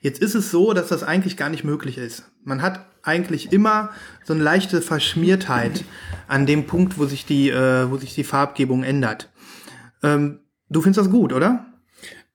Jetzt 0.01 0.21
ist 0.21 0.35
es 0.35 0.51
so, 0.51 0.73
dass 0.73 0.89
das 0.89 1.03
eigentlich 1.03 1.37
gar 1.37 1.49
nicht 1.49 1.65
möglich 1.65 1.99
ist. 1.99 2.31
Man 2.45 2.63
hat 2.63 2.87
eigentlich 3.03 3.53
immer 3.53 3.91
so 4.25 4.35
eine 4.35 4.43
leichte 4.43 4.83
Verschmiertheit 4.83 5.85
an 6.29 6.47
dem 6.47 6.67
Punkt, 6.67 6.99
wo 6.99 7.07
sich 7.07 7.25
die, 7.25 7.51
äh, 7.51 7.91
wo 7.91 7.97
sich 7.97 8.15
die 8.15 8.25
Farbgebung 8.25 8.83
ändert. 8.83 9.31
Ähm, 10.03 10.41
du 10.69 10.83
findest 10.83 11.07
das 11.07 11.11
gut, 11.11 11.33
oder? 11.33 11.67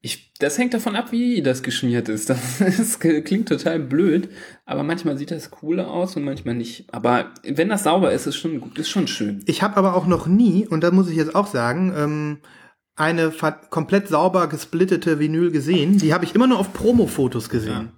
Ich, 0.03 0.33
das 0.39 0.57
hängt 0.57 0.73
davon 0.73 0.95
ab, 0.95 1.11
wie 1.11 1.43
das 1.43 1.61
geschmiert 1.61 2.09
ist. 2.09 2.29
Das, 2.29 2.39
das 2.59 2.99
klingt 2.99 3.47
total 3.47 3.79
blöd, 3.79 4.29
aber 4.65 4.83
manchmal 4.83 5.17
sieht 5.17 5.31
das 5.31 5.51
cooler 5.51 5.89
aus 5.89 6.15
und 6.15 6.23
manchmal 6.23 6.55
nicht. 6.55 6.91
Aber 6.91 7.31
wenn 7.43 7.69
das 7.69 7.83
sauber 7.83 8.11
ist, 8.11 8.25
ist 8.25 8.35
schon 8.35 8.59
gut, 8.59 8.79
ist 8.79 8.89
schon 8.89 9.07
schön. 9.07 9.43
Ich 9.45 9.61
habe 9.61 9.77
aber 9.77 9.93
auch 9.95 10.07
noch 10.07 10.25
nie, 10.25 10.67
und 10.67 10.83
da 10.83 10.91
muss 10.91 11.09
ich 11.09 11.17
jetzt 11.17 11.35
auch 11.35 11.47
sagen, 11.47 11.93
ähm, 11.95 12.37
eine 12.95 13.31
komplett 13.69 14.07
sauber 14.09 14.47
gesplittete 14.47 15.19
Vinyl 15.19 15.51
gesehen. 15.51 15.97
Die 15.97 16.13
habe 16.13 16.25
ich 16.25 16.35
immer 16.35 16.47
nur 16.47 16.59
auf 16.59 16.73
Promo-Fotos 16.73 17.49
gesehen. 17.49 17.91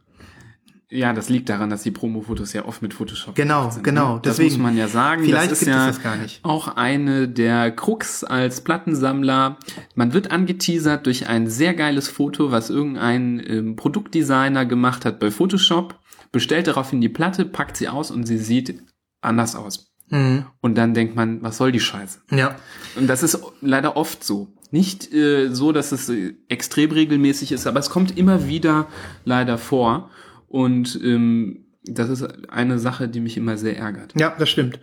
Ja, 0.89 1.11
das 1.11 1.27
liegt 1.27 1.49
daran, 1.49 1.71
dass 1.71 1.81
die 1.81 1.89
Promo-Fotos 1.89 2.53
ja 2.53 2.65
oft 2.65 2.83
mit 2.83 2.93
Photoshop 2.93 3.33
Genau, 3.33 3.61
gemacht 3.61 3.73
sind, 3.73 3.83
genau. 3.83 4.15
Ne? 4.15 4.19
Das 4.21 4.37
muss 4.39 4.57
man 4.59 4.77
ja 4.77 4.87
sagen. 4.87 5.23
Vielleicht 5.23 5.51
das 5.51 5.61
ist 5.63 5.65
gibt 5.65 5.75
es 5.75 5.81
ja 5.81 5.87
das 5.87 6.03
gar 6.03 6.15
nicht. 6.17 6.39
auch 6.45 6.67
eine 6.75 7.27
der 7.27 7.71
Krux 7.71 8.23
als 8.23 8.61
Plattensammler. 8.61 9.57
Man 9.95 10.13
wird 10.13 10.29
angeteasert 10.29 11.07
durch 11.07 11.27
ein 11.27 11.47
sehr 11.47 11.73
geiles 11.73 12.09
Foto, 12.09 12.51
was 12.51 12.69
irgendein 12.69 13.41
ähm, 13.43 13.75
Produktdesigner 13.75 14.67
gemacht 14.67 15.03
hat 15.03 15.19
bei 15.19 15.31
Photoshop, 15.31 15.99
bestellt 16.31 16.67
daraufhin 16.67 17.01
die 17.01 17.09
Platte, 17.09 17.45
packt 17.45 17.75
sie 17.75 17.89
aus 17.89 18.11
und 18.11 18.27
sie 18.27 18.37
sieht 18.37 18.79
anders 19.21 19.55
aus. 19.55 19.95
Mhm. 20.09 20.45
Und 20.61 20.75
dann 20.77 20.93
denkt 20.93 21.15
man, 21.15 21.41
was 21.41 21.57
soll 21.57 21.71
die 21.71 21.79
Scheiße? 21.79 22.19
Ja. 22.29 22.55
Und 22.95 23.07
das 23.07 23.23
ist 23.23 23.39
leider 23.61 23.97
oft 23.97 24.23
so. 24.23 24.49
Nicht 24.73 25.13
äh, 25.13 25.49
so, 25.53 25.71
dass 25.71 25.91
es 25.91 26.09
äh, 26.09 26.33
extrem 26.49 26.91
regelmäßig 26.91 27.51
ist, 27.51 27.67
aber 27.67 27.79
es 27.79 27.91
kommt 27.91 28.17
immer 28.17 28.47
wieder 28.47 28.87
leider 29.23 29.59
vor. 29.59 30.09
Und 30.47 30.99
ähm, 31.03 31.65
Das 31.85 32.09
ist 32.09 32.25
eine 32.49 32.79
Sache, 32.79 33.07
die 33.07 33.19
mich 33.19 33.37
immer 33.37 33.55
sehr 33.57 33.77
ärgert. 33.77 34.13
Ja, 34.17 34.33
das 34.39 34.49
stimmt. 34.49 34.79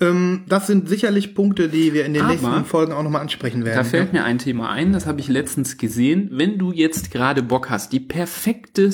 Ähm, 0.00 0.44
das 0.48 0.66
sind 0.66 0.88
sicherlich 0.88 1.34
Punkte, 1.34 1.68
die 1.68 1.92
wir 1.92 2.06
in 2.06 2.14
den 2.14 2.22
Aber 2.22 2.32
nächsten 2.32 2.64
Folgen 2.64 2.92
auch 2.92 3.02
nochmal 3.02 3.20
ansprechen 3.20 3.64
werden. 3.66 3.76
Da 3.76 3.84
fällt 3.84 4.14
mir 4.14 4.24
ein 4.24 4.38
Thema 4.38 4.70
ein, 4.70 4.92
das 4.92 5.04
habe 5.06 5.20
ich 5.20 5.28
letztens 5.28 5.76
gesehen. 5.76 6.30
Wenn 6.32 6.56
du 6.56 6.72
jetzt 6.72 7.10
gerade 7.10 7.42
Bock 7.42 7.68
hast, 7.68 7.92
die 7.92 8.00
perfekte 8.00 8.90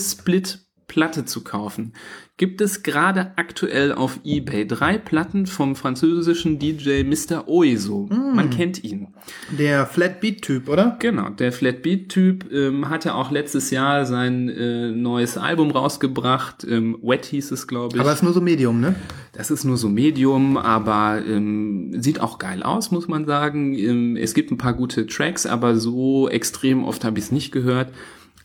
Split-Platte 0.93 1.24
zu 1.24 1.43
kaufen, 1.43 1.93
gibt 2.36 2.61
es 2.61 2.82
gerade 2.82 3.32
aktuell 3.36 3.93
auf 3.93 4.20
eBay 4.24 4.66
drei 4.66 4.99
Platten 4.99 5.47
vom 5.47 5.74
französischen 5.76 6.59
DJ 6.59 7.03
Mr. 7.05 7.49
Oizo. 7.49 8.09
Man 8.11 8.51
kennt 8.51 8.82
ihn. 8.84 9.09
Der 9.51 9.86
Flatbeat-Typ, 9.86 10.68
oder? 10.68 10.97
Genau, 10.99 11.30
der 11.30 11.53
Flatbeat-Typ 11.53 12.53
ähm, 12.53 12.88
hatte 12.88 13.14
auch 13.14 13.30
letztes 13.30 13.70
Jahr 13.70 14.07
sein 14.07 14.49
äh, 14.49 14.90
neues 14.90 15.38
Album 15.38 15.70
rausgebracht. 15.70 16.64
Ähm, 16.68 16.99
Wet 17.03 17.26
hieß 17.26 17.53
es, 17.53 17.66
glaube 17.66 17.97
ich. 17.97 18.01
Aber 18.01 18.12
ist 18.12 18.22
nur 18.22 18.32
so 18.32 18.40
Medium, 18.40 18.80
ne? 18.80 18.95
Das 19.32 19.51
ist 19.51 19.64
nur 19.64 19.76
so 19.76 19.88
Medium, 19.88 20.57
aber 20.57 21.22
ähm, 21.26 21.93
sieht 22.01 22.20
auch 22.20 22.38
geil 22.38 22.62
aus, 22.62 22.90
muss 22.90 23.09
man 23.09 23.24
sagen. 23.24 23.74
Ähm, 23.74 24.16
es 24.16 24.34
gibt 24.34 24.51
ein 24.51 24.59
paar 24.59 24.74
gute 24.74 25.07
Tracks, 25.07 25.47
aber 25.47 25.76
so 25.76 26.28
extrem 26.28 26.84
oft 26.84 27.05
habe 27.05 27.18
ich 27.18 27.26
es 27.26 27.32
nicht 27.32 27.53
gehört. 27.53 27.93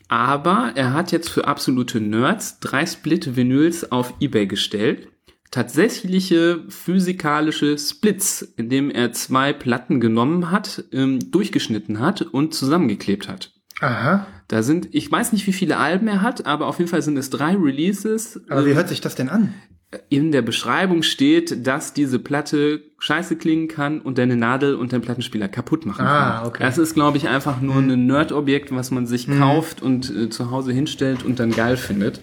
Aber 0.08 0.72
er 0.76 0.94
hat 0.94 1.12
jetzt 1.12 1.30
für 1.30 1.48
absolute 1.48 2.00
Nerds 2.00 2.60
drei 2.60 2.86
Split-Vinyls 2.86 3.92
auf 3.92 4.14
Ebay 4.20 4.48
gestellt. 4.48 5.10
Tatsächliche 5.52 6.64
physikalische 6.70 7.78
Splits, 7.78 8.42
indem 8.58 8.90
er 8.90 9.14
zwei 9.14 9.54
Platten 9.54 10.00
genommen 10.00 10.52
hat, 10.52 10.86
ähm, 10.92 11.32
durchgeschnitten 11.32 12.00
hat 12.00 12.22
und 12.22 12.54
zusammengeklebt 12.54 13.28
hat. 13.28 13.54
Aha. 13.80 14.28
Da 14.48 14.64
sind, 14.64 14.90
ich 14.92 15.12
weiß 15.12 15.34
nicht, 15.34 15.46
wie 15.48 15.54
viele 15.54 15.78
Alben 15.78 16.08
er 16.08 16.22
hat, 16.22 16.46
aber 16.46 16.68
auf 16.68 16.80
jeden 16.80 16.90
Fall 16.90 17.02
sind 17.02 17.18
es 17.18 17.30
drei 17.30 17.56
Releases. 17.56 18.42
Aber 18.50 18.66
wie 18.66 18.76
hört 18.76 18.90
sich 18.90 19.02
das 19.02 19.16
denn 19.16 19.30
an? 19.30 19.54
In 20.10 20.34
der 20.34 20.42
Beschreibung 20.42 21.02
steht, 21.02 21.66
dass 21.66 21.94
diese 21.94 22.20
Platte 22.20 22.82
scheiße 23.00 23.38
klingen 23.38 23.70
kann 23.70 24.02
und 24.02 24.18
deine 24.18 24.36
Nadel 24.36 24.76
und 24.76 24.92
deinen 24.92 25.00
Plattenspieler 25.02 25.48
kaputt 25.48 25.86
machen 25.86 26.06
Ah, 26.06 26.40
kann. 26.40 26.48
okay. 26.48 26.64
Das 26.64 26.78
ist, 26.78 26.94
glaube 26.94 27.18
ich, 27.18 27.30
einfach 27.30 27.62
nur 27.62 27.76
ein 27.78 28.06
Nerd-Objekt, 28.06 28.76
was 28.76 28.92
man 28.92 29.06
sich 29.08 29.30
kauft 29.30 29.82
und 29.82 30.14
äh, 30.14 30.30
zu 30.30 30.52
Hause 30.52 30.74
hinstellt 30.74 31.24
und 31.24 31.40
dann 31.40 31.52
geil 31.52 31.78
findet 31.78 32.20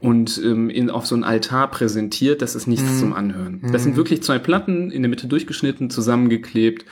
und 0.00 0.40
ähm, 0.42 0.70
in, 0.70 0.88
auf 0.88 1.06
so 1.06 1.14
einen 1.14 1.24
Altar 1.24 1.70
präsentiert. 1.70 2.40
Das 2.40 2.54
ist 2.54 2.66
nichts 2.66 2.98
zum 2.98 3.12
Anhören. 3.12 3.60
Das 3.72 3.82
sind 3.82 3.96
wirklich 3.96 4.22
zwei 4.22 4.38
Platten, 4.38 4.90
in 4.90 5.02
der 5.02 5.10
Mitte 5.10 5.26
durchgeschnitten, 5.26 5.90
zusammengeklebt 5.90 6.86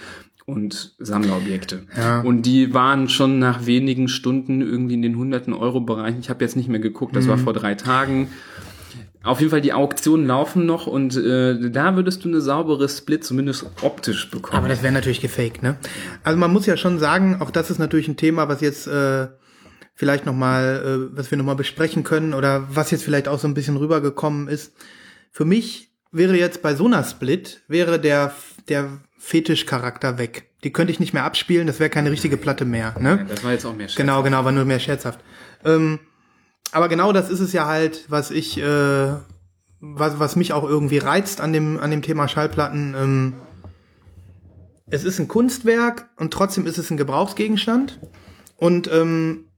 und 0.44 0.94
Sammlerobjekte. 0.98 1.84
Ja. 1.96 2.20
Und 2.20 2.42
die 2.42 2.74
waren 2.74 3.08
schon 3.08 3.38
nach 3.38 3.64
wenigen 3.64 4.08
Stunden 4.08 4.60
irgendwie 4.60 4.94
in 4.94 5.02
den 5.02 5.16
hunderten 5.16 5.54
Euro-Bereichen. 5.54 6.20
Ich 6.20 6.28
habe 6.28 6.44
jetzt 6.44 6.56
nicht 6.56 6.68
mehr 6.68 6.80
geguckt, 6.80 7.16
das 7.16 7.26
war 7.26 7.38
vor 7.38 7.54
drei 7.54 7.74
Tagen. 7.74 8.28
Auf 9.24 9.40
jeden 9.40 9.50
Fall, 9.50 9.62
die 9.62 9.72
Auktionen 9.72 10.26
laufen 10.26 10.66
noch 10.66 10.86
und 10.86 11.16
äh, 11.16 11.70
da 11.70 11.96
würdest 11.96 12.24
du 12.24 12.28
eine 12.28 12.42
saubere 12.42 12.88
Split 12.88 13.24
zumindest 13.24 13.66
optisch 13.80 14.30
bekommen. 14.30 14.58
Aber 14.58 14.68
das 14.68 14.82
wäre 14.82 14.92
natürlich 14.92 15.22
gefaked, 15.22 15.62
ne? 15.62 15.76
Also 16.22 16.38
man 16.38 16.52
muss 16.52 16.66
ja 16.66 16.76
schon 16.76 16.98
sagen, 16.98 17.38
auch 17.40 17.50
das 17.50 17.70
ist 17.70 17.78
natürlich 17.78 18.06
ein 18.06 18.18
Thema, 18.18 18.48
was 18.48 18.60
jetzt 18.60 18.86
äh, 18.86 19.28
vielleicht 19.94 20.26
noch 20.26 20.34
mal, 20.34 21.08
äh, 21.12 21.16
was 21.16 21.30
wir 21.30 21.38
noch 21.38 21.44
mal 21.44 21.54
besprechen 21.54 22.04
können 22.04 22.34
oder 22.34 22.66
was 22.70 22.90
jetzt 22.90 23.04
vielleicht 23.04 23.26
auch 23.26 23.38
so 23.38 23.48
ein 23.48 23.54
bisschen 23.54 23.78
rübergekommen 23.78 24.46
ist. 24.48 24.74
Für 25.30 25.46
mich 25.46 25.90
wäre 26.12 26.36
jetzt 26.36 26.60
bei 26.60 26.74
so 26.74 26.86
einer 26.86 27.02
Split 27.02 27.62
wäre 27.66 27.98
der 27.98 28.34
der 28.68 29.00
Fetischcharakter 29.18 30.18
weg. 30.18 30.50
Die 30.64 30.72
könnte 30.72 30.92
ich 30.92 31.00
nicht 31.00 31.14
mehr 31.14 31.24
abspielen, 31.24 31.66
das 31.66 31.80
wäre 31.80 31.88
keine 31.88 32.10
richtige 32.10 32.36
Platte 32.36 32.66
mehr, 32.66 32.94
ne? 33.00 33.24
das 33.28 33.42
war 33.42 33.52
jetzt 33.52 33.64
auch 33.64 33.74
mehr 33.74 33.88
Scherz. 33.88 33.96
Genau, 33.96 34.22
genau, 34.22 34.44
war 34.44 34.52
nur 34.52 34.66
mehr 34.66 34.80
scherzhaft. 34.80 35.20
Ähm, 35.64 35.98
aber 36.74 36.88
genau 36.88 37.12
das 37.12 37.30
ist 37.30 37.40
es 37.40 37.52
ja 37.52 37.66
halt, 37.66 38.04
was 38.08 38.30
ich, 38.30 38.58
äh, 38.58 39.12
was, 39.80 40.18
was 40.18 40.34
mich 40.34 40.52
auch 40.52 40.64
irgendwie 40.64 40.98
reizt 40.98 41.40
an 41.40 41.52
dem, 41.52 41.78
an 41.78 41.90
dem 41.90 42.02
Thema 42.02 42.26
Schallplatten. 42.26 42.94
Ähm, 42.96 43.34
es 44.86 45.04
ist 45.04 45.20
ein 45.20 45.28
Kunstwerk 45.28 46.10
und 46.16 46.32
trotzdem 46.32 46.66
ist 46.66 46.78
es 46.78 46.90
ein 46.90 46.96
Gebrauchsgegenstand. 46.96 48.00
Und 48.56 48.90
ähm, 48.92 49.52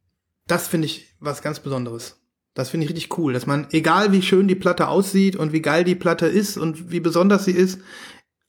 das 0.46 0.68
finde 0.68 0.86
ich 0.86 1.16
was 1.18 1.40
ganz 1.40 1.60
Besonderes. 1.60 2.20
Das 2.52 2.68
finde 2.68 2.84
ich 2.84 2.90
richtig 2.90 3.18
cool, 3.18 3.32
dass 3.32 3.46
man, 3.46 3.66
egal 3.70 4.12
wie 4.12 4.22
schön 4.22 4.46
die 4.46 4.54
Platte 4.54 4.88
aussieht 4.88 5.36
und 5.36 5.52
wie 5.52 5.62
geil 5.62 5.84
die 5.84 5.94
Platte 5.94 6.26
ist 6.26 6.58
und 6.58 6.90
wie 6.90 7.00
besonders 7.00 7.44
sie 7.44 7.52
ist, 7.52 7.80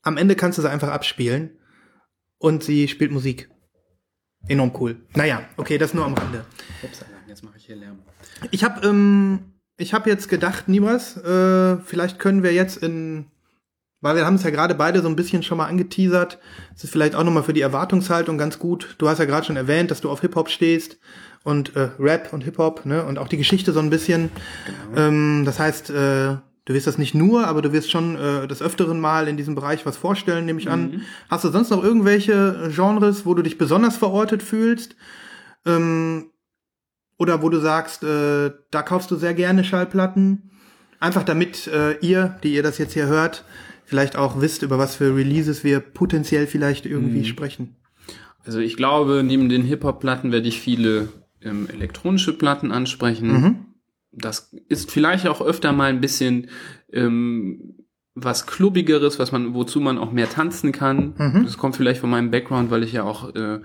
am 0.02 0.16
Ende 0.16 0.36
kannst 0.36 0.58
du 0.58 0.62
sie 0.62 0.70
einfach 0.70 0.88
abspielen 0.88 1.58
und 2.38 2.62
sie 2.62 2.88
spielt 2.88 3.12
Musik. 3.12 3.50
Enorm 4.46 4.72
cool. 4.78 5.06
Naja, 5.14 5.42
okay, 5.56 5.78
das 5.78 5.94
nur 5.94 6.04
am 6.04 6.14
Rande. 6.14 6.44
Upsala, 6.82 7.17
jetzt 7.38 7.44
mache 7.44 7.56
ich 7.56 7.66
hier 7.66 7.76
Lärm. 7.76 7.98
Ich 8.50 8.64
habe 8.64 8.86
ähm, 8.86 9.38
ich 9.76 9.94
habe 9.94 10.10
jetzt 10.10 10.28
gedacht, 10.28 10.68
Nibras, 10.68 11.16
äh, 11.18 11.76
vielleicht 11.84 12.18
können 12.18 12.42
wir 12.42 12.52
jetzt 12.52 12.78
in, 12.78 13.26
weil 14.00 14.16
wir 14.16 14.26
haben 14.26 14.34
es 14.34 14.42
ja 14.42 14.50
gerade 14.50 14.74
beide 14.74 15.02
so 15.02 15.08
ein 15.08 15.14
bisschen 15.14 15.44
schon 15.44 15.58
mal 15.58 15.66
angeteasert, 15.66 16.40
es 16.74 16.82
ist 16.82 16.90
vielleicht 16.90 17.14
auch 17.14 17.22
nochmal 17.22 17.44
für 17.44 17.52
die 17.52 17.60
Erwartungshaltung 17.60 18.38
ganz 18.38 18.58
gut. 18.58 18.96
Du 18.98 19.08
hast 19.08 19.18
ja 19.18 19.24
gerade 19.24 19.46
schon 19.46 19.56
erwähnt, 19.56 19.92
dass 19.92 20.00
du 20.00 20.10
auf 20.10 20.20
Hip-Hop 20.20 20.48
stehst 20.48 20.98
und 21.44 21.76
äh, 21.76 21.90
Rap 22.00 22.32
und 22.32 22.42
Hip-Hop, 22.42 22.86
ne, 22.86 23.04
und 23.04 23.18
auch 23.18 23.28
die 23.28 23.36
Geschichte 23.36 23.72
so 23.72 23.78
ein 23.78 23.90
bisschen. 23.90 24.30
Ähm, 24.96 25.44
das 25.44 25.60
heißt, 25.60 25.90
äh, 25.90 25.92
du 26.64 26.74
wirst 26.74 26.88
das 26.88 26.98
nicht 26.98 27.14
nur, 27.14 27.46
aber 27.46 27.62
du 27.62 27.72
wirst 27.72 27.92
schon 27.92 28.16
äh, 28.16 28.48
des 28.48 28.62
Öfteren 28.62 28.98
mal 28.98 29.28
in 29.28 29.36
diesem 29.36 29.54
Bereich 29.54 29.86
was 29.86 29.96
vorstellen, 29.96 30.44
nehme 30.44 30.58
ich 30.58 30.68
an. 30.68 31.02
Hast 31.30 31.44
du 31.44 31.50
sonst 31.50 31.70
noch 31.70 31.84
irgendwelche 31.84 32.72
Genres, 32.74 33.24
wo 33.26 33.34
du 33.34 33.42
dich 33.42 33.58
besonders 33.58 33.96
verortet 33.96 34.42
fühlst? 34.42 34.96
Ähm, 35.64 36.30
oder 37.18 37.42
wo 37.42 37.50
du 37.50 37.58
sagst, 37.58 38.02
äh, 38.02 38.52
da 38.70 38.82
kaufst 38.82 39.10
du 39.10 39.16
sehr 39.16 39.34
gerne 39.34 39.64
Schallplatten. 39.64 40.50
Einfach 41.00 41.24
damit 41.24 41.66
äh, 41.66 41.98
ihr, 41.98 42.38
die 42.42 42.54
ihr 42.54 42.62
das 42.62 42.78
jetzt 42.78 42.94
hier 42.94 43.06
hört, 43.06 43.44
vielleicht 43.84 44.16
auch 44.16 44.40
wisst, 44.40 44.62
über 44.62 44.78
was 44.78 44.96
für 44.96 45.14
Releases 45.14 45.64
wir 45.64 45.80
potenziell 45.80 46.46
vielleicht 46.46 46.86
irgendwie 46.86 47.24
sprechen. 47.24 47.76
Also 48.44 48.60
ich 48.60 48.76
glaube, 48.76 49.22
neben 49.24 49.48
den 49.48 49.62
Hip-Hop-Platten 49.62 50.32
werde 50.32 50.48
ich 50.48 50.60
viele 50.60 51.08
ähm, 51.42 51.68
elektronische 51.70 52.32
Platten 52.32 52.72
ansprechen. 52.72 53.30
Das 54.12 54.54
ist 54.68 54.90
vielleicht 54.90 55.26
auch 55.28 55.40
öfter 55.40 55.72
mal 55.72 55.90
ein 55.90 56.00
bisschen 56.00 56.48
ähm, 56.92 57.77
was 58.24 58.46
klubbigeres, 58.46 59.18
was 59.18 59.32
man, 59.32 59.54
wozu 59.54 59.80
man 59.80 59.98
auch 59.98 60.12
mehr 60.12 60.28
tanzen 60.28 60.72
kann. 60.72 61.14
Das 61.44 61.56
kommt 61.58 61.76
vielleicht 61.76 62.00
von 62.00 62.10
meinem 62.10 62.30
Background, 62.30 62.70
weil 62.70 62.82
ich 62.82 62.92
ja 62.92 63.04
auch 63.04 63.34
äh, 63.34 63.60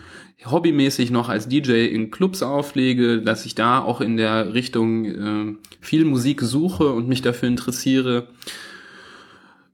hobbymäßig 0.45 1.11
noch 1.11 1.29
als 1.29 1.47
DJ 1.47 1.87
in 1.87 2.11
Clubs 2.11 2.43
auflege, 2.43 3.21
dass 3.21 3.45
ich 3.45 3.55
da 3.55 3.79
auch 3.79 4.01
in 4.01 4.17
der 4.17 4.53
Richtung 4.53 5.05
äh, 5.05 5.55
viel 5.81 6.05
Musik 6.05 6.41
suche 6.41 6.91
und 6.91 7.07
mich 7.07 7.21
dafür 7.21 7.49
interessiere. 7.49 8.27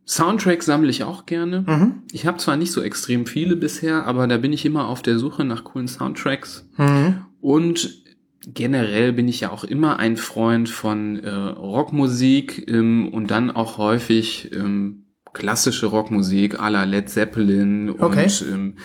Soundtracks 0.05 0.65
sammle 0.65 0.89
ich 0.89 1.03
auch 1.03 1.27
gerne. 1.27 1.63
Ich 2.11 2.25
habe 2.25 2.37
zwar 2.37 2.57
nicht 2.57 2.71
so 2.71 2.81
extrem 2.81 3.27
viele 3.27 3.55
bisher, 3.55 4.07
aber 4.07 4.27
da 4.27 4.37
bin 4.37 4.51
ich 4.53 4.65
immer 4.65 4.87
auf 4.87 5.03
der 5.03 5.19
Suche 5.19 5.43
nach 5.43 5.63
coolen 5.63 5.87
Soundtracks. 5.87 6.67
Und 7.41 8.03
generell 8.47 9.13
bin 9.13 9.27
ich 9.27 9.41
ja 9.41 9.51
auch 9.51 9.63
immer 9.63 9.99
ein 9.99 10.17
Freund 10.17 10.69
von 10.69 11.19
äh, 11.19 11.29
Rockmusik 11.29 12.69
ähm, 12.69 13.09
und 13.09 13.31
dann 13.31 13.51
auch 13.51 13.77
häufig 13.77 14.51
ähm, 14.53 15.05
klassische 15.33 15.87
Rockmusik 15.87 16.59
à 16.59 16.69
la 16.69 16.83
Led 16.85 17.09
Zeppelin 17.09 17.89
und 17.89 18.01
Okay. 18.01 18.27
ähm, 18.51 18.75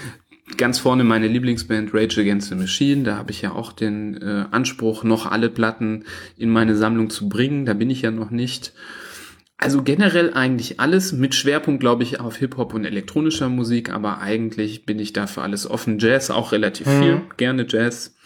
ganz 0.56 0.78
vorne 0.78 1.04
meine 1.04 1.28
Lieblingsband 1.28 1.94
Rage 1.94 2.20
Against 2.20 2.48
the 2.48 2.54
Machine. 2.54 3.02
Da 3.04 3.16
habe 3.16 3.30
ich 3.30 3.42
ja 3.42 3.52
auch 3.52 3.72
den 3.72 4.20
äh, 4.20 4.44
Anspruch, 4.50 5.04
noch 5.04 5.26
alle 5.26 5.48
Platten 5.48 6.04
in 6.36 6.50
meine 6.50 6.76
Sammlung 6.76 7.10
zu 7.10 7.28
bringen. 7.28 7.64
Da 7.64 7.74
bin 7.74 7.90
ich 7.90 8.02
ja 8.02 8.10
noch 8.10 8.30
nicht. 8.30 8.72
Also 9.56 9.82
generell 9.82 10.34
eigentlich 10.34 10.80
alles 10.80 11.12
mit 11.12 11.34
Schwerpunkt, 11.34 11.80
glaube 11.80 12.02
ich, 12.02 12.20
auf 12.20 12.36
Hip-Hop 12.36 12.74
und 12.74 12.84
elektronischer 12.84 13.48
Musik, 13.48 13.90
aber 13.90 14.18
eigentlich 14.18 14.84
bin 14.84 14.98
ich 14.98 15.12
da 15.12 15.26
für 15.26 15.42
alles 15.42 15.70
offen. 15.70 15.98
Jazz 15.98 16.30
auch 16.30 16.52
relativ 16.52 16.88
viel, 16.88 17.22
gerne 17.36 17.64
Jazz. 17.66 18.16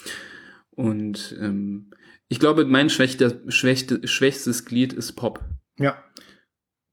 Und 0.79 1.37
ähm, 1.41 1.91
ich 2.29 2.39
glaube, 2.39 2.64
mein 2.64 2.89
schwächter, 2.89 3.33
schwächte, 3.49 4.07
schwächstes 4.07 4.64
Glied 4.64 4.93
ist 4.93 5.14
Pop. 5.14 5.41
Ja. 5.76 5.97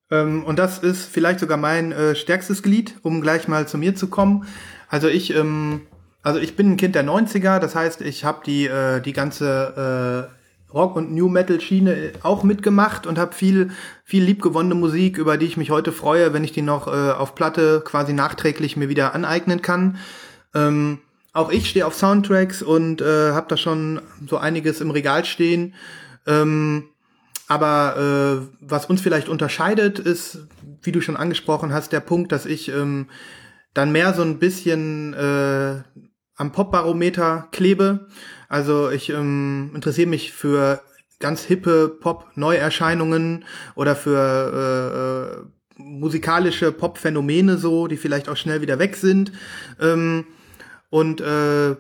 Ähm, 0.10 0.44
und 0.44 0.58
das 0.58 0.80
ist 0.80 1.06
vielleicht 1.06 1.40
sogar 1.40 1.58
mein 1.58 1.92
äh, 1.92 2.16
stärkstes 2.16 2.64
Glied, 2.64 2.96
um 3.04 3.22
gleich 3.22 3.48
mal 3.48 3.68
zu 3.68 3.78
mir 3.78 3.94
zu 3.94 4.08
kommen. 4.08 4.48
Also 4.88 5.08
ich, 5.08 5.36
ähm, 5.36 5.82
also 6.24 6.40
ich 6.40 6.56
bin 6.56 6.72
ein 6.72 6.78
Kind 6.78 6.96
der 6.96 7.06
90er, 7.06 7.60
das 7.60 7.76
heißt, 7.76 8.02
ich 8.02 8.26
habe 8.26 8.42
die, 8.44 8.66
äh, 8.66 9.02
die 9.02 9.14
ganze 9.14 10.32
äh, 10.32 10.74
Rock- 10.74 10.96
und 10.96 11.14
New 11.14 11.30
Metal-Schiene 11.30 12.14
auch 12.24 12.42
mitgemacht 12.42 13.06
und 13.06 13.20
habe 13.20 13.36
viel, 13.36 13.70
viel 14.04 14.24
liebgewonnene 14.24 14.74
Musik, 14.74 15.20
über 15.20 15.38
die 15.38 15.46
ich 15.46 15.58
mich 15.58 15.70
heute 15.70 15.92
freue, 15.92 16.34
wenn 16.34 16.44
ich 16.44 16.54
die 16.54 16.64
noch 16.64 16.88
äh, 16.88 17.12
auf 17.12 17.36
Platte 17.36 17.84
quasi 17.86 18.14
nachträglich 18.14 18.78
mir 18.78 18.90
wieder 18.90 19.14
aneignen 19.14 19.62
kann. 19.62 19.98
Ähm, 20.56 21.02
auch 21.36 21.52
ich 21.52 21.70
stehe 21.70 21.86
auf 21.86 21.96
Soundtracks 21.96 22.62
und 22.62 23.02
äh, 23.02 23.32
habe 23.32 23.48
da 23.50 23.58
schon 23.58 24.02
so 24.28 24.38
einiges 24.38 24.80
im 24.80 24.90
Regal 24.90 25.26
stehen. 25.26 25.76
Ähm, 26.26 26.86
aber 27.48 28.42
äh, 28.42 28.56
was 28.62 28.86
uns 28.86 29.02
vielleicht 29.02 29.28
unterscheidet, 29.28 30.00
ist, 30.00 30.48
wie 30.82 30.94
du 30.94 31.02
schon 31.02 31.18
angesprochen 31.18 31.74
hast, 31.74 31.92
der 31.92 32.00
Punkt, 32.00 32.32
dass 32.32 32.46
ich 32.46 32.70
ähm, 32.70 33.10
dann 33.74 33.92
mehr 33.92 34.14
so 34.14 34.22
ein 34.22 34.40
bisschen 34.40 35.14
äh, 35.14 35.84
am 36.38 36.52
Popbarometer 36.54 37.50
klebe. 37.52 38.08
Also 38.48 38.90
ich 38.90 39.10
ähm, 39.10 39.72
interessiere 39.76 40.08
mich 40.08 40.32
für 40.32 40.82
ganz 41.20 41.44
hippe 41.44 41.90
Pop-Neuerscheinungen 41.90 43.44
oder 43.76 43.98
für 43.98 45.36
äh, 45.36 45.42
äh, 45.42 45.82
musikalische 45.82 46.72
Pop-Phänomene 46.72 47.58
so, 47.58 47.88
die 47.88 47.98
vielleicht 47.98 48.30
auch 48.30 48.38
schnell 48.38 48.62
wieder 48.62 48.80
weg 48.80 48.96
sind. 48.96 49.34
Ähm, 49.82 50.26
und 50.90 51.22
äh, 51.22 51.76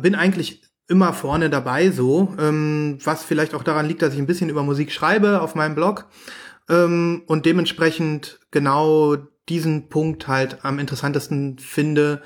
bin 0.00 0.14
eigentlich 0.14 0.62
immer 0.88 1.12
vorne 1.12 1.50
dabei 1.50 1.90
so, 1.90 2.34
ähm, 2.38 2.98
was 3.04 3.24
vielleicht 3.24 3.54
auch 3.54 3.62
daran 3.62 3.86
liegt, 3.86 4.02
dass 4.02 4.12
ich 4.12 4.18
ein 4.18 4.26
bisschen 4.26 4.50
über 4.50 4.62
Musik 4.62 4.90
schreibe 4.90 5.40
auf 5.40 5.54
meinem 5.54 5.74
Blog 5.76 6.06
ähm, 6.68 7.22
und 7.26 7.46
dementsprechend 7.46 8.40
genau 8.50 9.16
diesen 9.48 9.88
Punkt 9.88 10.28
halt 10.28 10.64
am 10.64 10.78
interessantesten 10.78 11.58
finde. 11.58 12.22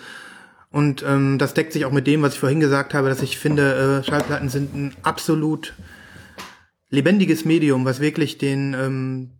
Und 0.71 1.05
ähm, 1.07 1.39
das 1.39 1.55
deckt 1.55 1.73
sich 1.73 1.85
auch 1.85 1.93
mit 1.93 2.07
dem, 2.07 2.23
was 2.23 2.35
ich 2.35 2.41
vorhin 2.41 2.61
gesagt 2.61 2.95
habe, 2.95 3.09
dass 3.09 3.23
ich 3.23 3.39
finde, 3.39 4.03
äh, 4.03 4.05
Schallplatten 4.05 4.49
sind 4.49 4.75
ein 4.75 4.95
absolut 5.03 5.75
lebendiges 6.91 7.45
Medium, 7.45 7.85
was 7.85 8.01
wirklich 8.01 8.39
den, 8.39 8.75
ähm, 8.75 9.31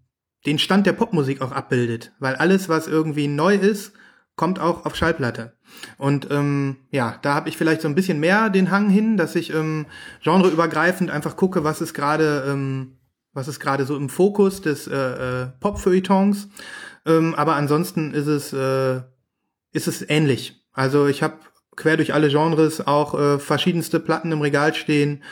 den 0.47 0.59
Stand 0.59 0.87
der 0.87 0.93
Popmusik 0.93 1.41
auch 1.41 1.53
abbildet. 1.53 2.13
Weil 2.19 2.37
alles, 2.37 2.69
was 2.69 2.87
irgendwie 2.87 3.29
neu 3.29 3.57
ist, 3.57 3.93
kommt 4.37 4.61
auch 4.61 4.85
auf 4.85 4.97
Schallplatte. 4.97 5.55
Und 5.99 6.29
ähm, 6.31 6.77
ja, 6.91 7.19
da 7.23 7.35
habe 7.35 7.49
ich 7.49 7.57
vielleicht 7.57 7.83
so 7.83 7.89
ein 7.89 7.95
bisschen 7.95 8.21
mehr 8.21 8.51
den 8.51 8.71
Hang 8.71 8.89
hin, 8.89 9.17
dass 9.17 9.35
ich 9.37 9.53
ähm, 9.53 9.87
genreübergreifend 10.23 11.11
einfach 11.11 11.37
gucke, 11.37 11.65
was 11.65 11.81
ist 11.81 11.95
gerade 11.95 12.45
ähm, 12.49 12.99
was 13.33 13.49
ist 13.49 13.61
gerade 13.61 13.85
so 13.85 13.97
im 13.97 14.09
Fokus 14.09 14.61
des 14.61 14.87
äh, 14.87 14.95
äh, 14.95 15.47
Pop-Feuilletons. 15.61 16.49
Ähm, 17.05 17.35
aber 17.35 17.57
ansonsten 17.57 18.15
ist 18.15 18.27
es 18.27 18.53
äh, 18.53 19.01
ist 19.73 19.89
es 19.89 20.09
ähnlich. 20.09 20.65
Also 20.73 21.07
ich 21.07 21.23
habe 21.23 21.39
quer 21.77 21.97
durch 21.97 22.15
alle 22.15 22.29
Genres 22.29 22.87
auch 22.87 23.19
äh, 23.19 23.39
verschiedenste 23.39 24.01
Platten 24.01 24.33
im 24.33 24.41
Regal 24.41 24.75
stehen 24.75 25.23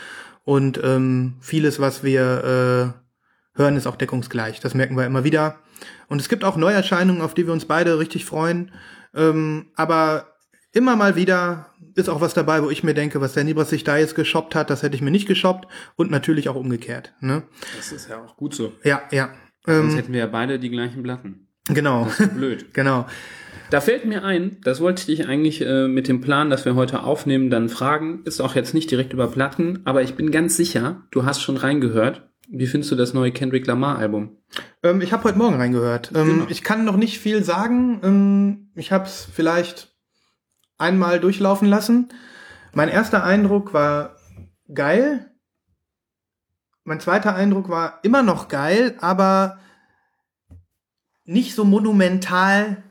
und 0.45 0.81
ähm, 0.83 1.35
vieles, 1.41 1.81
was 1.81 2.03
wir 2.03 2.95
äh, 2.95 3.59
hören, 3.59 3.77
ist 3.77 3.87
auch 3.87 3.97
deckungsgleich. 3.97 4.61
Das 4.61 4.75
merken 4.75 4.97
wir 4.97 5.07
immer 5.07 5.25
wieder. 5.25 5.61
Und 6.09 6.21
es 6.21 6.29
gibt 6.29 6.45
auch 6.45 6.57
Neuerscheinungen, 6.57 7.23
auf 7.23 7.35
die 7.35 7.47
wir 7.47 7.53
uns 7.53 7.65
beide 7.65 7.99
richtig 7.99 8.25
freuen. 8.25 8.73
Ähm, 9.15 9.67
aber 9.77 10.32
immer 10.73 10.97
mal 10.97 11.17
wieder 11.17 11.67
ist 11.95 12.09
auch 12.09 12.21
was 12.21 12.35
dabei, 12.35 12.63
wo 12.63 12.71
ich 12.71 12.83
mir 12.83 12.95
denke, 12.95 13.21
was 13.21 13.35
der 13.35 13.45
Nibras 13.45 13.71
sich 13.71 13.85
da 13.85 13.99
jetzt 13.99 14.15
geshoppt 14.15 14.55
hat, 14.55 14.71
das 14.71 14.83
hätte 14.83 14.97
ich 14.97 15.03
mir 15.03 15.11
nicht 15.11 15.29
geshoppt. 15.29 15.69
Und 15.97 16.11
natürlich 16.11 16.49
auch 16.49 16.57
umgekehrt. 16.57 17.13
Ne? 17.21 17.43
Das 17.77 17.93
ist 17.93 18.09
ja 18.09 18.19
auch 18.23 18.37
gut 18.37 18.55
so. 18.55 18.73
Ja, 18.83 19.03
ja. 19.11 19.31
Sonst 19.65 19.97
hätten 19.97 20.13
wir 20.13 20.21
ja 20.21 20.27
beide 20.27 20.59
die 20.59 20.71
gleichen 20.71 21.03
Platten. 21.03 21.49
Genau. 21.69 22.05
Das 22.07 22.21
ist 22.21 22.35
blöd. 22.35 22.67
genau. 22.75 23.07
Da 23.71 23.81
fällt 23.81 24.05
mir 24.05 24.25
ein, 24.25 24.59
das 24.65 24.81
wollte 24.81 25.01
ich 25.01 25.07
dich 25.07 25.29
eigentlich 25.29 25.63
äh, 25.63 25.87
mit 25.89 26.09
dem 26.09 26.21
Plan, 26.21 26.51
dass 26.51 26.65
wir 26.65 26.75
heute 26.75 27.05
aufnehmen, 27.05 27.49
dann 27.49 27.69
fragen. 27.69 28.23
Ist 28.25 28.41
auch 28.41 28.55
jetzt 28.55 28.75
nicht 28.75 28.91
direkt 28.91 29.13
über 29.13 29.29
Platten, 29.29 29.81
aber 29.85 30.03
ich 30.03 30.15
bin 30.15 30.31
ganz 30.31 30.57
sicher, 30.57 31.03
du 31.11 31.25
hast 31.25 31.41
schon 31.41 31.57
reingehört. 31.57 32.29
Wie 32.49 32.67
findest 32.67 32.91
du 32.91 32.97
das 32.97 33.15
neue 33.15 33.33
Kendrick 33.33 33.67
Lamar 33.67 33.99
Album? 33.99 34.37
Ähm, 34.83 35.01
ich 35.01 35.13
habe 35.13 35.25
heute 35.25 35.39
Morgen 35.39 35.57
reingehört. 35.57 36.11
Ähm, 36.15 36.27
Genau. 36.27 36.47
Ich 36.51 36.63
kann 36.63 36.85
noch 36.85 36.97
nicht 36.97 37.19
viel 37.19 37.45
sagen. 37.45 38.01
Ähm, 38.03 38.71
ich 38.75 38.93
habe 38.93 39.07
es 39.07 39.27
vielleicht 39.33 39.92
einmal 40.83 41.19
durchlaufen 41.21 41.69
lassen. 41.69 42.09
Mein 42.75 42.89
erster 42.91 43.25
Eindruck 43.25 43.73
war 43.73 44.17
geil. 44.75 45.31
Mein 46.85 47.01
zweiter 47.01 47.35
Eindruck 47.35 47.69
war 47.69 48.01
immer 48.03 48.23
noch 48.23 48.49
geil, 48.49 48.97
aber 49.01 49.59
nicht 51.25 51.55
so 51.55 51.65
monumental 51.65 52.83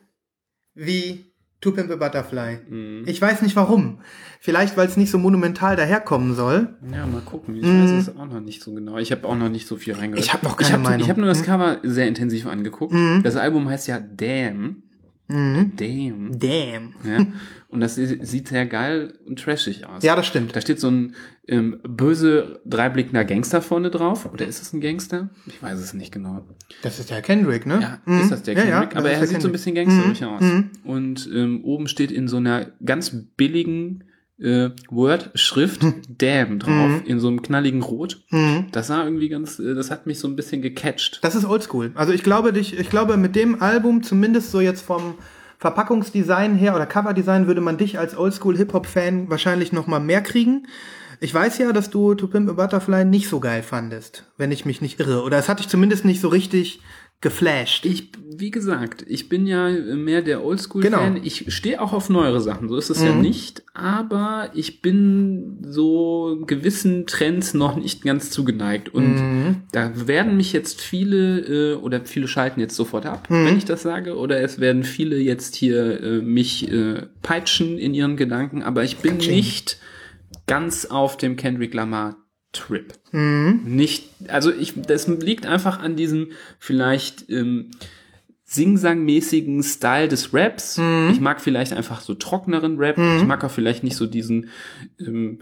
wie 0.73 1.25
To 1.59 1.71
Pimp 1.71 1.91
a 1.91 1.95
Butterfly. 1.95 2.59
Mhm. 2.69 3.03
Ich 3.05 3.21
weiß 3.21 3.43
nicht 3.43 3.55
warum. 3.55 3.99
Vielleicht, 4.39 4.77
weil 4.77 4.87
es 4.87 4.97
nicht 4.97 5.11
so 5.11 5.19
monumental 5.19 5.75
daherkommen 5.75 6.33
soll. 6.33 6.75
Ja, 6.91 7.05
mal 7.05 7.21
gucken. 7.21 7.55
Ich 7.55 7.63
Mhm. 7.63 7.83
weiß 7.83 8.07
es 8.07 8.15
auch 8.17 8.25
noch 8.25 8.39
nicht 8.39 8.63
so 8.63 8.73
genau. 8.73 8.97
Ich 8.97 9.11
habe 9.11 9.27
auch 9.27 9.35
noch 9.35 9.49
nicht 9.49 9.67
so 9.67 9.75
viel 9.75 9.93
reingehört. 9.93 10.25
Ich 10.25 10.33
hab 10.33 10.41
noch 10.41 10.59
ich 10.59 10.67
keine 10.67 10.79
hab, 10.79 10.83
Meinung. 10.89 11.01
Ich 11.01 11.09
habe 11.09 11.19
nur 11.19 11.29
das 11.29 11.41
Mhm. 11.41 11.45
Cover 11.45 11.77
sehr 11.83 12.07
intensiv 12.07 12.47
angeguckt. 12.47 12.93
Mhm. 12.93 13.21
Das 13.23 13.35
Album 13.35 13.69
heißt 13.69 13.87
ja 13.87 13.99
Damn. 13.99 14.83
Mhm. 15.31 15.71
Damn. 15.77 16.39
Damn. 16.39 16.93
Ja? 17.05 17.25
Und 17.69 17.79
das 17.79 17.95
sieht 17.95 18.47
sehr 18.49 18.65
geil 18.65 19.13
und 19.25 19.39
trashig 19.39 19.85
aus. 19.87 20.03
Ja, 20.03 20.15
das 20.15 20.27
stimmt. 20.27 20.55
Da 20.55 20.61
steht 20.61 20.79
so 20.79 20.89
ein 20.91 21.15
ähm, 21.47 21.79
böse, 21.87 22.59
dreiblickender 22.65 23.23
Gangster 23.23 23.61
vorne 23.61 23.89
drauf. 23.89 24.31
Oder 24.31 24.45
ist 24.45 24.61
es 24.61 24.73
ein 24.73 24.81
Gangster? 24.81 25.29
Ich 25.47 25.61
weiß 25.63 25.79
es 25.79 25.93
nicht 25.93 26.11
genau. 26.11 26.45
Das 26.81 26.99
ist 26.99 27.09
der 27.09 27.21
Kendrick, 27.21 27.65
ne? 27.65 27.79
Ja, 27.81 27.99
Mhm. 28.05 28.21
ist 28.21 28.31
das 28.31 28.43
der 28.43 28.55
Ja, 28.55 28.63
ja, 28.65 28.69
Kendrick? 28.71 28.89
das 28.91 28.99
Aber 28.99 29.11
er 29.11 29.19
sieht 29.27 29.41
so 29.41 29.47
ein 29.47 29.53
Kendrick. 29.53 29.53
bisschen 29.53 29.75
gangsterisch 29.75 30.21
Mhm. 30.21 30.27
aus. 30.27 30.41
Mhm. 30.41 30.69
Und 30.83 31.29
ähm, 31.33 31.63
oben 31.63 31.87
steht 31.87 32.11
in 32.11 32.27
so 32.27 32.37
einer 32.37 32.67
ganz 32.83 33.15
billigen 33.37 34.03
äh, 34.41 34.69
Word-Schrift 34.89 35.81
Damn 36.17 36.59
drauf, 36.59 36.71
Mhm. 36.71 37.01
in 37.05 37.19
so 37.19 37.27
einem 37.27 37.41
knalligen 37.41 37.81
Rot. 37.81 38.21
Mhm. 38.31 38.65
Das 38.71 38.87
sah 38.87 39.03
irgendwie 39.03 39.29
ganz, 39.29 39.59
äh, 39.59 39.73
das 39.75 39.91
hat 39.91 40.07
mich 40.07 40.19
so 40.19 40.27
ein 40.27 40.35
bisschen 40.35 40.61
gecatcht. 40.61 41.19
Das 41.21 41.35
ist 41.35 41.45
oldschool. 41.45 41.91
Also 41.95 42.11
ich 42.13 42.23
glaube, 42.23 42.53
dich, 42.53 42.77
ich 42.77 42.89
glaube, 42.89 43.17
mit 43.17 43.35
dem 43.35 43.61
Album, 43.61 44.03
zumindest 44.03 44.51
so 44.51 44.59
jetzt 44.61 44.81
vom 44.85 45.15
Verpackungsdesign 45.59 46.55
her 46.55 46.75
oder 46.75 46.85
Coverdesign, 46.85 47.47
würde 47.47 47.61
man 47.61 47.77
dich 47.77 47.97
als 47.99 48.17
Oldschool-Hip-Hop-Fan 48.17 49.29
wahrscheinlich 49.29 49.71
noch 49.71 49.87
mal 49.87 49.99
mehr 49.99 50.21
kriegen. 50.21 50.67
Ich 51.19 51.33
weiß 51.33 51.59
ja, 51.59 51.71
dass 51.71 51.91
du 51.91 52.15
To 52.15 52.25
Pimp 52.27 52.49
a 52.49 52.53
Butterfly 52.53 53.05
nicht 53.05 53.29
so 53.29 53.39
geil 53.39 53.61
fandest, 53.61 54.25
wenn 54.37 54.51
ich 54.51 54.65
mich 54.65 54.81
nicht 54.81 54.99
irre. 54.99 55.21
Oder 55.23 55.37
es 55.37 55.47
hat 55.49 55.59
dich 55.59 55.67
zumindest 55.69 56.03
nicht 56.03 56.19
so 56.19 56.29
richtig 56.29 56.81
geflasht. 57.21 57.85
Ich, 57.85 58.09
wie 58.35 58.49
gesagt, 58.49 59.05
ich 59.07 59.29
bin 59.29 59.45
ja 59.45 59.69
mehr 59.69 60.23
der 60.23 60.43
Oldschool-Fan. 60.43 61.13
Genau. 61.13 61.23
Ich 61.23 61.53
stehe 61.53 61.79
auch 61.79 61.93
auf 61.93 62.09
neuere 62.09 62.41
Sachen, 62.41 62.67
so 62.67 62.75
ist 62.77 62.89
es 62.89 63.03
ja 63.03 63.13
Mhm. 63.13 63.21
nicht. 63.21 63.61
Aber 63.75 64.49
ich 64.55 64.81
bin 64.81 65.59
so 65.61 66.41
gewissen 66.47 67.05
Trends 67.05 67.53
noch 67.53 67.75
nicht 67.75 68.03
ganz 68.03 68.31
zugeneigt. 68.31 68.89
Und 68.89 69.15
Mhm. 69.17 69.55
da 69.71 70.07
werden 70.07 70.35
mich 70.35 70.51
jetzt 70.51 70.81
viele, 70.81 71.73
äh, 71.73 71.75
oder 71.75 72.01
viele 72.05 72.27
schalten 72.27 72.59
jetzt 72.59 72.75
sofort 72.75 73.05
ab, 73.05 73.29
Mhm. 73.29 73.45
wenn 73.45 73.57
ich 73.57 73.65
das 73.65 73.83
sage. 73.83 74.17
Oder 74.17 74.41
es 74.41 74.59
werden 74.59 74.83
viele 74.83 75.17
jetzt 75.17 75.55
hier 75.55 76.01
äh, 76.01 76.21
mich 76.21 76.71
äh, 76.71 77.03
peitschen 77.21 77.77
in 77.77 77.93
ihren 77.93 78.17
Gedanken. 78.17 78.63
Aber 78.63 78.83
ich 78.83 78.97
bin 78.97 79.13
Katsching. 79.19 79.35
nicht 79.35 79.77
ganz 80.47 80.85
auf 80.85 81.17
dem 81.17 81.35
Kendrick 81.35 81.73
Lamar 81.75 82.17
Trip 82.53 82.93
Mhm. 83.11 83.61
nicht, 83.65 84.09
also 84.27 84.51
ich, 84.53 84.73
das 84.81 85.07
liegt 85.07 85.45
einfach 85.45 85.79
an 85.79 85.95
diesem 85.95 86.31
vielleicht 86.59 87.29
ähm, 87.29 87.71
Sing-Sang-mäßigen 88.43 89.63
Style 89.63 90.09
des 90.09 90.33
Raps. 90.33 90.77
Mhm. 90.77 91.09
Ich 91.13 91.21
mag 91.21 91.39
vielleicht 91.39 91.73
einfach 91.73 92.01
so 92.01 92.13
trockeneren 92.13 92.77
Rap. 92.77 92.97
Ich 92.97 93.25
mag 93.25 93.43
auch 93.45 93.51
vielleicht 93.51 93.83
nicht 93.83 93.95
so 93.95 94.05
diesen 94.05 94.49
ähm, 94.99 95.39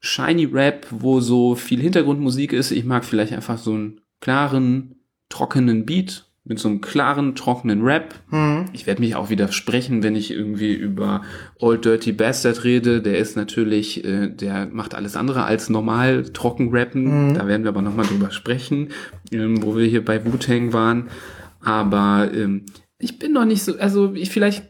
shiny 0.00 0.46
Rap, 0.46 0.86
wo 0.90 1.20
so 1.20 1.54
viel 1.54 1.80
Hintergrundmusik 1.80 2.52
ist. 2.52 2.72
Ich 2.72 2.84
mag 2.84 3.04
vielleicht 3.04 3.32
einfach 3.32 3.58
so 3.58 3.74
einen 3.74 4.00
klaren, 4.20 4.96
trockenen 5.28 5.86
Beat 5.86 6.26
mit 6.44 6.58
so 6.58 6.68
einem 6.68 6.80
klaren, 6.80 7.36
trockenen 7.36 7.82
Rap. 7.82 8.14
Mhm. 8.30 8.66
Ich 8.72 8.86
werde 8.86 9.00
mich 9.00 9.14
auch 9.14 9.30
widersprechen, 9.30 10.02
wenn 10.02 10.16
ich 10.16 10.32
irgendwie 10.32 10.74
über 10.74 11.22
Old 11.58 11.84
Dirty 11.84 12.12
Bastard 12.12 12.64
rede. 12.64 13.00
Der 13.00 13.18
ist 13.18 13.36
natürlich, 13.36 14.04
äh, 14.04 14.28
der 14.28 14.66
macht 14.66 14.94
alles 14.94 15.16
andere 15.16 15.44
als 15.44 15.70
normal 15.70 16.24
trocken 16.32 16.70
rappen. 16.72 17.28
Mhm. 17.28 17.34
Da 17.34 17.46
werden 17.46 17.62
wir 17.62 17.68
aber 17.68 17.82
nochmal 17.82 18.06
drüber 18.06 18.32
sprechen, 18.32 18.88
ähm, 19.30 19.62
wo 19.62 19.76
wir 19.76 19.86
hier 19.86 20.04
bei 20.04 20.24
Wu-Tang 20.24 20.72
waren. 20.72 21.10
Aber 21.60 22.28
ähm, 22.34 22.66
ich 22.98 23.20
bin 23.20 23.32
noch 23.32 23.44
nicht 23.44 23.62
so, 23.62 23.78
also 23.78 24.12
ich 24.14 24.30
vielleicht 24.30 24.64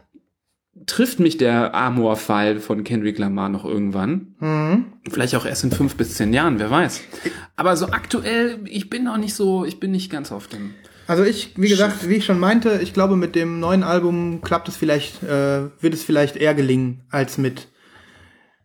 trifft 0.86 1.20
mich 1.20 1.36
der 1.36 1.74
Amor-Fall 1.74 2.58
von 2.58 2.84
Kendrick 2.84 3.18
Lamar 3.18 3.48
noch 3.48 3.64
irgendwann. 3.64 4.34
Mhm. 4.40 4.84
Vielleicht 5.10 5.34
auch 5.36 5.46
erst 5.46 5.64
in 5.64 5.70
fünf 5.70 5.96
bis 5.96 6.14
zehn 6.14 6.32
Jahren, 6.34 6.58
wer 6.58 6.70
weiß. 6.70 7.00
Aber 7.56 7.76
so 7.76 7.86
aktuell, 7.86 8.60
ich 8.66 8.90
bin 8.90 9.04
noch 9.04 9.16
nicht 9.16 9.34
so, 9.34 9.64
ich 9.64 9.80
bin 9.80 9.90
nicht 9.90 10.10
ganz 10.10 10.32
auf 10.32 10.48
dem. 10.48 10.74
Also 11.06 11.24
ich, 11.24 11.54
wie 11.56 11.68
gesagt, 11.68 12.08
wie 12.08 12.14
ich 12.14 12.24
schon 12.24 12.38
meinte, 12.38 12.80
ich 12.82 12.94
glaube, 12.94 13.16
mit 13.16 13.34
dem 13.34 13.60
neuen 13.60 13.82
Album 13.82 14.40
klappt 14.40 14.68
es 14.68 14.76
vielleicht, 14.76 15.22
äh, 15.22 15.68
wird 15.80 15.94
es 15.94 16.04
vielleicht 16.04 16.36
eher 16.36 16.54
gelingen 16.54 17.04
als 17.10 17.38
mit 17.38 17.68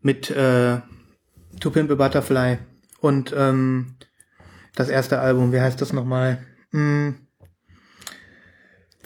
mit 0.01 0.29
äh, 0.29 0.79
To 1.59 1.71
Pimp 1.71 1.91
a 1.91 1.95
Butterfly 1.95 2.59
und 3.01 3.33
ähm, 3.35 3.95
das 4.75 4.89
erste 4.89 5.19
Album. 5.19 5.51
Wie 5.51 5.59
heißt 5.59 5.81
das 5.81 5.91
nochmal? 5.91 6.45
Mm, 6.71 7.09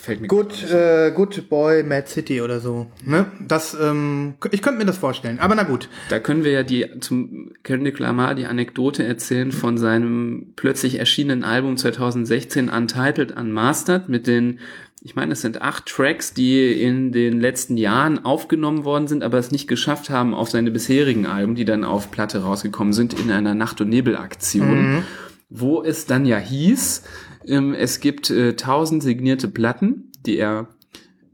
Fällt 0.02 0.20
mir 0.20 0.28
Good, 0.28 0.64
äh, 0.72 1.12
Good 1.12 1.48
Boy 1.48 1.84
Mad 1.84 2.08
City 2.08 2.42
oder 2.42 2.60
so. 2.60 2.88
Ne? 3.06 3.28
Das, 3.40 3.78
ähm, 3.80 4.34
ich 4.50 4.64
könnte 4.64 4.80
mir 4.80 4.86
das 4.86 4.98
vorstellen. 4.98 5.38
Aber 5.40 5.54
na 5.54 5.62
gut. 5.62 5.90
Da 6.10 6.18
können 6.18 6.44
wir 6.44 6.52
ja 6.52 6.64
die 6.64 6.88
zum 7.02 7.52
Kendrick 7.62 8.00
Lamar 8.00 8.34
die 8.34 8.48
Anekdote 8.48 9.04
erzählen 9.04 9.52
von 9.52 9.78
seinem 9.78 10.54
plötzlich 10.56 10.98
erschienenen 10.98 11.44
Album 11.44 11.78
2016 11.78 12.70
Untitled 12.70 13.38
Unmastered 13.38 14.10
mit 14.10 14.26
den 14.26 14.60
ich 15.04 15.16
meine, 15.16 15.34
es 15.34 15.42
sind 15.42 15.64
acht 15.64 15.88
Tracks, 15.88 16.34
die 16.36 16.80
in 16.80 17.12
den 17.12 17.42
letzten 17.42 17.76
Jahren 17.76 18.24
aufgenommen 18.24 18.86
worden 18.86 19.08
sind, 19.08 19.24
aber 19.24 19.40
es 19.40 19.50
nicht 19.50 19.68
geschafft 19.68 20.12
haben 20.12 20.36
auf 20.36 20.52
seine 20.52 20.70
bisherigen 20.70 21.26
Alben, 21.26 21.56
die 21.56 21.66
dann 21.66 21.84
auf 21.84 22.12
Platte 22.12 22.44
rausgekommen 22.44 22.94
sind, 22.94 23.20
in 23.20 23.32
einer 23.32 23.56
Nacht- 23.56 23.82
und 23.82 23.90
Nebel-Aktion, 23.90 25.04
wo 25.50 25.82
es 25.82 26.06
dann 26.06 26.28
ja 26.28 26.38
hieß, 26.38 27.02
ähm, 27.46 27.74
es 27.74 28.00
gibt 28.00 28.30
äh, 28.30 28.56
tausend 28.56 29.04
signierte 29.04 29.48
Platten, 29.48 30.12
die 30.26 30.38
er 30.38 30.70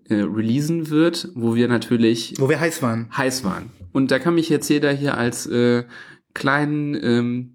äh, 0.10 0.16
releasen 0.16 0.90
wird, 0.90 1.30
wo 1.36 1.56
wir 1.56 1.68
natürlich 1.68 2.36
Wo 2.38 2.50
wir 2.50 2.60
heiß 2.60 2.82
waren. 2.82 3.10
heiß 3.16 3.44
waren. 3.44 3.72
Und 3.92 4.12
da 4.12 4.20
kann 4.20 4.36
mich 4.36 4.50
jetzt 4.50 4.70
jeder 4.70 4.92
hier 4.92 5.18
als 5.18 5.48
äh, 5.48 5.84
kleinen 6.34 6.96
ähm, 7.02 7.54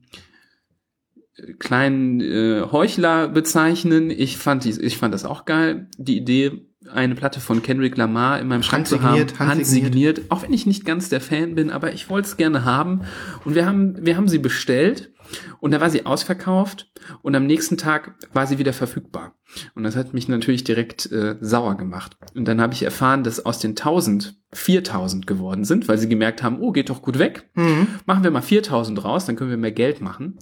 kleinen 1.59 2.21
äh, 2.21 2.63
Heuchler 2.71 3.29
bezeichnen. 3.29 4.11
Ich 4.11 4.37
fand, 4.37 4.65
die, 4.65 4.71
ich 4.81 4.99
fand 4.99 5.15
das 5.15 5.25
auch 5.25 5.45
geil. 5.45 5.89
Die 5.99 6.17
Idee, 6.17 6.67
eine 6.93 7.15
Platte 7.15 7.41
von 7.41 7.63
Kendrick 7.63 7.97
Lamar 7.97 8.41
in 8.41 8.49
meinem 8.49 8.63
Schrank 8.63 8.87
zu 8.87 9.03
haben, 9.03 9.19
Handsigniert, 9.19 9.39
handsigniert, 9.39 10.21
auch 10.29 10.43
wenn 10.43 10.53
ich 10.53 10.67
nicht 10.67 10.85
ganz 10.85 11.09
der 11.09 11.21
Fan 11.21 11.55
bin, 11.55 11.71
aber 11.71 11.93
ich 11.93 12.11
wollte 12.11 12.29
es 12.29 12.37
gerne 12.37 12.65
haben. 12.65 13.03
Und 13.45 13.55
wir 13.55 13.67
haben, 13.67 14.05
wir 14.05 14.17
haben 14.17 14.29
sie 14.29 14.39
bestellt 14.39 15.13
und 15.61 15.73
da 15.73 15.81
war 15.81 15.91
sie 15.91 16.07
ausverkauft 16.07 16.91
und 17.23 17.35
am 17.35 17.47
nächsten 17.47 17.77
Tag 17.77 18.15
war 18.33 18.47
sie 18.47 18.59
wieder 18.59 18.73
verfügbar. 18.73 19.35
Und 19.75 19.85
das 19.85 19.97
hat 19.97 20.15
mich 20.15 20.29
natürlich 20.29 20.65
direkt 20.65 21.11
äh, 21.13 21.37
sauer 21.41 21.77
gemacht. 21.77 22.17
Und 22.35 22.47
dann 22.47 22.61
habe 22.61 22.75
ich 22.75 22.83
erfahren, 22.83 23.23
dass 23.25 23.45
aus 23.45 23.59
den 23.59 23.73
1000 23.73 24.37
4000 24.53 25.27
geworden 25.27 25.65
sind, 25.65 25.89
weil 25.89 25.99
sie 25.99 26.09
gemerkt 26.09 26.43
haben, 26.43 26.61
oh, 26.61 26.73
geht 26.73 26.91
doch 26.91 27.01
gut 27.01 27.19
weg. 27.19 27.49
Mhm. 27.55 27.87
Machen 28.05 28.23
wir 28.23 28.31
mal 28.31 28.43
4000 28.43 29.03
raus, 29.03 29.25
dann 29.25 29.37
können 29.37 29.51
wir 29.51 29.57
mehr 29.57 29.73
Geld 29.73 30.01
machen. 30.01 30.39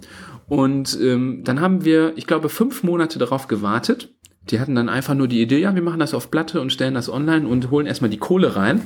Und 0.49 0.99
ähm, 1.01 1.43
dann 1.45 1.61
haben 1.61 1.85
wir, 1.85 2.13
ich 2.17 2.27
glaube, 2.27 2.49
fünf 2.49 2.83
Monate 2.83 3.19
darauf 3.21 3.47
gewartet. 3.47 4.13
Die 4.51 4.59
hatten 4.59 4.75
dann 4.75 4.89
einfach 4.89 5.15
nur 5.15 5.29
die 5.29 5.41
Idee, 5.41 5.61
ja, 5.61 5.75
wir 5.75 5.83
machen 5.83 6.01
das 6.01 6.15
auf 6.15 6.31
Platte 6.31 6.61
und 6.61 6.73
stellen 6.73 6.95
das 6.95 7.09
online 7.09 7.47
und 7.47 7.71
holen 7.71 7.87
erstmal 7.87 8.11
die 8.11 8.19
Kohle 8.19 8.57
rein. 8.57 8.83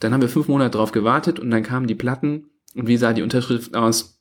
Dann 0.00 0.12
haben 0.12 0.22
wir 0.22 0.28
fünf 0.28 0.48
Monate 0.48 0.72
darauf 0.72 0.90
gewartet 0.90 1.38
und 1.38 1.50
dann 1.50 1.62
kamen 1.62 1.86
die 1.86 1.94
Platten. 1.94 2.50
Und 2.74 2.88
wie 2.88 2.96
sah 2.96 3.12
die 3.12 3.22
Unterschrift 3.22 3.76
aus? 3.76 4.20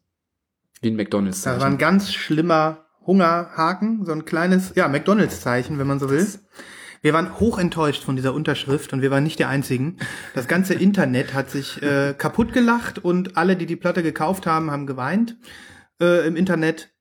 Wie 0.84 0.90
ein 0.92 0.96
McDonalds. 0.96 1.42
Das 1.42 1.60
war 1.60 1.68
ein 1.68 1.78
ganz 1.78 2.14
schlimmer 2.14 2.86
Hungerhaken, 3.06 4.06
so 4.06 4.12
ein 4.12 4.26
kleines, 4.26 4.74
ja, 4.76 4.88
McDonalds-Zeichen, 4.88 5.80
wenn 5.80 5.88
man 5.88 6.00
so 6.00 6.10
will. 6.10 6.26
Wir 7.02 7.14
waren 7.14 7.38
hoch 7.40 7.60
enttäuscht 7.60 8.04
von 8.04 8.16
dieser 8.16 8.34
Unterschrift 8.34 8.94
und 8.94 9.02
wir 9.02 9.12
waren 9.12 9.24
nicht 9.24 9.38
die 9.40 9.46
Einzigen. 9.46 9.98
Das 10.36 10.48
ganze 10.48 10.74
Internet 10.74 11.34
hat 11.34 11.50
sich 11.50 11.82
äh, 11.84 12.14
kaputt 12.18 12.54
gelacht 12.54 13.00
und 13.04 13.36
alle, 13.36 13.58
die 13.58 13.66
die 13.66 13.76
Platte 13.76 14.04
gekauft 14.04 14.46
haben, 14.48 14.72
haben 14.72 14.88
geweint 14.88 15.36
äh, 16.02 16.26
im 16.26 16.38
Internet. 16.38 16.92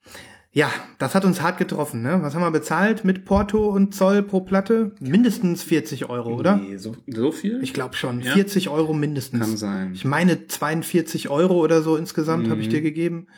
Ja, 0.55 0.71
das 0.99 1.15
hat 1.15 1.25
uns 1.25 1.41
hart 1.41 1.57
getroffen. 1.57 2.03
Ne? 2.03 2.19
Was 2.21 2.35
haben 2.35 2.43
wir 2.43 2.51
bezahlt 2.51 3.05
mit 3.05 3.25
Porto 3.25 3.69
und 3.71 3.95
Zoll 3.95 4.23
pro 4.23 4.41
Platte? 4.41 4.93
Mindestens 5.01 5.63
40 5.63 6.11
Euro, 6.11 6.35
oder? 6.35 6.57
Nee, 6.57 6.77
so, 6.77 6.95
so 7.07 7.31
viel? 7.33 7.63
Ich 7.63 7.73
glaube 7.73 7.95
schon. 7.95 8.21
Ja. 8.21 8.33
40 8.35 8.69
Euro 8.69 8.93
mindestens. 8.93 9.41
Kann 9.41 9.57
sein. 9.57 9.93
Ich 9.95 10.05
meine 10.05 10.47
42 10.49 11.31
Euro 11.31 11.55
oder 11.63 11.81
so 11.81 11.97
insgesamt 11.97 12.51
habe 12.51 12.61
ich 12.61 12.67
Mhm. 12.67 12.71
dir 12.73 12.83
gegeben. 12.83 13.29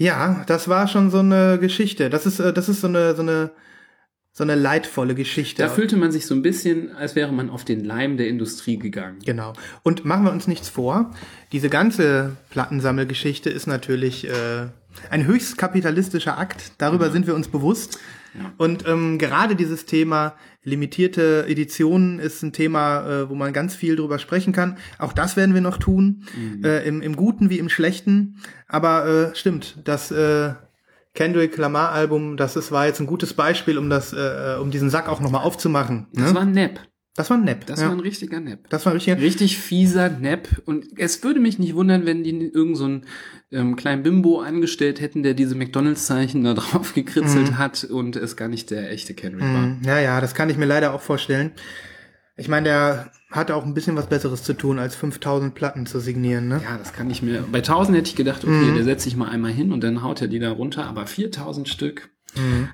Ja, 0.00 0.44
das 0.46 0.66
war 0.66 0.88
schon 0.88 1.10
so 1.10 1.18
eine 1.18 1.58
Geschichte. 1.60 2.08
Das 2.08 2.24
ist, 2.24 2.40
äh, 2.40 2.54
das 2.54 2.70
ist 2.70 2.80
so 2.80 2.86
eine, 2.86 3.14
so 3.14 3.20
eine, 3.20 3.50
so 4.32 4.42
eine 4.44 4.54
leidvolle 4.54 5.14
Geschichte. 5.14 5.62
Da 5.62 5.68
fühlte 5.68 5.98
man 5.98 6.10
sich 6.10 6.24
so 6.24 6.34
ein 6.34 6.40
bisschen, 6.40 6.96
als 6.96 7.16
wäre 7.16 7.30
man 7.32 7.50
auf 7.50 7.66
den 7.66 7.84
Leim 7.84 8.16
der 8.16 8.28
Industrie 8.28 8.78
gegangen. 8.78 9.18
Genau. 9.26 9.52
Und 9.82 10.06
machen 10.06 10.24
wir 10.24 10.32
uns 10.32 10.48
nichts 10.48 10.70
vor. 10.70 11.10
Diese 11.52 11.68
ganze 11.68 12.34
Plattensammelgeschichte 12.48 13.50
ist 13.50 13.66
natürlich 13.66 14.26
äh, 14.26 14.68
ein 15.10 15.26
höchst 15.26 15.58
kapitalistischer 15.58 16.38
Akt. 16.38 16.72
Darüber 16.78 17.10
sind 17.10 17.26
wir 17.26 17.34
uns 17.34 17.48
bewusst. 17.48 17.98
Ja. 18.38 18.52
Und 18.56 18.86
ähm, 18.86 19.18
gerade 19.18 19.56
dieses 19.56 19.86
Thema 19.86 20.34
limitierte 20.62 21.46
Editionen 21.48 22.18
ist 22.18 22.42
ein 22.42 22.52
Thema, 22.52 23.06
äh, 23.06 23.28
wo 23.30 23.34
man 23.34 23.52
ganz 23.52 23.74
viel 23.74 23.96
drüber 23.96 24.18
sprechen 24.18 24.52
kann. 24.52 24.78
Auch 24.98 25.12
das 25.12 25.36
werden 25.36 25.54
wir 25.54 25.62
noch 25.62 25.78
tun, 25.78 26.24
äh, 26.62 26.86
im, 26.86 27.02
im 27.02 27.16
Guten 27.16 27.50
wie 27.50 27.58
im 27.58 27.68
Schlechten. 27.68 28.36
Aber 28.68 29.06
äh, 29.06 29.34
stimmt, 29.34 29.78
das 29.84 30.10
äh, 30.10 30.54
Kendrick 31.14 31.56
Lamar 31.56 31.90
Album, 31.90 32.36
das 32.36 32.56
ist, 32.56 32.70
war 32.70 32.86
jetzt 32.86 33.00
ein 33.00 33.06
gutes 33.06 33.34
Beispiel, 33.34 33.78
um 33.78 33.90
das, 33.90 34.12
äh, 34.12 34.56
um 34.60 34.70
diesen 34.70 34.90
Sack 34.90 35.08
auch 35.08 35.20
nochmal 35.20 35.42
aufzumachen. 35.42 36.06
Das 36.12 36.28
ne? 36.28 36.34
war 36.34 36.42
ein 36.42 36.52
Nap. 36.52 36.80
Das 37.16 37.28
war 37.28 37.36
ein 37.36 37.44
Nap. 37.44 37.66
Das 37.66 37.80
ja. 37.80 37.86
war 37.86 37.92
ein 37.92 38.00
richtiger 38.00 38.40
Nap. 38.40 38.68
das 38.70 38.86
war 38.86 38.94
richtig. 38.94 39.18
Richtig 39.18 39.58
fieser 39.58 40.08
Nap. 40.08 40.48
Und 40.64 40.86
es 40.96 41.22
würde 41.24 41.40
mich 41.40 41.58
nicht 41.58 41.74
wundern, 41.74 42.06
wenn 42.06 42.22
die 42.22 42.30
irgend 42.30 42.76
so 42.76 42.84
einen 42.84 43.06
ähm, 43.50 43.76
kleinen 43.76 44.02
Bimbo 44.02 44.40
angestellt 44.40 45.00
hätten, 45.00 45.22
der 45.22 45.34
diese 45.34 45.56
McDonalds-Zeichen 45.56 46.44
da 46.44 46.54
drauf 46.54 46.94
gekritzelt 46.94 47.58
hat 47.58 47.84
und 47.84 48.16
es 48.16 48.36
gar 48.36 48.48
nicht 48.48 48.70
der 48.70 48.90
echte 48.90 49.14
Kendrick 49.14 49.42
war. 49.42 49.66
Mhm. 49.66 49.82
Ja, 49.84 49.98
ja, 49.98 50.20
das 50.20 50.34
kann 50.34 50.50
ich 50.50 50.56
mir 50.56 50.66
leider 50.66 50.94
auch 50.94 51.00
vorstellen. 51.00 51.52
Ich 52.36 52.48
meine, 52.48 52.64
der 52.64 53.12
hatte 53.30 53.54
auch 53.54 53.66
ein 53.66 53.74
bisschen 53.74 53.96
was 53.96 54.06
Besseres 54.06 54.42
zu 54.42 54.54
tun, 54.54 54.78
als 54.78 54.96
5000 54.96 55.54
Platten 55.54 55.84
zu 55.84 56.00
signieren, 56.00 56.48
ne? 56.48 56.60
Ja, 56.64 56.78
das 56.78 56.94
kann 56.94 57.10
ich 57.10 57.22
mir. 57.22 57.44
Bei 57.52 57.58
1000 57.58 57.98
hätte 57.98 58.08
ich 58.08 58.16
gedacht, 58.16 58.44
okay, 58.44 58.72
der 58.74 58.84
setzt 58.84 59.04
sich 59.04 59.14
mal 59.14 59.28
einmal 59.28 59.52
hin 59.52 59.72
und 59.72 59.84
dann 59.84 60.02
haut 60.02 60.22
er 60.22 60.28
die 60.28 60.38
da 60.38 60.50
runter, 60.50 60.86
aber 60.86 61.06
4000 61.06 61.68
Stück. 61.68 62.08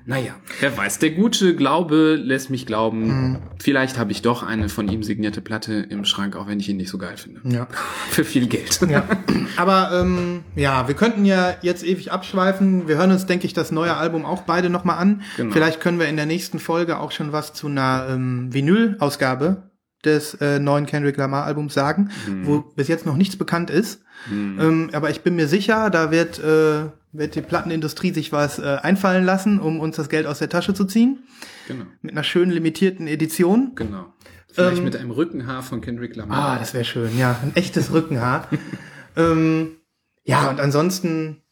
Naja, 0.05 0.35
wer 0.59 0.77
weiß. 0.77 0.99
Der 0.99 1.11
gute 1.11 1.55
Glaube 1.55 2.15
lässt 2.15 2.49
mich 2.49 2.65
glauben, 2.65 3.39
vielleicht 3.59 3.97
habe 3.97 4.11
ich 4.11 4.21
doch 4.21 4.43
eine 4.43 4.69
von 4.69 4.87
ihm 4.87 5.03
signierte 5.03 5.41
Platte 5.41 5.73
im 5.73 6.05
Schrank, 6.05 6.35
auch 6.35 6.47
wenn 6.47 6.59
ich 6.59 6.69
ihn 6.69 6.77
nicht 6.77 6.89
so 6.89 6.97
geil 6.97 7.17
finde. 7.17 7.41
Ja. 7.43 7.67
Für 8.09 8.23
viel 8.23 8.47
Geld. 8.47 8.79
ja. 8.89 9.07
Aber 9.55 9.91
ähm, 9.93 10.43
ja, 10.55 10.87
wir 10.87 10.95
könnten 10.95 11.25
ja 11.25 11.55
jetzt 11.61 11.83
ewig 11.83 12.11
abschweifen. 12.11 12.87
Wir 12.87 12.97
hören 12.97 13.11
uns, 13.11 13.25
denke 13.25 13.45
ich, 13.45 13.53
das 13.53 13.71
neue 13.71 13.95
Album 13.95 14.25
auch 14.25 14.43
beide 14.43 14.69
nochmal 14.69 14.99
an. 14.99 15.21
Genau. 15.37 15.53
Vielleicht 15.53 15.81
können 15.81 15.99
wir 15.99 16.07
in 16.07 16.17
der 16.17 16.25
nächsten 16.25 16.59
Folge 16.59 16.99
auch 16.99 17.11
schon 17.11 17.31
was 17.31 17.53
zu 17.53 17.67
einer 17.67 18.07
ähm, 18.09 18.53
Vinyl-Ausgabe 18.53 19.66
des 20.05 20.35
äh, 20.35 20.59
neuen 20.59 20.85
Kendrick 20.85 21.17
Lamar-Albums 21.17 21.73
sagen, 21.73 22.11
wo 22.43 22.59
bis 22.61 22.87
jetzt 22.87 23.05
noch 23.05 23.17
nichts 23.17 23.35
bekannt 23.35 23.69
ist. 23.69 24.03
Ähm, 24.31 24.89
aber 24.93 25.09
ich 25.09 25.21
bin 25.21 25.35
mir 25.35 25.47
sicher, 25.47 25.89
da 25.89 26.11
wird, 26.11 26.39
äh, 26.39 26.89
wird 27.11 27.35
die 27.35 27.41
Plattenindustrie 27.41 28.13
sich 28.13 28.31
was 28.31 28.59
äh, 28.59 28.77
einfallen 28.81 29.25
lassen, 29.25 29.59
um 29.59 29.79
uns 29.79 29.95
das 29.95 30.09
Geld 30.09 30.25
aus 30.25 30.39
der 30.39 30.49
Tasche 30.49 30.73
zu 30.73 30.85
ziehen. 30.85 31.23
Genau. 31.67 31.85
Mit 32.01 32.13
einer 32.13 32.23
schönen 32.23 32.51
limitierten 32.51 33.07
Edition. 33.07 33.73
Genau. 33.75 34.13
Vielleicht 34.51 34.77
Ähm, 34.79 34.83
mit 34.85 34.95
einem 34.95 35.11
Rückenhaar 35.11 35.61
von 35.61 35.81
Kendrick 35.81 36.15
Lamar. 36.15 36.53
Ah, 36.53 36.59
das 36.59 36.73
wäre 36.73 36.85
schön, 36.85 37.17
ja. 37.17 37.37
Ein 37.43 37.55
echtes 37.55 37.91
Rückenhaar. 37.91 38.47
ähm, 39.15 39.77
ja, 40.23 40.49
und 40.49 40.59
ansonsten 40.59 41.43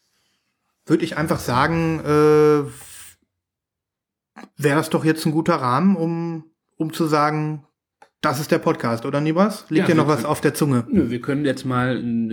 würde 0.85 1.03
ich 1.03 1.17
einfach 1.17 1.39
sagen, 1.39 1.99
äh, 1.99 2.63
wäre 4.57 4.77
das 4.77 4.89
doch 4.89 5.05
jetzt 5.05 5.25
ein 5.25 5.31
guter 5.31 5.55
Rahmen, 5.55 5.95
um, 5.95 6.45
um 6.77 6.93
zu 6.93 7.05
sagen, 7.05 7.64
das 8.25 8.39
ist 8.39 8.51
der 8.51 8.59
Podcast, 8.59 9.05
oder 9.05 9.21
Nibas? 9.21 9.65
Liegt 9.69 9.87
Ja, 9.87 9.93
dir 9.93 9.95
noch 9.95 10.07
was 10.07 10.17
können- 10.17 10.25
auf 10.27 10.41
der 10.41 10.53
Zunge? 10.53 10.85
Nö, 10.89 11.09
wir 11.09 11.21
können 11.21 11.45
jetzt 11.45 11.65
mal 11.65 11.97
einen, 11.97 12.31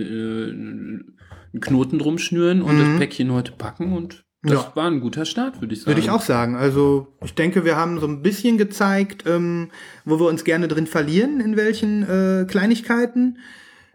äh, 1.53 1.59
Knoten 1.59 1.99
drum 1.99 2.17
schnüren 2.17 2.61
und 2.61 2.75
Mhm. 2.77 2.79
das 2.91 2.99
Päckchen 2.99 3.31
heute 3.31 3.51
packen 3.51 3.93
und 3.93 4.25
das 4.41 4.53
Ja. 4.53 4.71
war 4.75 4.87
ein 4.89 4.99
guter 5.01 5.23
Start, 5.25 5.61
würde 5.61 5.73
ich 5.73 5.81
sagen. 5.81 5.87
Würde 5.91 6.01
ich 6.01 6.09
auch 6.09 6.21
sagen. 6.21 6.55
Also 6.55 7.15
ich 7.23 7.35
denke, 7.35 7.63
wir 7.63 7.75
haben 7.77 7.99
so 7.99 8.07
ein 8.07 8.21
bisschen 8.23 8.57
gezeigt, 8.57 9.23
ähm, 9.27 9.69
wo 10.03 10.19
wir 10.19 10.27
uns 10.27 10.43
gerne 10.43 10.67
drin 10.67 10.87
verlieren, 10.87 11.39
in 11.39 11.55
welchen 11.55 12.03
äh, 12.03 12.45
Kleinigkeiten. 12.49 13.37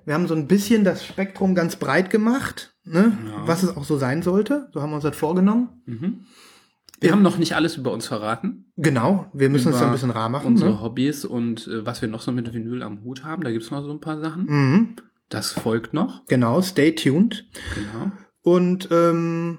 Wir 0.04 0.14
haben 0.14 0.26
so 0.28 0.34
ein 0.34 0.46
bisschen 0.46 0.84
das 0.84 1.04
Spektrum 1.04 1.54
ganz 1.54 1.76
breit 1.76 2.08
gemacht, 2.10 2.74
ne? 2.84 3.12
Ja. 3.26 3.46
was 3.46 3.62
es 3.62 3.76
auch 3.76 3.84
so 3.84 3.98
sein 3.98 4.22
sollte. 4.22 4.68
So 4.72 4.80
haben 4.80 4.90
wir 4.90 4.94
uns 4.94 5.04
das 5.04 5.16
vorgenommen. 5.16 5.68
Mhm. 5.84 6.20
Wir 7.00 7.12
haben 7.12 7.22
noch 7.22 7.38
nicht 7.38 7.54
alles 7.54 7.76
über 7.76 7.92
uns 7.92 8.06
verraten. 8.06 8.72
Genau, 8.76 9.30
wir 9.32 9.50
müssen 9.50 9.70
es 9.72 9.78
so 9.78 9.84
ein 9.84 9.88
Über 9.88 9.92
bisschen 9.94 10.10
rar 10.10 10.28
machen. 10.28 10.46
Unsere 10.46 10.70
Ne? 10.70 10.80
Hobbys 10.80 11.24
und 11.24 11.66
äh, 11.68 11.86
was 11.86 12.02
wir 12.02 12.08
noch 12.08 12.20
so 12.22 12.32
mit 12.32 12.52
Vinyl 12.52 12.82
am 12.82 13.04
Hut 13.04 13.24
haben. 13.24 13.42
Da 13.44 13.50
gibt's 13.50 13.70
noch 13.70 13.82
so 13.82 13.90
ein 13.92 14.00
paar 14.00 14.20
Sachen. 14.20 14.46
Mhm. 14.46 14.96
Das 15.28 15.52
folgt 15.52 15.94
noch. 15.94 16.24
Genau, 16.26 16.60
stay 16.62 16.94
tuned. 16.94 17.46
Genau. 17.74 18.12
Und 18.42 18.88
ähm, 18.90 19.58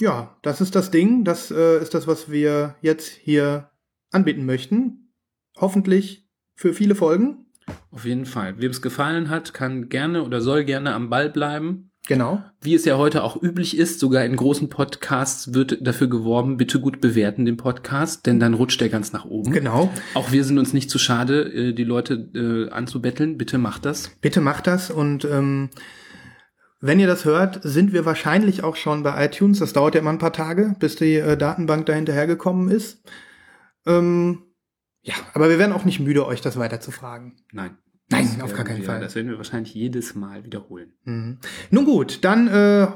ja, 0.00 0.36
das 0.42 0.60
ist 0.60 0.74
das 0.74 0.90
Ding. 0.90 1.24
Das 1.24 1.50
äh, 1.50 1.80
ist 1.80 1.94
das, 1.94 2.06
was 2.06 2.30
wir 2.30 2.76
jetzt 2.80 3.08
hier 3.08 3.70
anbieten 4.10 4.46
möchten. 4.46 5.12
Hoffentlich 5.58 6.28
für 6.54 6.72
viele 6.72 6.94
Folgen. 6.94 7.46
Auf 7.90 8.04
jeden 8.04 8.26
Fall. 8.26 8.60
Wem 8.60 8.70
es 8.70 8.82
gefallen 8.82 9.28
hat, 9.28 9.54
kann 9.54 9.88
gerne 9.88 10.24
oder 10.24 10.40
soll 10.40 10.64
gerne 10.64 10.94
am 10.94 11.10
Ball 11.10 11.30
bleiben. 11.30 11.89
Genau. 12.06 12.42
Wie 12.60 12.74
es 12.74 12.84
ja 12.84 12.98
heute 12.98 13.22
auch 13.22 13.40
üblich 13.40 13.76
ist, 13.76 14.00
sogar 14.00 14.24
in 14.24 14.34
großen 14.34 14.68
Podcasts 14.68 15.54
wird 15.54 15.86
dafür 15.86 16.08
geworben, 16.08 16.56
bitte 16.56 16.80
gut 16.80 17.00
bewerten 17.00 17.44
den 17.44 17.56
Podcast, 17.56 18.26
denn 18.26 18.40
dann 18.40 18.54
rutscht 18.54 18.80
der 18.80 18.88
ganz 18.88 19.12
nach 19.12 19.26
oben. 19.26 19.52
Genau. 19.52 19.90
Auch 20.14 20.32
wir 20.32 20.44
sind 20.44 20.58
uns 20.58 20.72
nicht 20.72 20.90
zu 20.90 20.98
schade, 20.98 21.42
äh, 21.52 21.72
die 21.72 21.84
Leute 21.84 22.14
äh, 22.34 22.70
anzubetteln. 22.70 23.38
Bitte 23.38 23.58
macht 23.58 23.84
das. 23.84 24.10
Bitte 24.20 24.40
macht 24.40 24.66
das 24.66 24.90
und 24.90 25.24
ähm, 25.24 25.70
wenn 26.80 26.98
ihr 26.98 27.06
das 27.06 27.26
hört, 27.26 27.60
sind 27.62 27.92
wir 27.92 28.06
wahrscheinlich 28.06 28.64
auch 28.64 28.76
schon 28.76 29.02
bei 29.02 29.26
iTunes. 29.26 29.58
Das 29.58 29.74
dauert 29.74 29.94
ja 29.94 30.00
immer 30.00 30.10
ein 30.10 30.18
paar 30.18 30.32
Tage, 30.32 30.74
bis 30.78 30.96
die 30.96 31.16
äh, 31.16 31.36
Datenbank 31.36 31.84
da 31.86 31.92
hinterhergekommen 31.92 32.70
ist. 32.70 33.04
Ähm, 33.86 34.44
ja, 35.02 35.14
aber 35.34 35.50
wir 35.50 35.58
werden 35.58 35.72
auch 35.72 35.84
nicht 35.84 36.00
müde, 36.00 36.26
euch 36.26 36.40
das 36.40 36.58
weiter 36.58 36.80
zu 36.80 36.90
fragen. 36.90 37.36
Nein. 37.52 37.76
Nein, 38.10 38.28
Das 38.36 38.42
auf 38.42 38.50
gar 38.50 38.58
werden 38.58 38.66
keinen 38.66 38.78
wir, 38.78 38.86
Fall. 38.86 39.00
Das 39.00 39.14
werden 39.14 39.30
wir 39.30 39.36
wahrscheinlich 39.36 39.74
jedes 39.74 40.14
Mal 40.14 40.44
wiederholen. 40.44 40.92
Mhm. 41.04 41.38
Nun 41.70 41.84
gut, 41.84 42.24
dann 42.24 42.48
äh, 42.48 42.88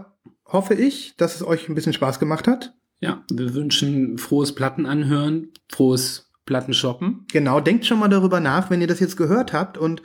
hoffe 0.46 0.74
ich, 0.74 1.16
dass 1.16 1.36
es 1.36 1.46
euch 1.46 1.68
ein 1.68 1.74
bisschen 1.74 1.92
Spaß 1.92 2.18
gemacht 2.18 2.48
hat. 2.48 2.74
Ja, 3.00 3.22
wir 3.30 3.54
wünschen 3.54 4.18
frohes 4.18 4.54
Plattenanhören, 4.54 5.52
frohes 5.70 6.32
Plattenshoppen. 6.46 7.26
Genau, 7.32 7.60
denkt 7.60 7.86
schon 7.86 7.98
mal 7.98 8.08
darüber 8.08 8.40
nach, 8.40 8.70
wenn 8.70 8.80
ihr 8.80 8.86
das 8.86 9.00
jetzt 9.00 9.16
gehört 9.16 9.52
habt 9.52 9.78
und 9.78 10.02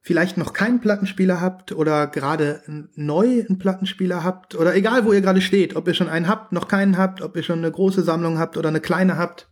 vielleicht 0.00 0.36
noch 0.36 0.52
keinen 0.52 0.80
Plattenspieler 0.80 1.40
habt 1.40 1.72
oder 1.72 2.06
gerade 2.06 2.62
neu 2.94 3.44
einen 3.48 3.58
Plattenspieler 3.58 4.22
habt 4.22 4.54
oder 4.54 4.76
egal, 4.76 5.04
wo 5.04 5.12
ihr 5.12 5.20
gerade 5.20 5.40
steht, 5.40 5.74
ob 5.74 5.88
ihr 5.88 5.94
schon 5.94 6.08
einen 6.08 6.28
habt, 6.28 6.52
noch 6.52 6.68
keinen 6.68 6.96
habt, 6.96 7.22
ob 7.22 7.36
ihr 7.36 7.42
schon 7.42 7.58
eine 7.58 7.72
große 7.72 8.02
Sammlung 8.02 8.38
habt 8.38 8.56
oder 8.56 8.68
eine 8.68 8.80
kleine 8.80 9.16
habt. 9.18 9.48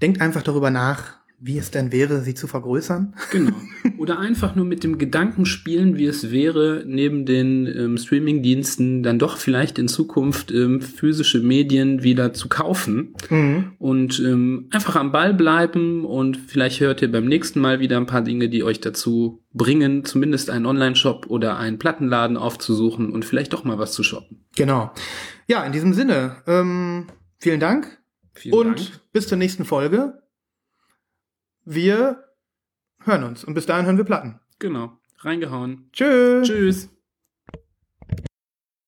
Denkt 0.00 0.22
einfach 0.22 0.42
darüber 0.42 0.70
nach, 0.70 1.19
wie 1.40 1.56
es 1.56 1.70
denn 1.70 1.90
wäre, 1.90 2.20
sie 2.20 2.34
zu 2.34 2.46
vergrößern. 2.46 3.14
Genau. 3.32 3.56
Oder 3.98 4.18
einfach 4.18 4.54
nur 4.54 4.66
mit 4.66 4.84
dem 4.84 4.98
Gedanken 4.98 5.46
spielen, 5.46 5.96
wie 5.96 6.04
es 6.04 6.30
wäre, 6.30 6.84
neben 6.86 7.24
den 7.24 7.66
ähm, 7.66 7.96
Streaming-Diensten 7.96 9.02
dann 9.02 9.18
doch 9.18 9.38
vielleicht 9.38 9.78
in 9.78 9.88
Zukunft 9.88 10.52
ähm, 10.52 10.82
physische 10.82 11.40
Medien 11.40 12.02
wieder 12.02 12.34
zu 12.34 12.48
kaufen. 12.48 13.14
Mhm. 13.30 13.72
Und 13.78 14.20
ähm, 14.20 14.68
einfach 14.70 14.96
am 14.96 15.12
Ball 15.12 15.32
bleiben 15.32 16.04
und 16.04 16.36
vielleicht 16.36 16.80
hört 16.80 17.00
ihr 17.00 17.10
beim 17.10 17.26
nächsten 17.26 17.60
Mal 17.60 17.80
wieder 17.80 17.96
ein 17.96 18.06
paar 18.06 18.22
Dinge, 18.22 18.50
die 18.50 18.62
euch 18.62 18.80
dazu 18.80 19.42
bringen, 19.54 20.04
zumindest 20.04 20.50
einen 20.50 20.66
Online-Shop 20.66 21.26
oder 21.28 21.56
einen 21.56 21.78
Plattenladen 21.78 22.36
aufzusuchen 22.36 23.10
und 23.10 23.24
vielleicht 23.24 23.54
doch 23.54 23.64
mal 23.64 23.78
was 23.78 23.92
zu 23.92 24.02
shoppen. 24.02 24.44
Genau. 24.56 24.92
Ja, 25.48 25.64
in 25.64 25.72
diesem 25.72 25.94
Sinne, 25.94 26.36
ähm, 26.46 27.06
vielen 27.38 27.60
Dank 27.60 27.98
Vielen 28.34 28.54
und 28.54 28.78
Dank. 28.78 29.00
bis 29.12 29.28
zur 29.28 29.38
nächsten 29.38 29.64
Folge. 29.64 30.20
Wir 31.72 32.24
hören 33.04 33.22
uns 33.22 33.44
und 33.44 33.54
bis 33.54 33.64
dahin 33.64 33.86
hören 33.86 33.96
wir 33.96 34.02
Platten. 34.02 34.40
Genau. 34.58 34.98
Reingehauen. 35.18 35.88
Tschüss. 35.92 36.48
Tschüss. 36.48 36.88